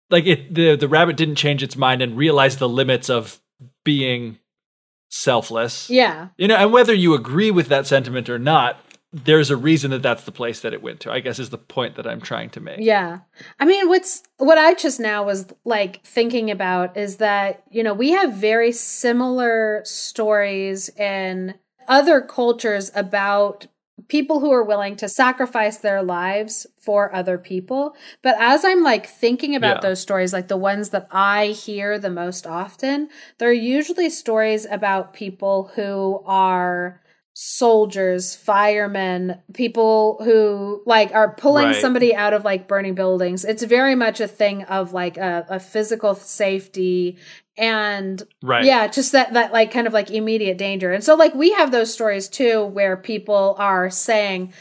Like 0.10 0.26
it 0.26 0.54
the 0.54 0.76
the 0.76 0.88
rabbit 0.88 1.16
didn't 1.16 1.36
change 1.36 1.64
its 1.64 1.78
mind 1.78 2.02
and 2.02 2.18
realize 2.18 2.58
the 2.58 2.70
limits 2.70 3.10
of 3.10 3.40
being 3.86 4.40
selfless. 5.10 5.90
Yeah. 5.90 6.30
You 6.38 6.48
know, 6.48 6.56
and 6.56 6.74
whether 6.74 6.94
you 6.94 7.14
agree 7.14 7.52
with 7.52 7.68
that 7.68 7.88
sentiment 7.88 8.30
or 8.30 8.40
not, 8.40 8.80
there's 9.14 9.52
a 9.52 9.56
reason 9.56 9.92
that 9.92 10.02
that's 10.02 10.24
the 10.24 10.32
place 10.32 10.62
that 10.62 10.74
it 10.74 10.82
went 10.82 11.00
to. 11.02 11.12
I 11.12 11.20
guess 11.20 11.38
is 11.38 11.52
the 11.52 11.58
point 11.58 11.96
that 11.96 12.08
I'm 12.08 12.20
trying 12.20 12.50
to 12.52 12.60
make. 12.60 12.80
Yeah. 12.80 13.20
I 13.60 13.66
mean, 13.66 13.88
what's 13.88 14.24
what 14.38 14.58
I 14.58 14.74
just 14.74 15.00
now 15.00 15.24
was 15.24 15.46
like 15.64 16.04
thinking 16.04 16.50
about 16.50 16.98
is 16.98 17.18
that, 17.18 17.64
you 17.70 17.84
know, 17.84 17.94
we 17.94 18.12
have 18.12 18.34
very 18.34 18.72
similar 18.72 19.82
stories 19.86 20.90
in 20.98 21.54
other 21.88 22.22
cultures 22.22 22.92
about 22.96 23.68
people 24.08 24.40
who 24.40 24.52
are 24.52 24.64
willing 24.64 24.96
to 24.96 25.08
sacrifice 25.08 25.78
their 25.78 26.02
lives 26.02 26.66
for 26.80 27.14
other 27.14 27.38
people. 27.38 27.96
But 28.24 28.36
as 28.40 28.66
I'm 28.66 28.82
like 28.82 29.06
thinking 29.06 29.56
about 29.56 29.78
Yeah. 29.78 29.90
those 29.90 30.00
stories, 30.00 30.34
like 30.34 30.48
the 30.48 30.58
ones 30.58 30.90
that 30.90 31.08
I 31.12 31.48
hear 31.48 32.00
the 32.00 32.10
most 32.10 32.48
often, 32.48 33.10
they're 33.38 33.54
usually 33.54 34.10
stories 34.10 34.66
about 34.70 35.14
people 35.14 35.72
who 35.76 36.24
are 36.26 37.02
soldiers, 37.34 38.36
firemen, 38.36 39.40
people 39.54 40.20
who 40.24 40.82
like 40.86 41.14
are 41.14 41.34
pulling 41.36 41.68
Right. 41.68 41.76
somebody 41.82 42.16
out 42.16 42.34
of 42.34 42.46
like 42.46 42.68
burning 42.68 42.94
buildings. 42.96 43.44
It's 43.44 43.64
very 43.64 43.96
much 43.96 44.20
a 44.20 44.28
thing 44.28 44.64
of 44.64 44.94
like 44.94 45.18
a, 45.18 45.46
a 45.50 45.60
physical 45.60 46.14
safety 46.16 47.18
and 47.58 48.22
Right. 48.42 48.66
yeah, 48.66 48.88
just 48.88 49.12
that 49.12 49.34
that 49.34 49.52
like 49.52 49.72
kind 49.72 49.88
of 49.88 49.94
like 49.94 50.12
immediate 50.12 50.58
danger. 50.58 50.92
And 50.94 51.04
so 51.04 51.16
like 51.16 51.34
we 51.34 51.52
have 51.54 51.72
those 51.72 51.94
stories 51.94 52.28
too 52.28 52.66
where 52.66 52.96
people 52.98 53.56
are 53.58 53.90
saying 53.90 54.54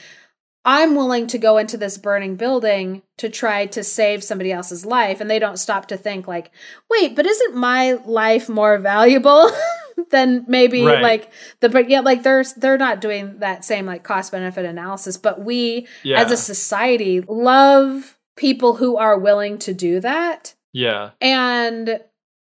I'm 0.64 0.94
willing 0.94 1.26
to 1.28 1.38
go 1.38 1.58
into 1.58 1.76
this 1.76 1.98
burning 1.98 2.36
building 2.36 3.02
to 3.18 3.28
try 3.28 3.66
to 3.66 3.82
save 3.82 4.22
somebody 4.22 4.52
else's 4.52 4.86
life 4.86 5.20
and 5.20 5.28
they 5.28 5.38
don't 5.40 5.58
stop 5.58 5.86
to 5.88 5.96
think 5.96 6.28
like, 6.28 6.50
"Wait, 6.90 7.16
but 7.16 7.26
isn't 7.26 7.56
my 7.56 7.92
life 8.04 8.48
more 8.48 8.78
valuable 8.78 9.50
than 10.10 10.44
maybe 10.46 10.84
Right. 10.84 11.02
like 11.02 11.32
the 11.60 11.68
but 11.68 11.88
yeah, 11.90 12.00
like 12.00 12.22
they're 12.22 12.44
they're 12.56 12.78
not 12.78 13.00
doing 13.00 13.38
that 13.40 13.64
same 13.64 13.86
like 13.86 14.04
cost 14.04 14.30
benefit 14.32 14.64
analysis, 14.64 15.16
but 15.16 15.40
we 15.40 15.86
Yeah. 16.04 16.20
as 16.20 16.30
a 16.30 16.36
society 16.36 17.20
love 17.22 18.18
people 18.36 18.74
who 18.76 18.96
are 18.96 19.18
willing 19.18 19.58
to 19.58 19.74
do 19.74 20.00
that. 20.00 20.54
Yeah. 20.72 21.10
And, 21.20 22.00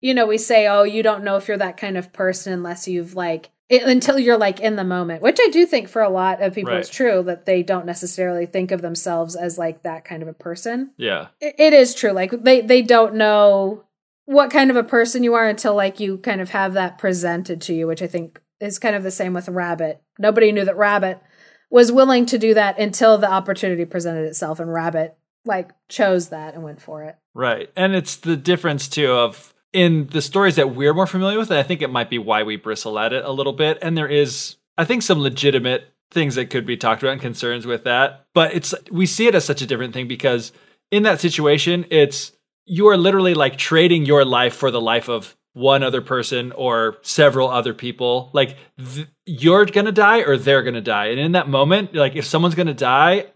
you 0.02 0.14
know, 0.14 0.26
we 0.26 0.38
say, 0.38 0.68
oh, 0.68 0.84
you 0.84 1.04
don't 1.04 1.24
know 1.24 1.38
if 1.38 1.48
you're 1.48 1.58
that 1.58 1.78
kind 1.78 1.98
of 1.98 2.12
person 2.12 2.52
unless 2.54 2.88
you've 2.88 3.16
like, 3.16 3.50
it, 3.70 3.84
until 3.84 4.18
you're 4.20 4.38
like 4.38 4.60
in 4.60 4.76
the 4.76 4.84
moment, 4.84 5.22
which 5.22 5.38
I 5.40 5.50
do 5.50 5.66
think 5.66 5.88
for 5.88 6.02
a 6.02 6.10
lot 6.10 6.42
of 6.42 6.56
people 6.56 6.72
Right. 6.72 6.80
it's 6.80 6.90
true 6.90 7.22
that 7.24 7.46
they 7.46 7.64
don't 7.64 7.86
necessarily 7.86 8.46
think 8.46 8.72
of 8.72 8.82
themselves 8.82 9.36
as 9.36 9.58
like 9.58 9.84
that 9.84 10.04
kind 10.06 10.22
of 10.24 10.28
a 10.28 10.34
person. 10.34 10.92
Yeah. 10.98 11.28
It, 11.40 11.56
it 11.60 11.74
is 11.74 11.94
true. 11.94 12.12
Like 12.12 12.32
they, 12.44 12.62
they 12.62 12.82
don't 12.82 13.16
know 13.16 13.84
what 14.26 14.52
kind 14.52 14.70
of 14.70 14.76
a 14.76 14.84
person 14.84 15.24
you 15.24 15.34
are 15.36 15.48
until 15.48 15.76
like 15.76 16.00
you 16.00 16.18
kind 16.18 16.42
of 16.42 16.50
have 16.50 16.74
that 16.74 16.98
presented 16.98 17.62
to 17.62 17.74
you, 17.74 17.88
which 17.88 18.02
I 18.02 18.08
think 18.08 18.42
is 18.60 18.80
kind 18.80 18.96
of 18.96 19.04
the 19.04 19.12
same 19.12 19.34
with 19.34 19.48
Rabbit. 19.48 20.02
Nobody 20.18 20.52
knew 20.52 20.66
that 20.66 20.78
Rabbit 20.78 21.22
was 21.70 21.92
willing 21.92 22.26
to 22.28 22.38
do 22.40 22.54
that 22.56 22.80
until 22.80 23.18
the 23.18 23.32
opportunity 23.32 23.86
presented 23.86 24.26
itself 24.26 24.60
and 24.60 24.74
Rabbit 24.74 25.16
like 25.46 25.72
chose 25.88 26.30
that 26.30 26.54
and 26.56 26.64
went 26.64 26.82
for 26.82 27.04
it. 27.04 27.16
Right. 27.34 27.70
And 27.76 27.96
it's 27.96 28.18
the 28.18 28.36
difference 28.36 28.88
too 28.88 29.12
of 29.12 29.54
in 29.74 30.08
the 30.08 30.22
stories 30.22 30.56
that 30.56 30.76
we're 30.76 30.94
more 30.94 31.08
familiar 31.08 31.38
with, 31.38 31.52
I 31.52 31.64
think 31.64 31.82
it 31.82 31.92
might 31.92 32.10
be 32.10 32.18
why 32.18 32.44
we 32.44 32.56
bristle 32.56 32.98
at 32.98 33.14
it 33.14 33.24
a 33.24 33.32
little 33.32 33.54
bit. 33.54 33.78
And 33.82 33.98
there 33.98 34.08
is, 34.08 34.56
I 34.78 34.86
think, 34.86 35.04
some 35.04 35.20
legitimate 35.20 35.94
things 36.12 36.36
that 36.36 36.50
could 36.50 36.66
be 36.66 36.78
talked 36.78 37.04
about 37.04 37.14
and 37.14 37.22
concerns 37.22 37.66
with 37.66 37.84
that. 37.84 38.26
But 38.34 38.54
it's 38.54 38.74
we 38.92 39.06
see 39.06 39.28
it 39.28 39.36
as 39.36 39.46
such 39.46 39.62
a 39.62 39.68
different 39.68 39.94
thing 39.94 40.08
because 40.08 40.52
in 40.92 41.04
that 41.04 41.20
situation, 41.20 41.86
it's 41.90 42.32
you 42.66 42.88
are 42.88 42.98
literally 42.98 43.34
like 43.34 43.58
trading 43.58 44.06
your 44.06 44.26
life 44.26 44.56
for 44.56 44.72
the 44.72 44.82
life 44.82 45.10
of 45.10 45.36
one 45.54 45.84
other 45.84 46.02
person 46.02 46.52
or 46.54 46.98
several 47.02 47.50
other 47.50 47.74
people. 47.74 48.30
Like 48.34 48.58
th- 48.78 49.08
you're 49.26 49.66
gonna 49.66 49.92
die 49.92 50.20
or 50.20 50.38
they're 50.38 50.64
gonna 50.64 50.82
die. 50.82 51.08
And 51.08 51.20
in 51.20 51.34
that 51.34 51.48
moment, 51.50 51.94
like 51.94 52.16
if 52.16 52.26
someone's 52.26 52.56
gonna 52.56 52.74
die 52.74 53.28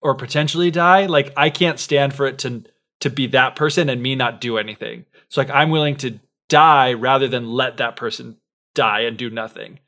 or 0.00 0.14
potentially 0.14 0.70
die, 0.70 1.06
like 1.06 1.32
I 1.36 1.50
can't 1.50 1.78
stand 1.78 2.14
for 2.14 2.26
it 2.26 2.38
to 2.40 2.64
to 3.04 3.10
be 3.10 3.26
that 3.26 3.54
person 3.54 3.90
and 3.90 4.02
me 4.02 4.14
not 4.14 4.40
do 4.40 4.56
anything. 4.56 5.04
So 5.28 5.42
like 5.42 5.50
I'm 5.50 5.68
willing 5.68 5.96
to 5.96 6.18
die 6.48 6.94
rather 6.94 7.28
than 7.28 7.52
let 7.52 7.76
that 7.76 7.96
person 7.96 8.38
die 8.74 9.00
and 9.00 9.18
do 9.18 9.28
nothing. 9.28 9.78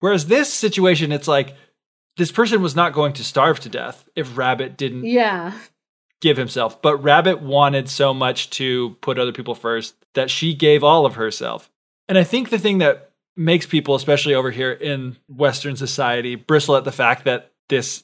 Whereas 0.00 0.26
this 0.26 0.52
situation, 0.52 1.12
it's 1.12 1.28
like 1.28 1.54
this 2.16 2.32
person 2.32 2.60
was 2.60 2.74
not 2.74 2.92
going 2.92 3.12
to 3.12 3.22
starve 3.24 3.60
to 3.60 3.68
death 3.68 4.08
if 4.16 4.36
Rabbit 4.36 4.76
didn't 4.76 5.04
Yeah. 5.04 5.52
give 6.20 6.36
himself. 6.36 6.82
But 6.82 6.96
Rabbit 6.96 7.40
wanted 7.40 7.88
so 7.88 8.12
much 8.12 8.50
to 8.50 8.96
put 9.00 9.16
other 9.16 9.30
people 9.32 9.54
first 9.54 9.94
that 10.14 10.28
she 10.28 10.52
gave 10.52 10.82
all 10.82 11.06
of 11.06 11.14
herself. 11.14 11.70
And 12.08 12.18
I 12.18 12.24
think 12.24 12.50
the 12.50 12.58
thing 12.58 12.78
that 12.78 13.12
makes 13.36 13.64
people, 13.64 13.94
especially 13.94 14.34
over 14.34 14.50
here 14.50 14.72
in 14.72 15.18
Western 15.28 15.76
society, 15.76 16.34
bristle 16.34 16.74
at 16.74 16.82
the 16.84 16.90
fact 16.90 17.26
that 17.26 17.52
this 17.68 18.02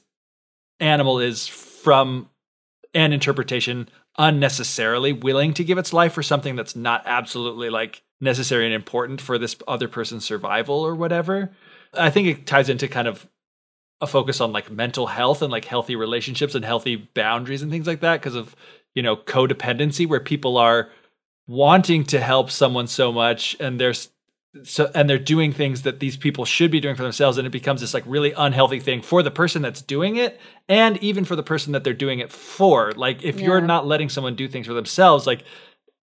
animal 0.79 1.19
is 1.19 1.47
from 1.49 2.29
an 2.93 3.11
interpretation 3.11 3.89
unnecessarily 4.17 5.13
willing 5.13 5.53
to 5.55 5.63
give 5.63 5.77
its 5.77 5.93
life 5.93 6.13
for 6.13 6.23
something 6.23 6.55
that's 6.55 6.75
not 6.75 7.03
absolutely 7.05 7.69
like 7.69 8.03
necessary 8.21 8.65
and 8.65 8.73
important 8.73 9.19
for 9.19 9.37
this 9.37 9.55
other 9.67 9.87
person's 9.87 10.25
survival 10.25 10.75
or 10.75 10.95
whatever. 10.95 11.51
I 11.93 12.09
think 12.09 12.27
it 12.27 12.45
ties 12.45 12.69
into 12.69 12.87
kind 12.87 13.07
of 13.07 13.27
a 14.01 14.07
focus 14.07 14.41
on 14.41 14.51
like 14.51 14.71
mental 14.71 15.07
health 15.07 15.41
and 15.41 15.51
like 15.51 15.65
healthy 15.65 15.95
relationships 15.95 16.55
and 16.55 16.65
healthy 16.65 16.95
boundaries 16.95 17.61
and 17.61 17.71
things 17.71 17.87
like 17.87 18.01
that 18.01 18.19
because 18.19 18.35
of 18.35 18.55
you 18.95 19.01
know 19.01 19.15
codependency 19.15 20.07
where 20.07 20.19
people 20.19 20.57
are 20.57 20.89
wanting 21.47 22.03
to 22.03 22.19
help 22.19 22.51
someone 22.51 22.87
so 22.87 23.11
much 23.11 23.55
and 23.59 23.79
there's 23.79 24.09
so 24.61 24.91
and 24.93 25.09
they're 25.09 25.17
doing 25.17 25.51
things 25.51 25.81
that 25.81 25.99
these 25.99 26.15
people 26.15 26.45
should 26.45 26.69
be 26.69 26.79
doing 26.79 26.95
for 26.95 27.01
themselves 27.01 27.39
and 27.39 27.47
it 27.47 27.51
becomes 27.51 27.81
this 27.81 27.93
like 27.93 28.03
really 28.05 28.33
unhealthy 28.33 28.79
thing 28.79 29.01
for 29.01 29.23
the 29.23 29.31
person 29.31 29.63
that's 29.63 29.81
doing 29.81 30.15
it 30.15 30.39
and 30.69 30.97
even 30.97 31.25
for 31.25 31.35
the 31.35 31.41
person 31.41 31.73
that 31.73 31.83
they're 31.83 31.93
doing 31.93 32.19
it 32.19 32.31
for. 32.31 32.91
Like 32.91 33.23
if 33.23 33.39
you're 33.39 33.61
not 33.61 33.87
letting 33.87 34.09
someone 34.09 34.35
do 34.35 34.47
things 34.47 34.67
for 34.67 34.73
themselves 34.73 35.25
like 35.25 35.43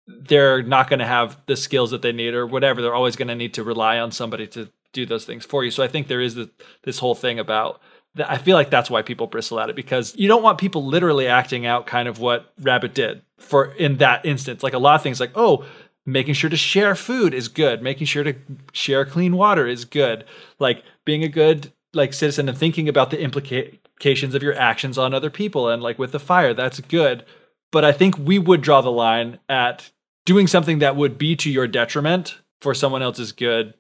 they're 0.06 0.62
not 0.62 0.88
going 0.88 1.00
to 1.00 1.06
have 1.06 1.36
the 1.46 1.56
skills 1.56 1.90
that 1.90 2.02
they 2.02 2.12
need 2.12 2.34
or 2.34 2.46
whatever. 2.46 2.80
They're 2.80 2.94
always 2.94 3.16
going 3.16 3.28
to 3.28 3.34
need 3.34 3.54
to 3.54 3.64
rely 3.64 3.98
on 3.98 4.10
somebody 4.10 4.46
to 4.48 4.70
do 4.92 5.06
those 5.06 5.24
things 5.24 5.44
for 5.44 5.62
you. 5.62 5.70
So 5.70 5.82
i 5.82 5.88
think 5.88 6.08
there 6.08 6.20
is 6.20 6.34
this, 6.34 6.48
this 6.82 6.98
whole 6.98 7.14
thing 7.14 7.38
about 7.38 7.80
that. 8.14 8.30
I 8.30 8.38
feel 8.38 8.56
like 8.56 8.70
that's 8.70 8.90
why 8.90 9.02
people 9.02 9.26
bristle 9.26 9.60
at 9.60 9.70
it 9.70 9.76
because 9.76 10.16
you 10.16 10.28
don't 10.28 10.42
want 10.42 10.58
people 10.58 10.84
literally 10.84 11.26
acting 11.26 11.66
out 11.66 11.86
kind 11.86 12.08
of 12.08 12.18
what 12.18 12.52
rabbit 12.60 12.94
did 12.94 13.22
for 13.38 13.66
in 13.74 13.98
that 13.98 14.24
instance. 14.24 14.62
Like 14.62 14.72
a 14.72 14.78
lot 14.78 14.94
of 14.94 15.02
things 15.02 15.20
like 15.20 15.32
oh 15.36 15.66
making 16.12 16.34
sure 16.34 16.50
to 16.50 16.56
share 16.56 16.94
food 16.94 17.32
is 17.34 17.48
good. 17.48 17.82
Making 17.82 18.06
sure 18.06 18.24
to 18.24 18.34
share 18.72 19.04
clean 19.04 19.36
water 19.36 19.66
is 19.66 19.84
good. 19.84 20.24
Like 20.58 20.82
being 21.04 21.22
a 21.24 21.28
good 21.28 21.72
like 21.92 22.12
citizen 22.12 22.48
and 22.48 22.56
thinking 22.56 22.88
about 22.88 23.10
the 23.10 23.20
implications 23.20 24.34
of 24.34 24.42
your 24.42 24.54
actions 24.54 24.96
on 24.96 25.12
other 25.12 25.30
people 25.30 25.68
and 25.68 25.82
like 25.82 25.98
with 25.98 26.12
the 26.12 26.20
fire 26.20 26.54
that's 26.54 26.80
good. 26.80 27.24
But 27.72 27.84
i 27.84 27.92
think 27.92 28.16
we 28.18 28.38
would 28.38 28.60
draw 28.62 28.80
the 28.80 28.90
line 28.92 29.38
at 29.48 29.90
doing 30.26 30.46
something 30.46 30.78
that 30.80 30.96
would 30.96 31.18
be 31.18 31.34
to 31.36 31.50
your 31.50 31.66
detriment 31.66 32.38
for 32.60 32.74
someone 32.74 33.02
else's 33.02 33.32
good 33.32 33.74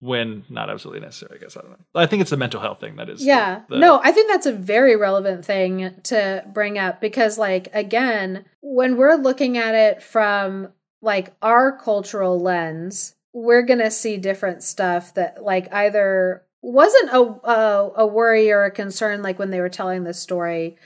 when 0.00 0.44
not 0.50 0.68
absolutely 0.70 1.00
necessary 1.00 1.38
i 1.38 1.42
guess. 1.42 1.56
I 1.56 1.60
don't 1.62 1.70
know. 1.70 1.76
I 1.94 2.06
think 2.06 2.20
it's 2.22 2.32
a 2.32 2.36
mental 2.36 2.60
health 2.60 2.80
thing 2.80 2.96
that 2.96 3.08
is 3.08 3.20
the- 3.20 3.26
Yeah. 3.26 3.60
the- 3.68 3.78
no, 3.78 4.00
I 4.02 4.12
think 4.12 4.30
that's 4.30 4.46
a 4.46 4.52
very 4.52 4.96
relevant 4.96 5.44
thing 5.44 5.94
to 6.04 6.44
bring 6.52 6.78
up 6.78 7.00
because, 7.00 7.38
like, 7.38 7.68
again, 7.72 8.44
when 8.60 8.96
we're 8.96 9.14
looking 9.16 9.56
at 9.56 9.74
it 9.74 10.02
from 10.02 10.68
like 11.04 11.34
our 11.42 11.76
cultural 11.76 12.40
lens, 12.40 13.14
we're 13.32 13.62
going 13.62 13.80
to 13.80 13.90
see 13.90 14.16
different 14.16 14.62
stuff 14.62 15.14
that, 15.14 15.42
like, 15.42 15.72
either 15.72 16.42
wasn't 16.62 17.10
a, 17.10 17.20
a, 17.48 17.92
a 17.98 18.06
worry 18.06 18.50
or 18.50 18.64
a 18.64 18.70
concern, 18.70 19.22
like 19.22 19.38
when 19.38 19.50
they 19.50 19.60
were 19.60 19.68
telling 19.68 20.04
this 20.04 20.18
story, 20.18 20.76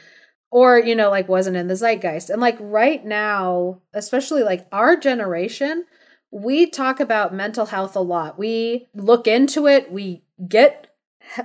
or, 0.51 0.79
you 0.79 0.97
know, 0.97 1.11
like 1.11 1.29
wasn't 1.29 1.57
in 1.57 1.69
the 1.69 1.77
zeitgeist. 1.77 2.31
And, 2.31 2.41
like, 2.41 2.57
right 2.61 3.05
now, 3.05 3.81
especially 3.95 4.43
like 4.43 4.67
our 4.73 4.97
generation, 4.97 5.85
we 6.31 6.69
talk 6.69 7.01
about 7.01 7.33
mental 7.33 7.67
health 7.67 7.95
a 7.97 8.01
lot. 8.01 8.39
We 8.39 8.89
look 8.95 9.27
into 9.27 9.67
it, 9.67 9.93
we 9.93 10.23
get 10.49 10.89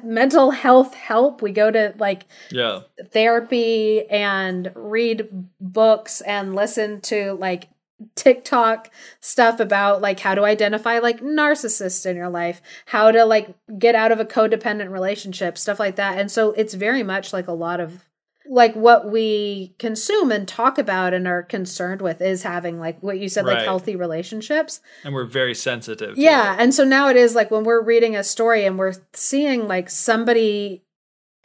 mental 0.03 0.51
health 0.51 0.93
help. 0.93 1.41
We 1.41 1.51
go 1.51 1.69
to 1.69 1.93
like 1.97 2.25
yeah 2.51 2.81
therapy 3.11 4.07
and 4.09 4.71
read 4.75 5.27
books 5.59 6.21
and 6.21 6.55
listen 6.55 7.01
to 7.01 7.33
like 7.33 7.67
TikTok 8.15 8.89
stuff 9.19 9.59
about 9.59 10.01
like 10.01 10.19
how 10.19 10.35
to 10.35 10.43
identify 10.43 10.99
like 10.99 11.21
narcissists 11.21 12.05
in 12.05 12.15
your 12.15 12.29
life, 12.29 12.61
how 12.85 13.11
to 13.11 13.25
like 13.25 13.55
get 13.79 13.95
out 13.95 14.11
of 14.11 14.19
a 14.19 14.25
codependent 14.25 14.91
relationship, 14.91 15.57
stuff 15.57 15.79
like 15.79 15.95
that. 15.97 16.17
And 16.19 16.31
so 16.31 16.51
it's 16.53 16.73
very 16.73 17.03
much 17.03 17.33
like 17.33 17.47
a 17.47 17.53
lot 17.53 17.79
of 17.79 18.03
like 18.45 18.75
what 18.75 19.09
we 19.09 19.73
consume 19.79 20.29
and 20.31 20.45
talk 20.47 20.77
about 20.77 21.13
and 21.13 21.27
are 21.27 21.43
concerned 21.43 22.01
with 22.01 22.21
is 22.21 22.43
having 22.43 22.77
like 22.77 23.01
what 23.01 23.17
you 23.17 23.29
said 23.29 23.45
like 23.45 23.63
healthy 23.63 23.95
relationships. 23.95 24.81
and 25.05 25.13
we're 25.13 25.23
very 25.23 25.55
sensitive 25.55 26.15
to 26.15 26.21
Yeah. 26.21 26.53
it. 26.55 26.59
And 26.59 26.73
so 26.73 26.83
now 26.83 27.07
it 27.07 27.15
is 27.15 27.35
like 27.35 27.51
when 27.51 27.63
we're 27.63 27.81
reading 27.81 28.17
a 28.17 28.23
story 28.23 28.65
and 28.65 28.77
we're 28.77 28.95
seeing 29.13 29.67
like 29.67 29.89
somebody 29.89 30.83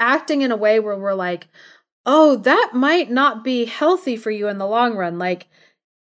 acting 0.00 0.42
in 0.42 0.50
a 0.50 0.56
way 0.56 0.80
where 0.80 0.96
we're 0.98 1.14
like, 1.14 1.46
oh, 2.04 2.36
that 2.36 2.70
might 2.74 3.10
not 3.10 3.44
be 3.44 3.66
healthy 3.66 4.16
for 4.16 4.30
you 4.30 4.48
in 4.48 4.58
the 4.58 4.66
long 4.66 4.96
run. 4.96 5.18
Like, 5.18 5.46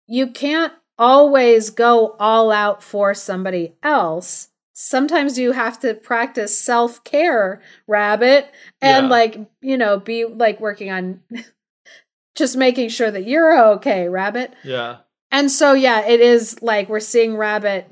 you 0.09 0.27
can't 0.29 0.73
always 0.99 1.71
go 1.71 2.17
all 2.19 2.51
out 2.51 2.83
for 2.83 3.15
somebody 3.15 3.75
else. 3.83 4.49
sometimes 4.73 5.37
you 5.39 5.51
have 5.53 5.79
to 5.81 5.93
practice 5.93 6.59
self 6.59 7.03
care, 7.05 7.61
rabbit, 7.89 8.49
and 8.81 9.07
Yeah. 9.07 9.11
like, 9.11 9.39
you 9.61 9.77
know, 9.77 9.99
be 9.99 10.25
like 10.25 10.61
working 10.61 10.91
on 10.91 11.21
just 12.37 12.57
making 12.57 12.89
sure 12.89 13.11
that 13.11 13.27
you're 13.27 13.59
okay, 13.75 14.09
rabbit. 14.09 14.53
Yeah. 14.65 14.99
And 15.31 15.51
so, 15.51 15.73
yeah, 15.73 16.07
it 16.07 16.21
is 16.21 16.63
like 16.63 16.89
we're 16.89 17.01
seeing 17.01 17.37
Rabbit 17.37 17.87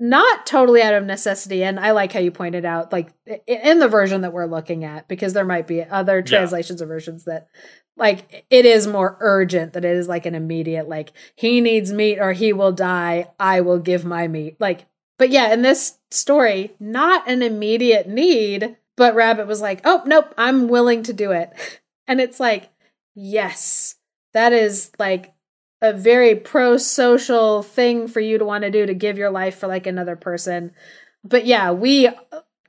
not 0.00 0.46
totally 0.46 0.82
out 0.82 0.94
of 0.94 1.04
necessity. 1.04 1.62
And 1.62 1.78
I 1.78 1.90
like 1.90 2.12
how 2.12 2.20
you 2.20 2.30
pointed 2.30 2.64
out, 2.64 2.90
like 2.90 3.12
in 3.46 3.78
the 3.78 3.88
version 3.88 4.22
that 4.22 4.32
we're 4.32 4.46
looking 4.46 4.84
at, 4.84 5.06
because 5.06 5.34
there 5.34 5.44
might 5.44 5.66
be 5.66 5.84
other 5.84 6.22
translations 6.22 6.80
or 6.80 6.86
versions 6.86 7.24
that, 7.24 7.48
like, 7.96 8.46
it 8.48 8.64
is 8.64 8.86
more 8.86 9.18
urgent, 9.20 9.74
that 9.74 9.84
it 9.84 9.94
is 9.96 10.08
like 10.08 10.24
an 10.24 10.34
immediate, 10.34 10.88
like, 10.88 11.12
he 11.36 11.60
needs 11.60 11.92
meat 11.92 12.18
or 12.18 12.32
he 12.32 12.54
will 12.54 12.72
die. 12.72 13.28
I 13.38 13.60
will 13.60 13.78
give 13.78 14.06
my 14.06 14.26
meat. 14.26 14.56
Like, 14.58 14.86
but 15.18 15.28
yeah, 15.28 15.52
in 15.52 15.60
this 15.60 15.98
story, 16.10 16.72
not 16.80 17.28
an 17.28 17.42
immediate 17.42 18.08
need, 18.08 18.76
but 18.96 19.14
Rabbit 19.14 19.46
was 19.46 19.60
like, 19.60 19.82
oh, 19.84 20.02
nope, 20.06 20.32
I'm 20.38 20.68
willing 20.68 21.02
to 21.04 21.12
do 21.12 21.32
it. 21.32 21.52
And 22.08 22.20
it's 22.20 22.40
like, 22.40 22.68
yes, 23.14 23.94
that 24.32 24.52
is 24.52 24.90
like 24.98 25.32
a 25.82 25.92
very 25.92 26.34
pro 26.34 26.76
social 26.76 27.62
thing 27.62 28.06
for 28.08 28.20
you 28.20 28.38
to 28.38 28.44
want 28.44 28.62
to 28.64 28.70
do 28.70 28.86
to 28.86 28.94
give 28.94 29.18
your 29.18 29.30
life 29.30 29.56
for 29.56 29.66
like 29.66 29.86
another 29.86 30.16
person. 30.16 30.72
But 31.24 31.46
yeah, 31.46 31.72
we 31.72 32.08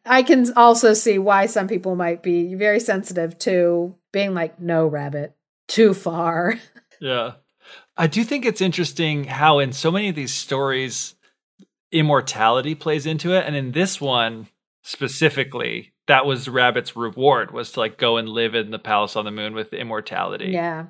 I 0.06 0.24
can 0.24 0.52
also 0.56 0.94
see 0.94 1.18
why 1.18 1.46
some 1.46 1.68
people 1.68 1.96
might 1.96 2.24
be 2.24 2.56
very 2.56 2.80
sensitive 2.80 3.38
to 3.40 3.96
being 4.12 4.34
like 4.34 4.60
no 4.60 4.88
rabbit 4.88 5.36
too 5.68 5.94
far. 5.94 6.60
Yeah. 7.04 7.32
I 7.98 8.06
do 8.06 8.24
think 8.24 8.46
it's 8.46 8.62
interesting 8.62 9.24
how 9.24 9.58
in 9.58 9.74
so 9.74 9.90
many 9.90 10.10
of 10.10 10.14
these 10.14 10.32
stories 10.32 11.16
immortality 11.92 12.76
plays 12.76 13.08
into 13.08 13.34
it 13.34 13.44
and 13.48 13.56
in 13.56 13.72
this 13.72 14.00
one 14.00 14.50
specifically 14.84 15.94
that 16.12 16.26
was 16.26 16.48
Rabbit's 16.48 16.96
reward 16.96 17.52
was 17.52 17.72
to 17.72 17.80
like 17.80 17.98
go 17.98 18.18
and 18.18 18.28
live 18.30 18.54
in 18.54 18.72
the 18.72 18.80
palace 18.80 19.16
on 19.16 19.26
the 19.26 19.32
moon 19.32 19.54
with 19.54 19.74
immortality. 19.74 20.50
yeah. 20.50 20.88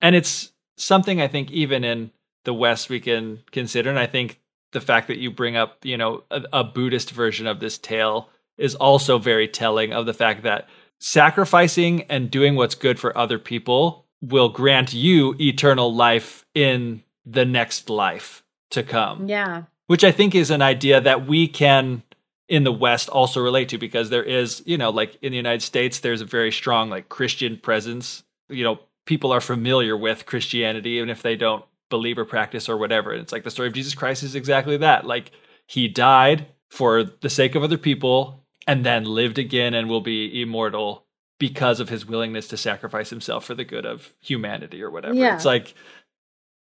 And 0.00 0.14
it's 0.14 0.52
something 0.76 1.20
I 1.20 1.28
think 1.28 1.50
even 1.50 1.84
in 1.84 2.10
the 2.44 2.54
West 2.54 2.88
we 2.88 3.00
can 3.00 3.40
consider 3.50 3.90
and 3.90 3.98
I 3.98 4.06
think 4.06 4.40
the 4.72 4.80
fact 4.80 5.08
that 5.08 5.18
you 5.18 5.30
bring 5.30 5.56
up, 5.56 5.84
you 5.84 5.96
know, 5.96 6.24
a, 6.30 6.42
a 6.52 6.64
Buddhist 6.64 7.12
version 7.12 7.46
of 7.46 7.60
this 7.60 7.78
tale 7.78 8.28
is 8.58 8.74
also 8.74 9.18
very 9.18 9.48
telling 9.48 9.92
of 9.92 10.04
the 10.04 10.12
fact 10.12 10.42
that 10.42 10.68
sacrificing 10.98 12.02
and 12.02 12.30
doing 12.30 12.56
what's 12.56 12.74
good 12.74 12.98
for 12.98 13.16
other 13.16 13.38
people 13.38 14.06
will 14.20 14.48
grant 14.48 14.92
you 14.92 15.34
eternal 15.40 15.94
life 15.94 16.44
in 16.54 17.02
the 17.24 17.44
next 17.44 17.88
life 17.88 18.42
to 18.70 18.82
come. 18.82 19.28
Yeah. 19.28 19.64
Which 19.86 20.04
I 20.04 20.12
think 20.12 20.34
is 20.34 20.50
an 20.50 20.62
idea 20.62 21.00
that 21.00 21.26
we 21.26 21.46
can 21.46 22.02
in 22.48 22.64
the 22.64 22.72
West 22.72 23.08
also 23.08 23.40
relate 23.40 23.68
to 23.70 23.78
because 23.78 24.10
there 24.10 24.22
is, 24.22 24.62
you 24.66 24.76
know, 24.76 24.90
like 24.90 25.16
in 25.22 25.30
the 25.30 25.36
United 25.36 25.62
States, 25.62 26.00
there's 26.00 26.20
a 26.20 26.26
very 26.26 26.52
strong 26.52 26.90
like 26.90 27.08
Christian 27.08 27.58
presence. 27.58 28.22
You 28.48 28.64
know, 28.64 28.80
people 29.04 29.32
are 29.32 29.40
familiar 29.40 29.96
with 29.96 30.26
Christianity, 30.26 30.90
even 30.90 31.10
if 31.10 31.22
they 31.22 31.36
don't 31.36 31.64
believe 31.90 32.18
or 32.18 32.24
practice 32.24 32.68
or 32.68 32.76
whatever. 32.76 33.12
And 33.12 33.20
it's 33.20 33.32
like 33.32 33.44
the 33.44 33.50
story 33.50 33.68
of 33.68 33.74
Jesus 33.74 33.94
Christ 33.94 34.22
is 34.22 34.34
exactly 34.34 34.76
that. 34.78 35.06
Like 35.06 35.30
he 35.66 35.88
died 35.88 36.46
for 36.68 37.04
the 37.04 37.30
sake 37.30 37.54
of 37.54 37.62
other 37.62 37.78
people 37.78 38.44
and 38.66 38.84
then 38.84 39.04
lived 39.04 39.38
again 39.38 39.74
and 39.74 39.88
will 39.88 40.00
be 40.00 40.40
immortal 40.40 41.04
because 41.38 41.80
of 41.80 41.88
his 41.88 42.06
willingness 42.06 42.48
to 42.48 42.56
sacrifice 42.56 43.10
himself 43.10 43.44
for 43.44 43.54
the 43.54 43.64
good 43.64 43.84
of 43.84 44.14
humanity 44.20 44.82
or 44.82 44.90
whatever. 44.90 45.14
Yeah. 45.14 45.34
It's 45.34 45.44
like 45.44 45.74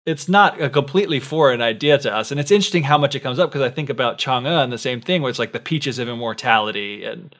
it's 0.04 0.28
not 0.28 0.60
a 0.60 0.70
completely 0.70 1.20
foreign 1.20 1.60
idea 1.60 1.98
to 1.98 2.14
us. 2.14 2.30
And 2.30 2.40
it's 2.40 2.50
interesting 2.50 2.84
how 2.84 2.96
much 2.96 3.14
it 3.14 3.20
comes 3.20 3.38
up 3.38 3.50
because 3.50 3.62
I 3.62 3.70
think 3.70 3.90
about 3.90 4.18
Chang'e 4.18 4.62
and 4.64 4.72
the 4.72 4.78
same 4.78 5.00
thing 5.00 5.20
where 5.22 5.30
it's 5.30 5.38
like 5.38 5.52
the 5.52 5.60
peaches 5.60 5.98
of 5.98 6.08
immortality 6.08 7.04
and 7.04 7.34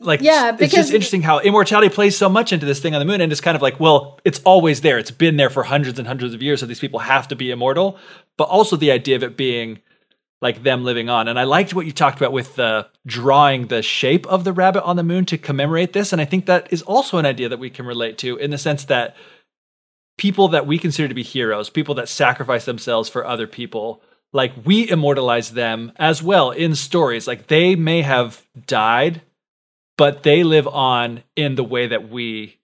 like 0.00 0.20
Yeah, 0.20 0.56
it's 0.58 0.72
just 0.72 0.92
interesting 0.92 1.22
how 1.22 1.40
immortality 1.40 1.88
plays 1.88 2.16
so 2.16 2.28
much 2.28 2.52
into 2.52 2.66
this 2.66 2.80
thing 2.80 2.94
on 2.94 3.00
the 3.00 3.04
moon 3.04 3.20
and 3.20 3.32
it's 3.32 3.40
kind 3.40 3.56
of 3.56 3.62
like 3.62 3.80
well 3.80 4.18
it's 4.24 4.40
always 4.44 4.80
there. 4.80 4.98
It's 4.98 5.10
been 5.10 5.36
there 5.36 5.50
for 5.50 5.64
hundreds 5.64 5.98
and 5.98 6.06
hundreds 6.06 6.34
of 6.34 6.42
years 6.42 6.60
so 6.60 6.66
these 6.66 6.80
people 6.80 7.00
have 7.00 7.28
to 7.28 7.36
be 7.36 7.50
immortal. 7.50 7.98
But 8.36 8.44
also 8.44 8.76
the 8.76 8.90
idea 8.90 9.16
of 9.16 9.22
it 9.22 9.36
being 9.36 9.80
like 10.42 10.62
them 10.62 10.84
living 10.84 11.08
on. 11.08 11.28
And 11.28 11.38
i 11.38 11.44
liked 11.44 11.74
what 11.74 11.86
you 11.86 11.92
talked 11.92 12.18
about 12.18 12.32
with 12.32 12.56
the 12.56 12.86
drawing 13.06 13.68
the 13.68 13.82
shape 13.82 14.26
of 14.26 14.44
the 14.44 14.52
rabbit 14.52 14.84
on 14.84 14.96
the 14.96 15.02
moon 15.02 15.24
to 15.26 15.38
commemorate 15.38 15.92
this. 15.92 16.12
And 16.12 16.20
i 16.20 16.24
think 16.24 16.46
that 16.46 16.72
is 16.72 16.82
also 16.82 17.18
an 17.18 17.26
idea 17.26 17.48
that 17.48 17.58
we 17.58 17.70
can 17.70 17.86
relate 17.86 18.18
to 18.18 18.36
in 18.36 18.50
the 18.50 18.58
sense 18.58 18.84
that 18.84 19.16
people 20.16 20.48
that 20.48 20.66
we 20.66 20.78
consider 20.78 21.08
to 21.08 21.14
be 21.14 21.22
heroes, 21.22 21.70
people 21.70 21.94
that 21.96 22.08
sacrifice 22.08 22.64
themselves 22.64 23.08
for 23.08 23.26
other 23.26 23.46
people, 23.46 24.02
like 24.32 24.52
we 24.64 24.88
immortalize 24.88 25.52
them 25.52 25.92
as 25.96 26.22
well 26.22 26.50
in 26.50 26.74
stories. 26.74 27.26
Like 27.26 27.46
they 27.46 27.74
may 27.74 28.02
have 28.02 28.46
died, 28.66 29.22
but 29.96 30.22
they 30.22 30.42
live 30.42 30.68
on 30.68 31.22
in 31.34 31.54
the 31.54 31.64
way 31.64 31.86
that 31.86 32.08
we 32.08 32.58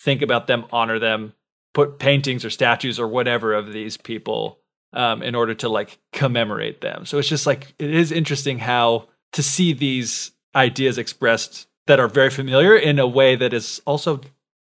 think 0.00 0.22
about 0.22 0.46
them, 0.46 0.66
honor 0.70 0.98
them, 0.98 1.34
put 1.74 1.98
paintings 1.98 2.44
or 2.44 2.50
statues 2.50 2.98
or 2.98 3.08
whatever 3.08 3.52
of 3.52 3.72
these 3.72 3.96
people 3.96 4.58
um, 4.92 5.22
in 5.22 5.34
order 5.34 5.54
to 5.54 5.68
like 5.68 5.98
commemorate 6.12 6.80
them. 6.80 7.04
So 7.04 7.18
it's 7.18 7.28
just 7.28 7.46
like 7.46 7.74
it 7.78 7.92
is 7.92 8.12
interesting 8.12 8.58
how 8.58 9.08
to 9.32 9.42
see 9.42 9.72
these 9.72 10.32
ideas 10.54 10.96
expressed 10.96 11.68
that 11.86 12.00
are 12.00 12.08
very 12.08 12.30
familiar 12.30 12.74
in 12.76 12.98
a 12.98 13.06
way 13.06 13.36
that 13.36 13.52
is 13.52 13.80
also 13.86 14.20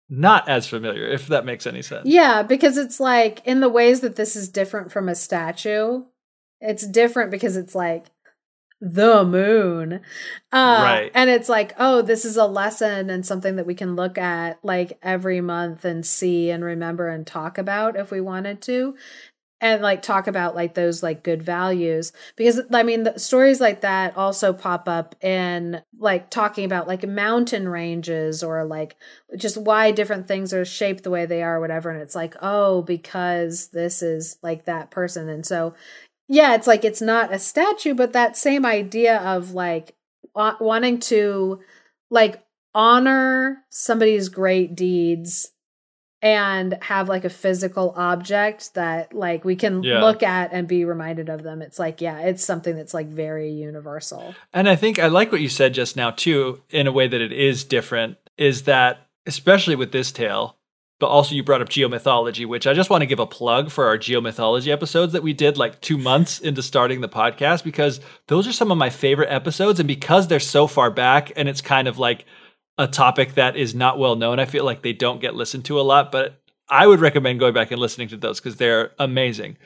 not 0.09 0.49
as 0.49 0.67
familiar, 0.67 1.07
if 1.07 1.27
that 1.29 1.45
makes 1.45 1.67
any 1.67 1.83
sense. 1.83 2.07
Yeah, 2.07 2.43
because 2.43 2.77
it's 2.77 3.01
like 3.01 3.41
in 3.45 3.61
the 3.61 3.69
ways 3.69 4.01
that 4.01 4.17
this 4.17 4.37
is 4.37 4.49
different 4.49 4.93
from 4.93 5.09
a 5.09 5.15
statue, 5.15 6.05
it's 6.61 6.87
different 6.87 7.31
because 7.31 7.57
it's 7.57 7.75
like 7.75 8.07
the 8.85 9.25
moon. 9.25 10.01
Uh, 10.53 10.81
Right. 10.83 11.11
And 11.15 11.31
it's 11.31 11.49
like, 11.49 11.75
oh, 11.79 12.03
this 12.03 12.25
is 12.25 12.37
a 12.37 12.45
lesson 12.47 13.09
and 13.09 13.25
something 13.25 13.57
that 13.57 13.67
we 13.67 13.75
can 13.75 13.97
look 13.97 14.19
at 14.19 14.63
like 14.63 14.99
every 15.03 15.41
month 15.41 15.85
and 15.85 16.05
see 16.05 16.51
and 16.51 16.63
remember 16.63 17.09
and 17.09 17.27
talk 17.27 17.57
about 17.57 17.97
if 17.97 18.11
we 18.11 18.21
wanted 18.21 18.61
to. 18.63 18.95
And 19.61 19.81
like 19.81 20.03
talk 20.03 20.27
about 20.27 20.55
like 20.55 20.75
those 20.75 21.03
like 21.03 21.25
good 21.25 21.43
values 21.43 22.13
because 22.37 22.61
I 22.71 22.83
mean 22.83 23.05
the 23.05 23.19
stories 23.19 23.63
like 23.63 23.81
that 23.81 24.15
also 24.15 24.53
pop 24.53 24.89
up 24.91 25.15
in 25.25 25.81
like 25.99 26.29
talking 26.29 26.67
about 26.67 26.87
like 26.87 27.07
mountain 27.09 27.67
ranges 27.67 28.43
or 28.43 28.65
like 28.67 28.97
just 29.39 29.57
why 29.57 29.91
different 29.91 30.29
things 30.29 30.53
are 30.53 30.67
shaped 30.67 31.03
the 31.03 31.11
way 31.11 31.25
they 31.25 31.43
are 31.43 31.57
or 31.57 31.61
whatever 31.61 31.89
and 31.89 32.03
it's 32.03 32.17
like 32.17 32.35
oh 32.43 32.83
because 32.83 33.69
this 33.69 34.03
is 34.03 34.37
like 34.43 34.67
that 34.67 34.91
person 34.91 35.31
and 35.31 35.47
so 35.47 35.73
yeah 36.29 36.55
it's 36.55 36.67
like 36.67 36.85
it's 36.85 37.03
not 37.03 37.33
a 37.33 37.39
statue 37.39 37.95
but 37.95 38.13
that 38.13 38.37
same 38.37 38.65
idea 38.67 39.19
of 39.19 39.53
like 39.53 39.95
wa- 40.35 40.57
wanting 40.61 40.99
to 40.99 41.61
like 42.11 42.43
honor 42.75 43.59
somebody's 43.71 44.29
great 44.29 44.75
deeds 44.75 45.51
and 46.23 46.79
have 46.83 47.09
like 47.09 47.25
a 47.27 47.31
physical 47.31 47.93
object 47.97 48.73
that 48.75 49.13
like 49.15 49.45
we 49.45 49.57
can 49.57 49.83
Yeah. 49.83 50.01
look 50.03 50.23
at 50.23 50.53
and 50.53 50.67
be 50.67 50.85
reminded 50.85 51.29
of 51.29 51.43
them 51.43 51.61
it's 51.63 51.79
like 51.79 52.01
yeah 52.01 52.21
it's 52.21 52.43
something 52.45 52.75
that's 52.75 52.95
like 52.95 53.09
very 53.09 53.51
universal 53.51 54.35
And 54.53 54.69
I 54.69 54.77
think 54.77 54.99
I 54.99 55.09
like 55.09 55.31
what 55.31 55.41
you 55.43 55.49
said 55.49 55.75
just 55.75 55.97
now 55.97 56.11
too, 56.11 56.63
in 56.71 56.87
a 56.87 56.93
way 56.93 57.07
that 57.09 57.21
it 57.21 57.33
is 57.33 57.65
different, 57.65 58.17
is 58.39 58.63
that 58.63 59.07
especially 59.27 59.77
with 59.77 59.93
this 59.93 60.11
tale, 60.13 60.57
but 61.05 61.11
also 61.11 61.35
you 61.35 61.43
brought 61.43 61.61
up 61.61 61.69
geomythology, 61.69 62.47
which 62.47 62.67
I 62.67 62.73
just 62.73 62.89
want 62.89 63.03
to 63.03 63.07
give 63.07 63.19
a 63.19 63.27
plug 63.27 63.71
for 63.71 63.89
our 63.89 63.99
geomythology 63.99 64.69
episodes 64.69 65.13
that 65.13 65.23
we 65.23 65.35
did 65.35 65.59
like 65.59 65.83
two 65.83 65.99
months 65.99 66.41
into 66.41 66.63
starting 66.63 67.03
the 67.03 67.11
podcast, 67.11 67.63
because 67.63 68.01
those 68.29 68.49
are 68.49 68.55
some 68.55 68.73
of 68.73 68.79
my 68.79 68.89
favorite 68.89 69.29
episodes. 69.31 69.79
And 69.79 69.87
because 69.87 70.29
they're 70.29 70.41
so 70.41 70.67
far 70.67 70.91
back 70.91 71.31
and 71.37 71.47
it's 71.47 71.61
kind 71.61 71.89
of 71.89 71.99
like 71.99 72.25
a 72.79 72.87
topic 72.87 73.35
that 73.35 73.55
is 73.55 73.75
not 73.75 73.99
well 73.99 74.17
known, 74.17 74.39
I 74.39 74.47
feel 74.47 74.65
like 74.65 74.81
they 74.81 74.95
don't 74.95 75.21
get 75.21 75.35
listened 75.35 75.67
to 75.67 75.79
a 75.79 75.83
lot. 75.83 76.11
But 76.11 76.41
I 76.71 76.87
would 76.87 77.01
recommend 77.01 77.39
going 77.39 77.53
back 77.53 77.71
and 77.71 77.79
listening 77.79 78.09
to 78.09 78.17
those 78.17 78.41
because 78.41 78.57
they're 78.57 78.93
amazing. 78.99 79.59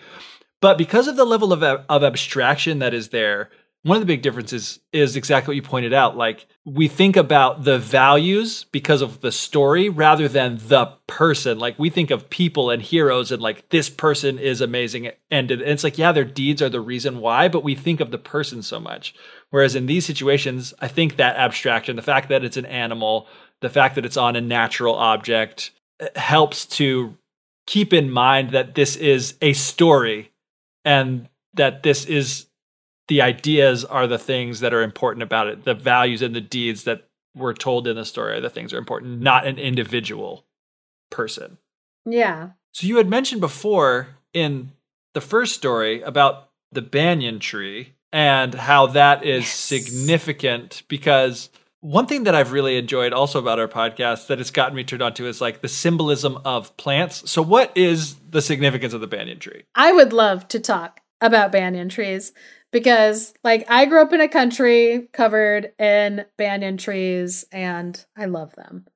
But 0.60 0.76
because 0.76 1.06
of 1.06 1.14
the 1.14 1.24
level 1.24 1.52
of, 1.52 1.62
of 1.62 2.02
abstraction 2.02 2.80
that 2.80 2.94
is 2.94 3.10
there, 3.10 3.50
one 3.88 3.96
of 3.96 4.02
the 4.02 4.12
big 4.12 4.22
differences 4.22 4.80
is 4.92 5.16
exactly 5.16 5.52
what 5.52 5.56
you 5.56 5.62
pointed 5.62 5.92
out. 5.92 6.16
Like 6.16 6.46
we 6.64 6.88
think 6.88 7.16
about 7.16 7.64
the 7.64 7.78
values 7.78 8.64
because 8.70 9.02
of 9.02 9.20
the 9.20 9.32
story 9.32 9.88
rather 9.88 10.28
than 10.28 10.58
the 10.68 10.92
person. 11.06 11.58
Like 11.58 11.78
we 11.78 11.88
think 11.88 12.10
of 12.10 12.28
people 12.28 12.70
and 12.70 12.82
heroes 12.82 13.32
and 13.32 13.40
like 13.40 13.68
this 13.70 13.88
person 13.88 14.38
is 14.38 14.60
amazing. 14.60 15.10
And 15.30 15.50
it's 15.50 15.84
like, 15.84 15.96
yeah, 15.96 16.12
their 16.12 16.24
deeds 16.24 16.60
are 16.60 16.68
the 16.68 16.80
reason 16.80 17.20
why, 17.20 17.48
but 17.48 17.64
we 17.64 17.74
think 17.74 18.00
of 18.00 18.10
the 18.10 18.18
person 18.18 18.62
so 18.62 18.78
much. 18.78 19.14
Whereas 19.50 19.74
in 19.74 19.86
these 19.86 20.04
situations, 20.04 20.74
I 20.80 20.88
think 20.88 21.16
that 21.16 21.36
abstraction, 21.36 21.96
the 21.96 22.02
fact 22.02 22.28
that 22.28 22.44
it's 22.44 22.58
an 22.58 22.66
animal, 22.66 23.26
the 23.60 23.70
fact 23.70 23.94
that 23.94 24.04
it's 24.04 24.16
on 24.16 24.36
a 24.36 24.40
natural 24.40 24.94
object 24.94 25.70
eh, 26.00 26.08
helps 26.16 26.66
to 26.66 27.16
keep 27.66 27.92
in 27.92 28.10
mind 28.10 28.50
that 28.50 28.74
this 28.74 28.96
is 28.96 29.34
a 29.40 29.52
story 29.54 30.32
and 30.84 31.28
that 31.54 31.82
this 31.82 32.04
is 32.04 32.47
the 33.08 33.20
ideas 33.22 33.84
are 33.84 34.06
the 34.06 34.18
things 34.18 34.60
that 34.60 34.72
are 34.74 34.82
important 34.82 35.22
about 35.22 35.46
it. 35.48 35.64
The 35.64 35.74
values 35.74 36.22
and 36.22 36.34
the 36.34 36.40
deeds 36.40 36.84
that 36.84 37.08
were 37.34 37.54
told 37.54 37.86
in 37.88 37.96
the 37.96 38.04
story 38.04 38.34
are 38.36 38.40
the 38.40 38.50
things 38.50 38.70
that 38.70 38.76
are 38.76 38.80
important, 38.80 39.20
not 39.20 39.46
an 39.46 39.58
individual 39.58 40.44
person. 41.10 41.58
yeah 42.04 42.50
So 42.72 42.86
you 42.86 42.96
had 42.98 43.08
mentioned 43.08 43.40
before 43.40 44.08
in 44.32 44.72
the 45.14 45.20
first 45.20 45.54
story 45.54 46.02
about 46.02 46.50
the 46.70 46.82
banyan 46.82 47.38
tree 47.38 47.94
and 48.12 48.54
how 48.54 48.86
that 48.88 49.24
is 49.24 49.44
Yes. 49.44 49.54
significant 49.54 50.82
because 50.88 51.50
one 51.80 52.06
thing 52.06 52.24
that 52.24 52.34
I've 52.34 52.52
really 52.52 52.76
enjoyed 52.76 53.12
also 53.12 53.38
about 53.38 53.58
our 53.58 53.68
podcast 53.68 54.26
that 54.26 54.38
has 54.38 54.50
gotten 54.50 54.74
me 54.74 54.84
turned 54.84 55.02
on 55.02 55.14
to 55.14 55.26
is 55.26 55.40
like 55.40 55.60
the 55.60 55.68
symbolism 55.68 56.38
of 56.44 56.76
plants. 56.76 57.30
So, 57.30 57.40
what 57.40 57.70
is 57.76 58.16
the 58.30 58.42
significance 58.42 58.92
of 58.92 59.00
the 59.00 59.06
banyan 59.06 59.38
tree? 59.38 59.62
I 59.74 59.92
would 59.92 60.12
love 60.12 60.48
to 60.48 60.58
talk 60.60 61.00
about 61.20 61.52
banyan 61.52 61.88
trees 61.88 62.32
because, 62.70 63.34
like, 63.42 63.64
I 63.70 63.86
grew 63.86 64.02
up 64.02 64.12
in 64.12 64.20
a 64.20 64.28
country 64.28 65.08
covered 65.12 65.72
in 65.78 66.24
banyan 66.36 66.76
trees 66.76 67.44
and 67.52 68.04
I 68.16 68.26
love 68.26 68.54
them. 68.54 68.86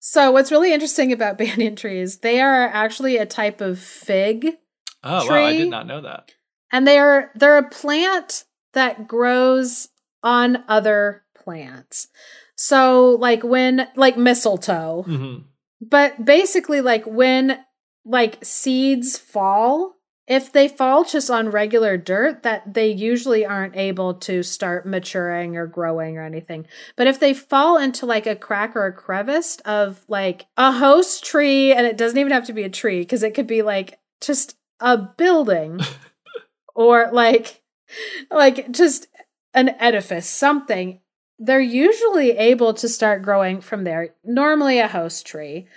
So, 0.00 0.30
what's 0.30 0.52
really 0.52 0.72
interesting 0.72 1.12
about 1.12 1.38
banyan 1.38 1.76
trees, 1.76 2.18
they 2.18 2.40
are 2.40 2.66
actually 2.68 3.16
a 3.16 3.26
type 3.26 3.60
of 3.60 3.78
fig 3.78 4.56
Oh, 5.04 5.26
wow, 5.28 5.44
I 5.44 5.52
did 5.52 5.70
not 5.70 5.86
know 5.86 6.00
that. 6.02 6.32
and 6.72 6.86
they 6.86 6.98
are 6.98 7.30
they're 7.36 7.58
a 7.58 7.68
plant 7.68 8.44
that 8.72 9.06
grows 9.06 9.88
on 10.22 10.64
other 10.68 11.22
plants. 11.36 12.08
So, 12.56 13.10
like 13.20 13.44
when 13.44 13.88
like 13.96 14.16
mistletoe, 14.16 15.02
hmm 15.02 15.36
but 15.80 16.24
basically 16.24 16.80
like 16.80 17.04
when 17.06 17.56
like 18.04 18.44
seeds 18.44 19.16
fall 19.16 19.94
if 20.28 20.52
they 20.52 20.68
fall 20.68 21.04
just 21.04 21.30
on 21.30 21.50
regular 21.50 21.96
dirt 21.96 22.42
that 22.42 22.74
they 22.74 22.90
usually 22.90 23.46
aren't 23.46 23.76
able 23.76 24.12
to 24.12 24.42
start 24.42 24.86
maturing 24.86 25.56
or 25.56 25.66
growing 25.66 26.18
or 26.18 26.22
anything. 26.22 26.66
But 26.96 27.06
if 27.06 27.18
they 27.18 27.32
fall 27.32 27.78
into 27.78 28.04
like 28.04 28.26
a 28.26 28.36
crack 28.36 28.76
or 28.76 28.86
a 28.86 28.92
crevice 28.92 29.56
of 29.64 30.04
like 30.06 30.46
a 30.56 30.70
host 30.70 31.24
tree 31.24 31.72
and 31.72 31.86
it 31.86 31.96
doesn't 31.96 32.18
even 32.18 32.32
have 32.32 32.46
to 32.46 32.52
be 32.52 32.62
a 32.62 32.68
tree 32.68 33.00
because 33.00 33.22
it 33.22 33.34
could 33.34 33.46
be 33.46 33.62
like 33.62 33.98
just 34.20 34.56
a 34.80 34.98
building 34.98 35.80
or 36.74 37.08
like 37.10 37.62
like 38.30 38.70
just 38.70 39.08
an 39.54 39.70
edifice 39.80 40.28
something 40.28 41.00
they're 41.38 41.60
usually 41.60 42.32
able 42.32 42.74
to 42.74 42.88
start 42.88 43.22
growing 43.22 43.60
from 43.60 43.84
there. 43.84 44.14
Normally 44.24 44.80
a 44.80 44.88
host 44.88 45.26
tree 45.26 45.68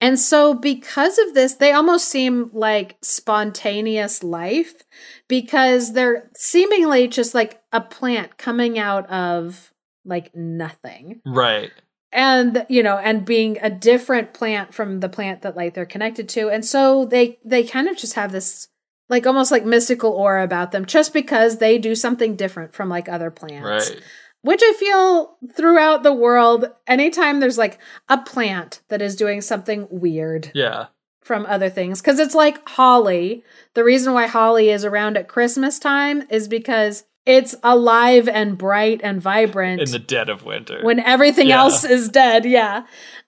and 0.00 0.18
so 0.18 0.54
because 0.54 1.18
of 1.18 1.34
this 1.34 1.54
they 1.54 1.72
almost 1.72 2.08
seem 2.08 2.50
like 2.52 2.96
spontaneous 3.02 4.22
life 4.22 4.82
because 5.28 5.92
they're 5.92 6.30
seemingly 6.36 7.08
just 7.08 7.34
like 7.34 7.60
a 7.72 7.80
plant 7.80 8.38
coming 8.38 8.78
out 8.78 9.08
of 9.10 9.72
like 10.04 10.34
nothing 10.34 11.20
Right. 11.26 11.70
and 12.12 12.64
you 12.68 12.82
know 12.82 12.96
and 12.96 13.24
being 13.24 13.58
a 13.60 13.70
different 13.70 14.32
plant 14.32 14.72
from 14.74 15.00
the 15.00 15.08
plant 15.08 15.42
that 15.42 15.56
like 15.56 15.74
they're 15.74 15.86
connected 15.86 16.28
to 16.30 16.48
and 16.48 16.64
so 16.64 17.04
they 17.04 17.38
they 17.44 17.64
kind 17.64 17.88
of 17.88 17.96
just 17.96 18.14
have 18.14 18.32
this 18.32 18.68
like 19.10 19.26
almost 19.26 19.50
like 19.50 19.64
mystical 19.64 20.10
aura 20.12 20.44
about 20.44 20.70
them 20.72 20.84
just 20.84 21.12
because 21.12 21.58
they 21.58 21.78
do 21.78 21.94
something 21.94 22.36
different 22.36 22.74
from 22.74 22.88
like 22.88 23.08
other 23.08 23.30
plants 23.30 23.90
Right. 23.90 24.02
Which 24.42 24.60
i 24.62 24.72
feel 24.78 25.36
throughout 25.54 26.02
the 26.02 26.12
world 26.12 26.70
anytime 26.86 27.40
there's 27.40 27.58
like 27.58 27.78
a 28.08 28.18
plant 28.18 28.80
that 28.88 29.02
is 29.02 29.16
doing 29.16 29.40
something 29.40 29.86
weird 29.90 30.50
Yeah. 30.54 30.86
from 31.20 31.44
other 31.46 31.68
things 31.70 32.00
because 32.00 32.18
it's 32.18 32.34
like 32.34 32.66
holly 32.68 33.42
the 33.74 33.84
reason 33.84 34.12
why 34.12 34.26
holly 34.26 34.70
is 34.70 34.84
around 34.84 35.16
at 35.16 35.28
christmas 35.28 35.78
time 35.78 36.22
is 36.30 36.48
because 36.48 37.04
it's 37.26 37.54
alive 37.62 38.26
and 38.26 38.56
bright 38.56 39.00
and 39.04 39.20
vibrant 39.20 39.82
In 39.82 39.90
the 39.90 39.98
dead 39.98 40.30
of 40.30 40.44
winter. 40.46 40.78
when 40.82 40.98
everything 41.00 41.48
Yeah. 41.48 41.58
else 41.60 41.84
is 41.84 42.08
dead 42.08 42.44
yeah 42.44 42.84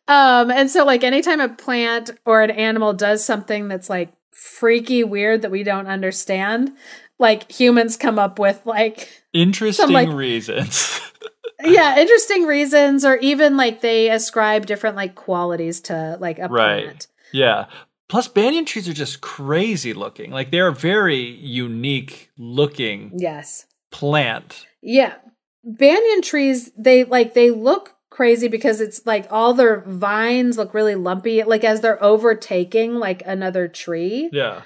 um 0.08 0.50
and 0.50 0.70
so 0.70 0.84
like 0.84 1.04
anytime 1.04 1.40
a 1.40 1.48
plant 1.48 2.11
or 2.24 2.42
an 2.42 2.50
animal 2.50 2.92
does 2.94 3.24
something 3.24 3.68
that's 3.68 3.90
like 3.90 4.12
freaky 4.32 5.04
weird 5.04 5.42
that 5.42 5.50
we 5.50 5.62
don't 5.62 5.86
understand 5.86 6.72
like 7.18 7.50
humans 7.52 7.98
come 7.98 8.18
up 8.18 8.38
with 8.38 8.62
like 8.64 9.19
Interesting 9.32 9.90
like- 9.90 10.08
reasons. 10.10 11.00
yeah 11.62 11.98
interesting 11.98 12.46
reasons 12.46 13.04
or 13.04 13.16
even 13.16 13.56
like 13.58 13.82
they 13.82 14.08
ascribe 14.08 14.64
different 14.64 14.96
like 14.96 15.14
qualities 15.14 15.82
to 15.82 16.16
like 16.18 16.38
a 16.38 16.48
Right. 16.48 16.84
plant 16.84 17.06
yeah. 17.32 17.66
Plus, 18.08 18.26
banyan 18.26 18.64
trees 18.64 18.88
are 18.88 18.92
just 18.92 19.20
crazy 19.20 19.92
looking. 19.94 20.32
Like 20.32 20.50
they're 20.50 20.66
a 20.66 20.74
very 20.74 21.20
unique 21.20 22.30
looking 22.36 23.12
yes 23.14 23.66
plant. 23.92 24.66
Yeah. 24.82 25.14
Banyan 25.62 26.22
trees, 26.22 26.72
they 26.76 27.04
like 27.04 27.34
they 27.34 27.50
look 27.50 27.94
crazy 28.08 28.48
because 28.48 28.80
it's 28.80 29.06
like 29.06 29.28
all 29.30 29.54
their 29.54 29.80
vines 29.86 30.58
look 30.58 30.74
really 30.74 30.96
lumpy, 30.96 31.44
like 31.44 31.62
as 31.62 31.82
they're 31.82 32.02
overtaking 32.02 32.94
like 32.96 33.22
another 33.26 33.68
tree. 33.68 34.28
Yeah. 34.32 34.62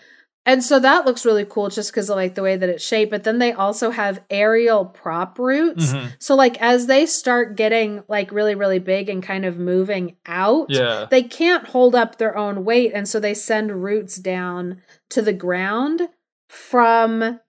And 0.47 0.63
so 0.63 0.79
that 0.79 1.07
looks 1.07 1.25
really 1.25 1.47
cool 1.47 1.71
just 1.71 1.91
because 1.91 2.11
of 2.11 2.17
like 2.17 2.35
the 2.35 2.43
way 2.43 2.57
that 2.57 2.69
it's 2.69 2.85
shaped. 2.85 3.11
But 3.11 3.25
then 3.25 3.39
they 3.39 3.53
also 3.53 3.91
have 3.91 4.23
aerial 4.29 4.85
prop 4.85 5.39
roots. 5.39 5.93
Mhm. 5.95 6.13
So 6.19 6.35
like 6.35 6.61
as 6.61 6.87
they 6.87 7.07
start 7.07 7.57
getting 7.57 8.03
like 8.09 8.31
really, 8.31 8.55
really 8.55 8.79
big 8.79 9.09
and 9.09 9.23
kind 9.23 9.47
of 9.47 9.57
moving 9.59 10.17
out, 10.27 10.67
Yeah. 10.69 11.07
they 11.11 11.23
can't 11.23 11.67
hold 11.69 11.95
up 11.95 12.19
their 12.19 12.37
own 12.37 12.65
weight. 12.65 12.93
And 12.95 13.09
so 13.09 13.19
they 13.19 13.33
send 13.33 13.83
roots 13.83 14.17
down 14.17 14.83
to 15.11 15.23
the 15.23 15.33
ground 15.33 16.09
from 16.51 17.41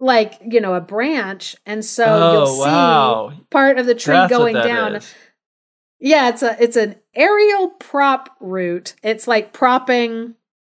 like, 0.00 0.34
you 0.44 0.60
know, 0.60 0.74
a 0.74 0.80
branch. 0.80 1.54
And 1.64 1.84
so 1.84 2.04
oh, 2.04 2.32
you'll 2.32 2.58
wow. 2.60 3.30
see 3.30 3.44
part 3.50 3.78
of 3.78 3.86
the 3.86 3.94
tree 3.94 4.12
That's 4.14 4.32
going 4.32 4.54
down. 4.54 4.96
is. 4.96 5.14
Yeah, 6.00 6.28
it's 6.30 6.42
a 6.42 6.62
it's 6.62 6.76
an 6.76 6.96
aerial 7.14 7.68
prop 7.68 8.30
root. 8.40 8.94
It's 9.02 9.26
like 9.28 9.52
propping 9.52 10.34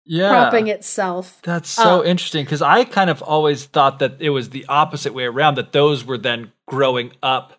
Yeah. 0.08 0.30
propping 0.30 0.68
itself. 0.68 1.40
That's 1.42 1.68
so 1.68 2.00
Uh, 2.00 2.04
interesting 2.04 2.44
because 2.44 2.62
I 2.62 2.84
kind 2.84 3.10
of 3.10 3.20
always 3.22 3.66
thought 3.66 3.98
that 4.00 4.16
it 4.20 4.30
was 4.30 4.50
the 4.50 4.64
opposite 4.68 5.12
way 5.14 5.24
around, 5.24 5.56
that 5.56 5.72
those 5.72 6.04
were 6.04 6.18
then 6.18 6.52
growing 6.66 7.12
up 7.22 7.54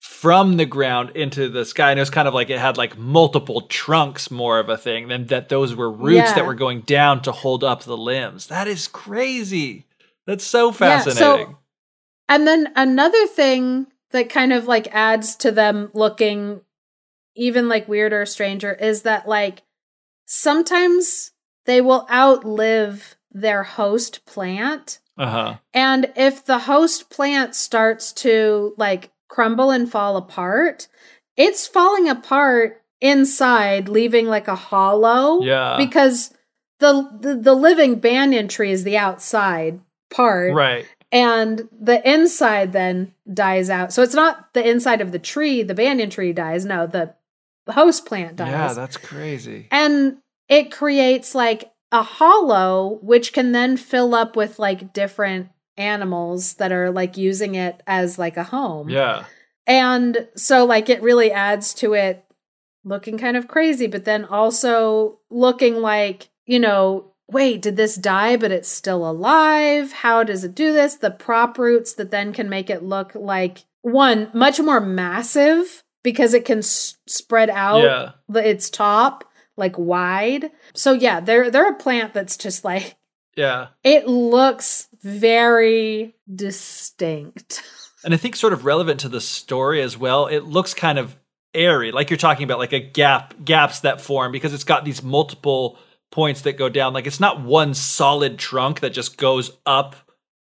from 0.00 0.56
the 0.56 0.64
ground 0.66 1.10
into 1.14 1.48
the 1.48 1.64
sky. 1.64 1.90
And 1.90 1.98
it 1.98 2.02
was 2.02 2.10
kind 2.10 2.28
of 2.28 2.34
like 2.34 2.50
it 2.50 2.58
had 2.58 2.76
like 2.78 2.96
multiple 2.98 3.62
trunks, 3.62 4.30
more 4.30 4.58
of 4.58 4.68
a 4.68 4.76
thing, 4.76 5.08
than 5.08 5.26
that 5.26 5.48
those 5.48 5.74
were 5.74 5.90
roots 5.90 6.16
Yeah. 6.30 6.34
that 6.36 6.46
were 6.46 6.54
going 6.54 6.82
down 6.82 7.22
to 7.22 7.32
hold 7.32 7.64
up 7.64 7.82
the 7.82 7.96
limbs. 7.96 8.46
That 8.46 8.66
is 8.68 8.86
crazy. 8.88 9.86
That's 10.26 10.44
so 10.44 10.66
Yeah, 10.68 11.00
so- 11.00 11.10
fascinating. 11.10 11.56
And 12.28 12.46
then 12.46 12.72
another 12.76 13.26
thing 13.26 13.86
that 14.12 14.28
kind 14.28 14.52
of 14.52 14.66
like 14.66 14.88
adds 14.94 15.34
to 15.36 15.50
them 15.50 15.90
looking 15.94 16.60
even 17.36 17.68
like 17.68 17.88
weirder 17.88 18.22
or 18.22 18.26
stranger 18.26 18.72
is 18.74 19.02
that 19.02 19.26
like 19.28 19.62
sometimes 20.26 21.32
they 21.70 21.80
will 21.80 22.06
outlive 22.10 23.16
their 23.30 23.62
host 23.62 24.26
plant. 24.26 24.98
uh 25.16 25.26
huh. 25.26 25.54
And 25.72 26.12
if 26.16 26.44
the 26.44 26.60
host 26.60 27.10
plant 27.10 27.54
starts 27.54 28.12
to 28.24 28.74
like 28.76 29.12
crumble 29.28 29.70
and 29.70 29.90
fall 29.90 30.16
apart, 30.16 30.88
it's 31.36 31.66
falling 31.66 32.08
apart 32.08 32.82
inside, 33.00 33.88
leaving 33.88 34.26
like 34.26 34.48
a 34.48 34.56
hollow. 34.56 35.42
Yeah. 35.42 35.76
Because 35.78 36.34
the, 36.80 37.08
the 37.20 37.34
the 37.36 37.54
living 37.54 38.00
banyan 38.00 38.48
tree 38.48 38.72
is 38.72 38.84
the 38.84 38.98
outside 38.98 39.80
part 40.10 40.52
right. 40.54 40.86
and 41.12 41.68
the 41.78 42.00
inside 42.10 42.72
then 42.72 43.14
dies 43.32 43.70
out. 43.70 43.92
So 43.92 44.02
it's 44.02 44.14
not 44.14 44.52
the 44.54 44.68
inside 44.68 45.00
of 45.00 45.12
the 45.12 45.18
tree, 45.18 45.62
the 45.62 45.74
banyan 45.74 46.10
tree 46.10 46.32
dies. 46.32 46.64
No, 46.64 46.86
the 46.86 47.14
host 47.68 48.06
plant 48.06 48.36
dies. 48.36 48.50
Yeah, 48.50 48.72
that's 48.72 48.96
crazy. 48.96 49.68
and 49.70 50.16
it 50.50 50.70
creates 50.70 51.34
like 51.34 51.72
a 51.92 52.02
hollow, 52.02 52.98
which 53.02 53.32
can 53.32 53.52
then 53.52 53.78
fill 53.78 54.14
up 54.14 54.36
with 54.36 54.58
like 54.58 54.92
different 54.92 55.48
animals 55.78 56.54
that 56.54 56.72
are 56.72 56.90
like 56.90 57.16
using 57.16 57.54
it 57.54 57.82
as 57.86 58.18
like 58.18 58.36
a 58.36 58.44
home. 58.44 58.90
Yeah. 58.90 59.24
And 59.66 60.28
so 60.36 60.64
like 60.66 60.88
it 60.90 61.02
really 61.02 61.32
adds 61.32 61.72
to 61.74 61.94
it 61.94 62.24
looking 62.84 63.16
kind 63.18 63.36
of 63.36 63.48
crazy, 63.48 63.86
but 63.86 64.04
then 64.04 64.24
also 64.24 65.20
looking 65.30 65.76
like, 65.76 66.28
you 66.46 66.58
know, 66.58 67.12
wait, 67.30 67.62
did 67.62 67.76
this 67.76 67.94
die 67.94 68.36
but 68.36 68.50
it's 68.50 68.68
still 68.68 69.08
alive? 69.08 69.92
How 69.92 70.22
does 70.24 70.44
it 70.44 70.54
do 70.54 70.72
this? 70.72 70.96
The 70.96 71.10
prop 71.10 71.58
roots 71.58 71.94
that 71.94 72.10
then 72.10 72.32
can 72.32 72.48
make 72.48 72.68
it 72.70 72.82
look 72.82 73.14
like 73.14 73.64
one 73.82 74.30
much 74.34 74.60
more 74.60 74.80
massive 74.80 75.82
because 76.02 76.34
it 76.34 76.44
can 76.44 76.58
s- 76.58 76.96
spread 77.06 77.50
out 77.50 77.82
Yeah. 77.82 78.10
the, 78.28 78.46
its 78.48 78.68
top 78.70 79.24
like 79.56 79.78
wide. 79.78 80.50
So 80.74 80.92
yeah, 80.92 81.20
they're 81.20 81.50
they're 81.50 81.70
a 81.70 81.74
plant 81.74 82.14
that's 82.14 82.36
just 82.36 82.64
like 82.64 82.96
Yeah. 83.36 83.68
it 83.84 84.06
looks 84.08 84.88
very 85.02 86.14
distinct. 86.32 87.62
And 88.04 88.14
I 88.14 88.16
think 88.16 88.36
sort 88.36 88.52
of 88.52 88.64
relevant 88.64 89.00
to 89.00 89.08
the 89.08 89.20
story 89.20 89.82
as 89.82 89.96
well, 89.98 90.26
it 90.26 90.40
looks 90.44 90.72
kind 90.74 90.98
of 90.98 91.16
airy, 91.52 91.92
like 91.92 92.08
you're 92.10 92.16
talking 92.16 92.44
about, 92.44 92.58
like 92.58 92.72
a 92.72 92.80
gap, 92.80 93.34
gaps 93.44 93.80
that 93.80 94.00
form 94.00 94.32
because 94.32 94.54
it's 94.54 94.64
got 94.64 94.84
these 94.84 95.02
multiple 95.02 95.78
points 96.10 96.42
that 96.42 96.56
go 96.56 96.68
down. 96.68 96.92
Like 96.94 97.06
it's 97.06 97.20
not 97.20 97.42
one 97.42 97.74
solid 97.74 98.38
trunk 98.38 98.80
that 98.80 98.90
just 98.90 99.16
goes 99.18 99.50
up 99.66 99.96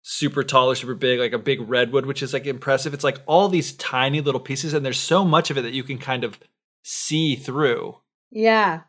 super 0.04 0.44
tall 0.44 0.70
or 0.72 0.76
super 0.76 0.96
big, 0.96 1.20
like 1.20 1.34
a 1.34 1.38
big 1.40 1.62
redwood, 1.70 2.06
which 2.06 2.22
is 2.24 2.34
like 2.34 2.46
impressive. 2.46 2.94
It's 2.94 3.04
like 3.04 3.20
all 3.26 3.48
these 3.50 3.74
tiny 3.74 4.22
little 4.22 4.40
pieces, 4.42 4.74
and 4.74 4.86
there's 4.86 5.00
so 5.00 5.24
much 5.26 5.50
of 5.50 5.58
it 5.58 5.62
that 5.62 5.74
you 5.74 5.84
can 5.84 5.98
kind 5.98 6.24
of 6.24 6.40
see 6.84 7.36
through, 7.36 7.98
Yeah. 8.32 8.82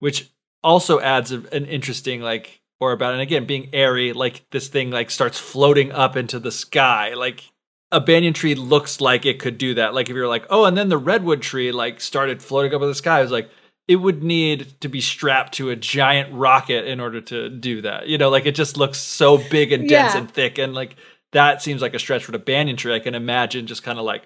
which 0.00 0.30
also 0.64 1.00
adds 1.00 1.30
an 1.32 1.46
interesting 1.66 2.20
like 2.20 2.60
or 2.80 2.92
about 2.92 3.12
and 3.12 3.20
again 3.22 3.44
being 3.46 3.68
airy 3.72 4.12
like 4.12 4.44
this 4.50 4.68
thing 4.68 4.90
like 4.90 5.10
starts 5.10 5.38
floating 5.38 5.90
up 5.92 6.16
into 6.16 6.38
the 6.38 6.52
sky. 6.52 7.14
Like 7.14 7.50
a 7.90 8.00
banyan 8.00 8.32
tree 8.32 8.54
looks 8.54 9.00
like 9.00 9.26
it 9.26 9.38
could 9.40 9.58
do 9.58 9.74
that. 9.74 9.92
Like 9.94 10.08
if 10.08 10.14
you're 10.16 10.28
like 10.28 10.46
oh 10.50 10.64
and 10.64 10.76
then 10.76 10.88
the 10.88 10.98
redwood 10.98 11.42
tree 11.42 11.72
like 11.72 12.00
started 12.00 12.42
floating 12.42 12.74
up 12.74 12.82
in 12.82 12.88
the 12.88 12.94
sky. 12.94 13.18
It 13.20 13.22
was 13.24 13.32
like 13.32 13.50
it 13.88 13.96
would 13.96 14.22
need 14.22 14.80
to 14.80 14.88
be 14.88 15.00
strapped 15.00 15.54
to 15.54 15.70
a 15.70 15.76
giant 15.76 16.32
rocket 16.32 16.86
in 16.86 17.00
order 17.00 17.20
to 17.20 17.48
do 17.50 17.82
that. 17.82 18.06
You 18.08 18.16
know 18.18 18.30
like 18.30 18.46
it 18.46 18.54
just 18.54 18.76
looks 18.76 18.98
so 18.98 19.38
big 19.50 19.72
and 19.72 19.88
dense 19.88 20.14
Yeah. 20.14 20.20
and 20.20 20.30
thick. 20.30 20.58
And 20.58 20.72
like 20.74 20.94
that 21.32 21.60
seems 21.62 21.82
like 21.82 21.94
a 21.94 21.98
stretch 21.98 22.24
for 22.24 22.32
the 22.32 22.38
banyan 22.38 22.76
tree. 22.76 22.94
I 22.94 23.00
can 23.00 23.14
imagine 23.16 23.66
just 23.66 23.82
kind 23.82 23.98
of 23.98 24.04
like 24.04 24.22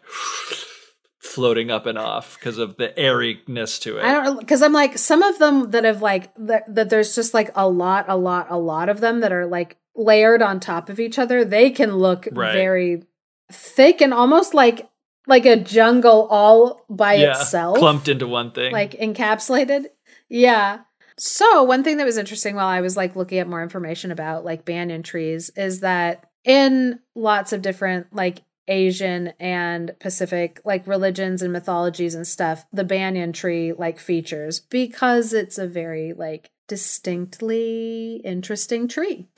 floating 1.19 1.71
up 1.71 1.87
and 1.87 1.99
off 1.99 2.39
because 2.39 2.59
of 2.59 2.77
the 2.77 2.97
airiness 2.99 3.79
to 3.81 3.99
it 3.99 4.05
I 4.05 4.13
don't 4.13 4.39
because 4.39 4.63
I'm 4.63 4.73
like 4.73 4.99
some 4.99 5.23
of 5.23 5.39
them 5.39 5.71
that 5.71 5.85
have 5.85 6.03
like 6.03 6.31
that, 6.37 6.73
that 6.75 6.91
there's 6.91 7.15
just 7.15 7.35
like 7.35 7.51
a 7.55 7.69
lot, 7.69 8.05
a 8.09 8.17
lot, 8.17 8.47
a 8.51 8.59
lot 8.59 8.89
of 8.89 9.01
them 9.01 9.21
that 9.21 9.33
are 9.33 9.47
like 9.47 9.77
layered 9.95 10.43
on 10.43 10.61
top 10.61 10.89
of 10.89 11.01
each 11.01 11.19
other. 11.19 11.45
They 11.45 11.71
can 11.71 11.97
look 11.97 12.29
Right. 12.31 12.53
very 12.53 13.03
thick 13.51 14.01
and 14.01 14.13
almost 14.13 14.55
like 14.55 14.89
like 15.27 15.47
a 15.47 15.57
jungle 15.57 16.29
all 16.31 16.85
by 16.89 17.15
yeah 17.15 17.31
itself, 17.33 17.79
clumped 17.79 18.09
into 18.09 18.27
one 18.29 18.53
thing 18.53 18.73
like 18.73 18.93
encapsulated. 18.93 19.87
Yeah. 20.29 20.81
So 21.19 21.63
one 21.63 21.83
thing 21.83 21.97
that 21.97 22.05
was 22.05 22.19
interesting 22.19 22.57
while 22.57 22.67
I 22.69 22.83
was 22.83 22.97
like 22.97 23.17
looking 23.17 23.39
at 23.39 23.49
more 23.49 23.63
information 23.63 24.13
about 24.13 24.45
like 24.45 24.67
banyan 24.67 25.03
trees 25.03 25.51
is 25.57 25.81
that 25.81 26.27
in 26.45 27.01
lots 27.15 27.53
of 27.53 27.63
different 27.63 28.15
like 28.15 28.43
Asian 28.69 29.29
and 29.39 29.95
Pacific 30.01 30.61
like 30.65 30.87
religions 30.87 31.43
and 31.43 31.53
mythologies 31.53 32.15
and 32.15 32.27
stuff, 32.27 32.67
the 32.73 32.85
banyan 32.85 33.33
tree 33.33 33.73
like 33.73 33.99
features 33.99 34.61
because 34.61 35.33
it's 35.33 35.59
a 35.59 35.67
very 35.67 36.13
like 36.13 36.51
distinctly 36.69 38.21
interesting 38.25 38.89
tree. 38.89 39.29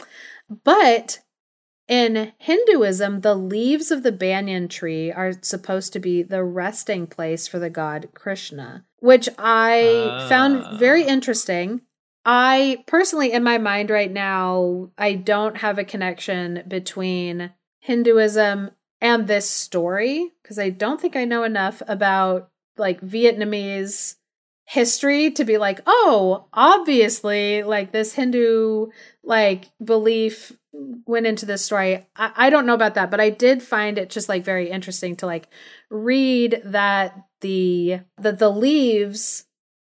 But 0.64 1.20
in 1.87 2.33
Hinduism, 2.39 3.20
the 3.20 3.35
leaves 3.35 3.91
of 3.91 4.03
the 4.03 4.12
banyan 4.12 4.68
tree 4.68 5.11
are 5.11 5.33
supposed 5.43 5.93
to 5.95 6.01
be 6.01 6.22
the 6.22 6.45
resting 6.45 7.07
place 7.07 7.47
for 7.47 7.59
the 7.59 7.70
god 7.70 8.09
Krishna, 8.14 8.85
which 8.99 9.29
I 9.39 10.09
Ah. 10.11 10.29
found 10.29 10.79
very 10.79 11.05
interesting. 11.05 11.83
I 12.24 12.85
personally, 12.87 13.33
in 13.33 13.43
my 13.43 13.57
mind 13.57 13.89
right 13.89 14.11
now, 14.12 14.91
I 14.99 15.14
don't 15.14 15.57
have 15.59 15.79
a 15.79 15.85
connection 15.85 16.62
between 16.68 17.53
Hinduism 17.81 18.72
and 19.01 19.26
this 19.26 19.49
story 19.49 20.32
because 20.42 20.59
I 20.59 20.70
don't 20.70 21.01
think 21.01 21.16
I 21.16 21.24
know 21.24 21.44
enough 21.44 21.82
about 21.86 22.51
like 22.76 23.01
Vietnamese 23.01 24.16
history 24.66 25.30
to 25.30 25.44
be 25.44 25.57
like, 25.57 25.80
oh, 25.86 26.46
obviously, 26.53 27.62
like 27.62 27.92
this 27.92 28.12
Hindu 28.12 28.88
like 29.22 29.66
belief 29.82 30.53
went 30.72 31.26
into 31.26 31.46
this 31.46 31.64
story. 31.64 32.07
I, 32.16 32.32
I 32.36 32.51
don't 32.51 32.66
know 32.66 32.74
about 32.74 32.94
that, 32.94 33.11
but 33.11 33.20
I 33.20 33.30
did 33.30 33.62
find 33.62 33.99
it 33.99 34.11
just 34.11 34.28
like 34.28 34.44
very 34.44 34.70
interesting 34.70 35.16
to 35.16 35.26
like 35.26 35.49
read 35.90 36.61
that 36.64 37.24
the 37.40 38.01
that 38.18 38.38
the 38.38 38.51
leaves 38.51 39.44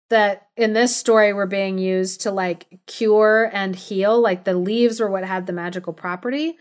that 0.10 0.48
in 0.58 0.74
this 0.74 0.96
story 0.96 1.32
were 1.32 1.48
being 1.48 1.78
used 1.78 2.22
to 2.22 2.32
like 2.32 2.80
cure 2.86 3.50
and 3.54 3.76
heal, 3.76 4.20
like 4.20 4.44
the 4.44 4.54
leaves 4.54 5.00
were 5.00 5.10
what 5.10 5.24
had 5.24 5.48
the 5.48 5.54
magical 5.54 5.94
property. 5.94 6.58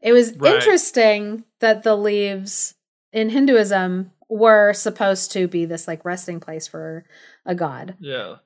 It 0.00 0.12
was 0.12 0.34
Right. 0.36 0.54
interesting 0.54 1.44
that 1.60 1.82
the 1.82 1.96
leaves 1.96 2.74
in 3.12 3.30
Hinduism 3.30 4.12
were 4.28 4.72
supposed 4.72 5.32
to 5.32 5.48
be 5.48 5.64
this 5.64 5.88
like 5.88 6.04
resting 6.04 6.40
place 6.40 6.66
for 6.66 7.04
a 7.44 7.54
god. 7.54 7.96
Yeah. 8.00 8.36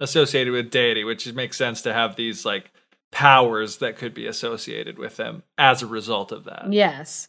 Associated 0.00 0.52
with 0.52 0.70
deity, 0.70 1.04
which 1.04 1.32
makes 1.32 1.56
sense 1.56 1.82
to 1.82 1.92
have 1.92 2.16
these 2.16 2.44
like 2.44 2.70
powers 3.10 3.78
that 3.78 3.96
could 3.96 4.12
be 4.12 4.26
associated 4.26 4.98
with 4.98 5.16
them 5.16 5.42
as 5.56 5.82
a 5.82 5.86
result 5.86 6.32
of 6.32 6.44
that. 6.44 6.66
Yes. 6.72 7.28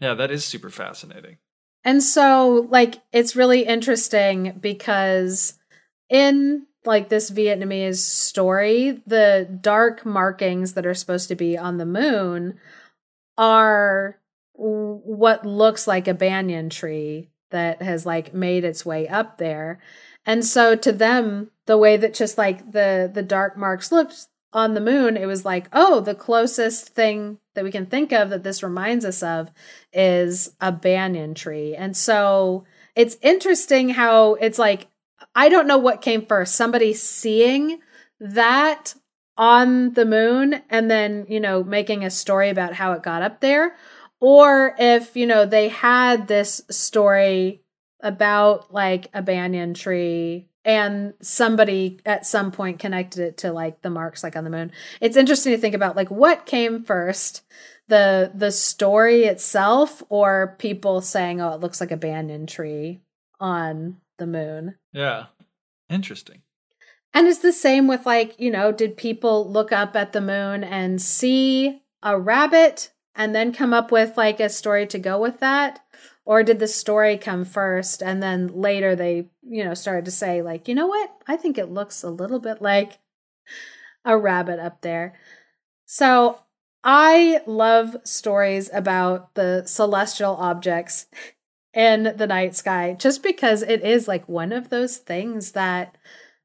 Yeah, 0.00 0.14
that 0.14 0.30
is 0.30 0.44
super 0.44 0.70
fascinating. 0.70 1.38
And 1.84 2.02
so, 2.02 2.66
like, 2.70 2.96
it's 3.12 3.34
really 3.34 3.64
interesting 3.64 4.58
because 4.60 5.58
in 6.08 6.66
like 6.84 7.08
this 7.08 7.30
Vietnamese 7.30 7.96
story, 7.98 9.02
the 9.06 9.48
dark 9.60 10.06
markings 10.06 10.74
that 10.74 10.86
are 10.86 10.94
supposed 10.94 11.28
to 11.28 11.34
be 11.34 11.56
on 11.58 11.78
the 11.78 11.86
moon 11.86 12.58
are 13.38 14.18
what 14.52 15.46
looks 15.46 15.86
like 15.86 16.08
a 16.08 16.14
banyan 16.14 16.68
tree 16.68 17.30
that 17.50 17.80
has 17.80 18.04
like 18.04 18.34
made 18.34 18.64
its 18.64 18.84
way 18.84 19.08
up 19.08 19.38
there. 19.38 19.80
And 20.26 20.44
so 20.44 20.74
to 20.76 20.92
them, 20.92 21.50
the 21.66 21.78
way 21.78 21.96
that 21.96 22.12
just 22.12 22.36
like 22.36 22.72
the 22.72 23.10
the 23.12 23.22
dark 23.22 23.56
marks 23.56 23.92
looked 23.92 24.26
on 24.52 24.74
the 24.74 24.80
moon, 24.80 25.16
it 25.16 25.26
was 25.26 25.44
like, 25.44 25.68
oh, 25.72 26.00
the 26.00 26.14
closest 26.14 26.88
thing 26.88 27.38
that 27.54 27.64
we 27.64 27.70
can 27.70 27.86
think 27.86 28.12
of 28.12 28.30
that 28.30 28.42
this 28.42 28.62
reminds 28.62 29.04
us 29.04 29.22
of 29.22 29.50
is 29.92 30.54
a 30.60 30.72
banyan 30.72 31.34
tree. 31.34 31.74
And 31.74 31.96
so 31.96 32.64
it's 32.96 33.16
interesting 33.22 33.90
how 33.90 34.34
it's 34.34 34.58
like 34.58 34.88
I 35.34 35.48
don't 35.48 35.68
know 35.68 35.78
what 35.78 36.02
came 36.02 36.26
first. 36.26 36.54
Somebody 36.54 36.94
seeing 36.94 37.78
that 38.18 38.94
on 39.38 39.94
the 39.94 40.04
moon 40.04 40.60
and 40.68 40.90
then, 40.90 41.24
you 41.28 41.40
know, 41.40 41.62
making 41.62 42.04
a 42.04 42.10
story 42.10 42.50
about 42.50 42.74
how 42.74 42.92
it 42.92 43.02
got 43.02 43.22
up 43.22 43.40
there 43.40 43.76
or 44.20 44.74
if, 44.78 45.16
you 45.16 45.26
know, 45.26 45.46
they 45.46 45.68
had 45.68 46.26
this 46.26 46.60
story 46.70 47.62
about 48.00 48.72
like 48.72 49.08
a 49.14 49.22
banyan 49.22 49.74
tree 49.74 50.48
and 50.64 51.14
somebody 51.20 51.98
at 52.04 52.26
some 52.26 52.50
point 52.50 52.78
connected 52.78 53.20
it 53.20 53.36
to 53.38 53.52
like 53.52 53.80
the 53.82 53.90
marks 53.90 54.22
like 54.22 54.36
on 54.36 54.44
the 54.44 54.50
moon. 54.50 54.72
It's 55.00 55.16
interesting 55.16 55.52
to 55.52 55.58
think 55.58 55.74
about 55.74 55.96
like 55.96 56.10
what 56.10 56.46
came 56.46 56.84
first, 56.84 57.42
the 57.86 58.30
the 58.34 58.52
story 58.52 59.24
itself 59.24 60.02
or 60.10 60.56
people 60.58 61.00
saying 61.00 61.40
oh 61.40 61.54
it 61.54 61.60
looks 61.60 61.80
like 61.80 61.90
a 61.90 61.96
banyan 61.96 62.46
tree 62.46 63.00
on 63.40 63.96
the 64.18 64.26
moon. 64.26 64.74
Yeah. 64.92 65.26
Interesting. 65.88 66.42
And 67.14 67.26
it's 67.26 67.38
the 67.38 67.52
same 67.52 67.88
with 67.88 68.06
like, 68.06 68.38
you 68.38 68.50
know, 68.50 68.70
did 68.70 68.96
people 68.96 69.50
look 69.50 69.72
up 69.72 69.96
at 69.96 70.12
the 70.12 70.20
moon 70.20 70.62
and 70.62 71.00
see 71.00 71.82
a 72.02 72.18
rabbit 72.18 72.92
and 73.14 73.34
then 73.34 73.52
come 73.52 73.72
up 73.72 73.90
with 73.90 74.16
like 74.16 74.40
a 74.40 74.48
story 74.48 74.86
to 74.88 74.98
go 74.98 75.18
with 75.20 75.40
that? 75.40 75.80
Or 76.24 76.42
did 76.42 76.58
the 76.58 76.68
story 76.68 77.16
come 77.16 77.44
first 77.44 78.02
and 78.02 78.22
then 78.22 78.48
later 78.48 78.94
they, 78.94 79.30
you 79.42 79.64
know, 79.64 79.74
started 79.74 80.04
to 80.04 80.10
say, 80.10 80.42
like, 80.42 80.68
you 80.68 80.74
know 80.74 80.86
what? 80.86 81.10
I 81.26 81.36
think 81.36 81.56
it 81.56 81.70
looks 81.70 82.02
a 82.02 82.10
little 82.10 82.38
bit 82.38 82.60
like 82.60 82.98
a 84.04 84.16
rabbit 84.16 84.60
up 84.60 84.82
there. 84.82 85.14
So 85.86 86.40
I 86.84 87.40
love 87.46 87.96
stories 88.04 88.70
about 88.72 89.34
the 89.34 89.64
celestial 89.66 90.36
objects 90.36 91.06
in 91.74 92.14
the 92.16 92.26
night 92.26 92.54
sky 92.54 92.94
just 92.98 93.22
because 93.22 93.62
it 93.62 93.82
is 93.82 94.06
like 94.06 94.28
one 94.28 94.52
of 94.52 94.68
those 94.68 94.98
things 94.98 95.52
that 95.52 95.96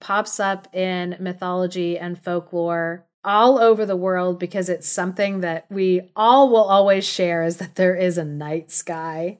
pops 0.03 0.37
up 0.37 0.67
in 0.75 1.15
mythology 1.19 1.97
and 1.97 2.19
folklore 2.19 3.05
all 3.23 3.57
over 3.57 3.85
the 3.85 3.95
world 3.95 4.37
because 4.37 4.67
it's 4.67 4.87
something 4.87 5.39
that 5.39 5.65
we 5.71 6.01
all 6.13 6.49
will 6.49 6.65
always 6.65 7.07
share 7.07 7.41
is 7.43 7.57
that 7.57 7.75
there 7.75 7.95
is 7.95 8.17
a 8.17 8.25
night 8.25 8.69
sky. 8.69 9.39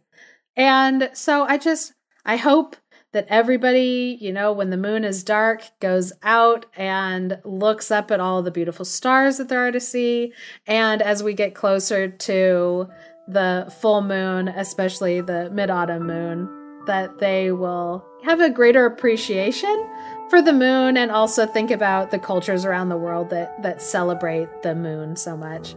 And 0.55 1.09
so 1.14 1.43
I 1.43 1.57
just 1.57 1.93
I 2.26 2.38
hope 2.38 2.78
that 3.11 3.28
everybody, 3.28 4.18
you 4.22 4.32
know, 4.32 4.53
when 4.53 4.70
the 4.70 4.78
moon 4.78 5.03
is 5.03 5.24
dark, 5.24 5.64
goes 5.82 6.14
out 6.24 6.66
and 6.78 7.38
looks 7.43 7.91
up 7.91 8.09
at 8.09 8.22
all 8.22 8.41
the 8.41 8.49
beautiful 8.49 8.86
stars 8.86 9.38
that 9.38 9.49
there 9.49 9.68
are 9.68 9.72
to 9.72 9.82
see. 9.82 10.32
And 10.66 11.01
as 11.01 11.22
we 11.22 11.34
get 11.34 11.53
closer 11.53 12.07
to 12.07 12.88
the 13.28 13.74
full 13.82 14.01
moon, 14.01 14.47
especially 14.47 15.20
the 15.20 15.49
mid 15.51 15.70
autumn 15.70 16.07
moon, 16.07 16.49
that 16.86 17.20
they 17.20 17.51
will 17.51 18.05
have 18.24 18.39
a 18.39 18.49
greater 18.49 18.86
appreciation 18.86 19.89
for 20.34 20.42
the 20.42 20.52
moon 20.52 20.98
and 20.98 21.12
also 21.12 21.46
think 21.46 21.70
about 21.70 22.10
the 22.10 22.18
cultures 22.18 22.66
around 22.66 22.90
the 22.90 22.98
world 22.98 23.30
that 23.30 23.62
that 23.62 23.80
celebrate 23.80 24.64
the 24.64 24.74
moon 24.74 25.16
so 25.16 25.38
much. 25.38 25.76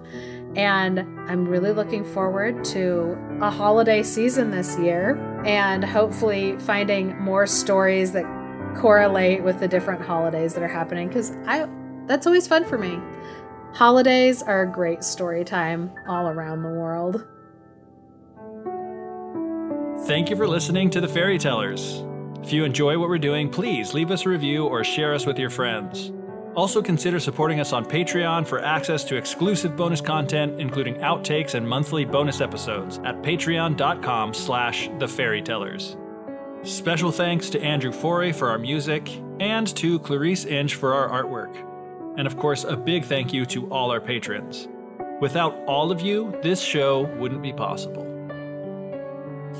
And 0.56 1.00
I'm 1.28 1.46
really 1.46 1.72
looking 1.72 2.06
forward 2.06 2.64
to 2.72 3.18
a 3.42 3.50
holiday 3.50 4.02
season 4.02 4.50
this 4.50 4.78
year 4.78 5.18
and 5.44 5.84
hopefully 5.84 6.58
finding 6.60 7.18
more 7.18 7.46
stories 7.46 8.12
that 8.12 8.24
correlate 8.78 9.44
with 9.44 9.60
the 9.60 9.68
different 9.68 10.00
holidays 10.00 10.54
that 10.54 10.62
are 10.62 10.68
happening 10.68 11.10
cuz 11.10 11.32
I 11.44 11.68
that's 12.06 12.26
always 12.26 12.48
fun 12.48 12.64
for 12.64 12.78
me. 12.78 12.98
Holidays 13.74 14.42
are 14.42 14.62
a 14.62 14.72
great 14.72 15.04
story 15.04 15.44
time 15.44 15.90
all 16.08 16.28
around 16.28 16.62
the 16.62 16.70
world. 16.70 17.26
Thank 20.06 20.30
you 20.30 20.36
for 20.36 20.48
listening 20.48 20.88
to 20.92 21.02
the 21.02 21.08
Fairy 21.08 21.36
Tellers. 21.36 22.05
If 22.46 22.52
you 22.52 22.62
enjoy 22.62 22.96
what 22.96 23.08
we're 23.08 23.18
doing, 23.18 23.50
please 23.50 23.92
leave 23.92 24.12
us 24.12 24.24
a 24.24 24.28
review 24.28 24.66
or 24.66 24.84
share 24.84 25.12
us 25.12 25.26
with 25.26 25.36
your 25.36 25.50
friends. 25.50 26.12
Also 26.54 26.80
consider 26.80 27.18
supporting 27.18 27.58
us 27.58 27.72
on 27.72 27.84
Patreon 27.84 28.46
for 28.46 28.62
access 28.62 29.02
to 29.02 29.16
exclusive 29.16 29.74
bonus 29.76 30.00
content, 30.00 30.60
including 30.60 30.94
outtakes 30.98 31.54
and 31.54 31.68
monthly 31.68 32.04
bonus 32.04 32.40
episodes 32.40 32.98
at 32.98 33.20
patreon.com 33.20 34.32
slash 34.32 34.88
the 35.00 35.06
fairytellers. 35.06 35.96
Special 36.62 37.10
thanks 37.10 37.50
to 37.50 37.60
Andrew 37.60 37.90
Forey 37.90 38.30
for 38.30 38.48
our 38.48 38.58
music 38.58 39.10
and 39.40 39.66
to 39.74 39.98
Clarice 39.98 40.44
Inch 40.44 40.76
for 40.76 40.94
our 40.94 41.24
artwork. 41.24 41.52
And 42.16 42.28
of 42.28 42.36
course, 42.36 42.62
a 42.62 42.76
big 42.76 43.06
thank 43.06 43.32
you 43.32 43.44
to 43.46 43.68
all 43.72 43.90
our 43.90 44.00
patrons. 44.00 44.68
Without 45.20 45.52
all 45.66 45.90
of 45.90 46.00
you, 46.00 46.32
this 46.44 46.62
show 46.62 47.12
wouldn't 47.16 47.42
be 47.42 47.52
possible. 47.52 48.15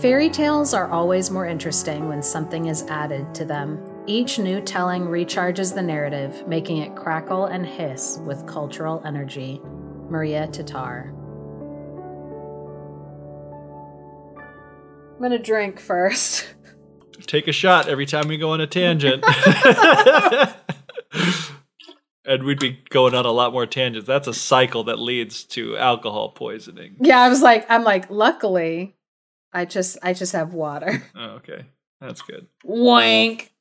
Fairy 0.01 0.29
tales 0.29 0.75
are 0.75 0.91
always 0.91 1.31
more 1.31 1.47
interesting 1.47 2.07
when 2.07 2.23
something 2.23 2.67
is 2.67 2.83
added 2.83 3.35
to 3.35 3.47
them. 3.47 3.83
Each 4.07 4.39
new 4.39 4.61
telling 4.61 5.05
recharges 5.05 5.75
the 5.75 5.81
narrative, 5.81 6.47
making 6.47 6.79
it 6.79 6.95
crackle 6.95 7.47
and 7.47 7.65
hiss 7.65 8.19
with 8.27 8.47
cultural 8.47 9.03
energy. 9.07 9.59
Maria 10.11 10.49
Tatar. 10.49 11.15
I'm 15.15 15.23
gonna 15.23 15.39
drink 15.39 15.81
first. 15.81 16.55
Take 17.27 17.49
a 17.49 17.53
shot 17.53 17.89
every 17.89 18.05
time 18.05 18.29
we 18.29 18.37
go 18.37 18.51
on 18.51 18.61
a 18.61 18.67
tangent. 18.67 19.25
and 22.27 22.43
we'd 22.43 22.61
be 22.61 22.81
going 22.91 23.15
on 23.15 23.25
a 23.25 23.33
lot 23.33 23.53
more 23.53 23.65
tangents. 23.65 24.07
That's 24.07 24.29
a 24.29 24.35
cycle 24.35 24.85
that 24.85 24.99
leads 24.99 25.43
to 25.45 25.79
alcohol 25.79 26.33
poisoning. 26.33 26.97
Yeah, 27.01 27.21
I 27.21 27.31
was 27.31 27.41
like, 27.41 27.65
I'm 27.71 27.83
like, 27.83 28.11
luckily, 28.11 28.96
I 29.57 29.65
just 29.65 29.97
I 30.03 30.13
just 30.13 30.33
have 30.33 30.53
water. 30.53 31.03
Oh, 31.17 31.37
okay. 31.37 31.65
That's 31.99 32.21
good. 32.21 32.47
Wank. 32.63 33.53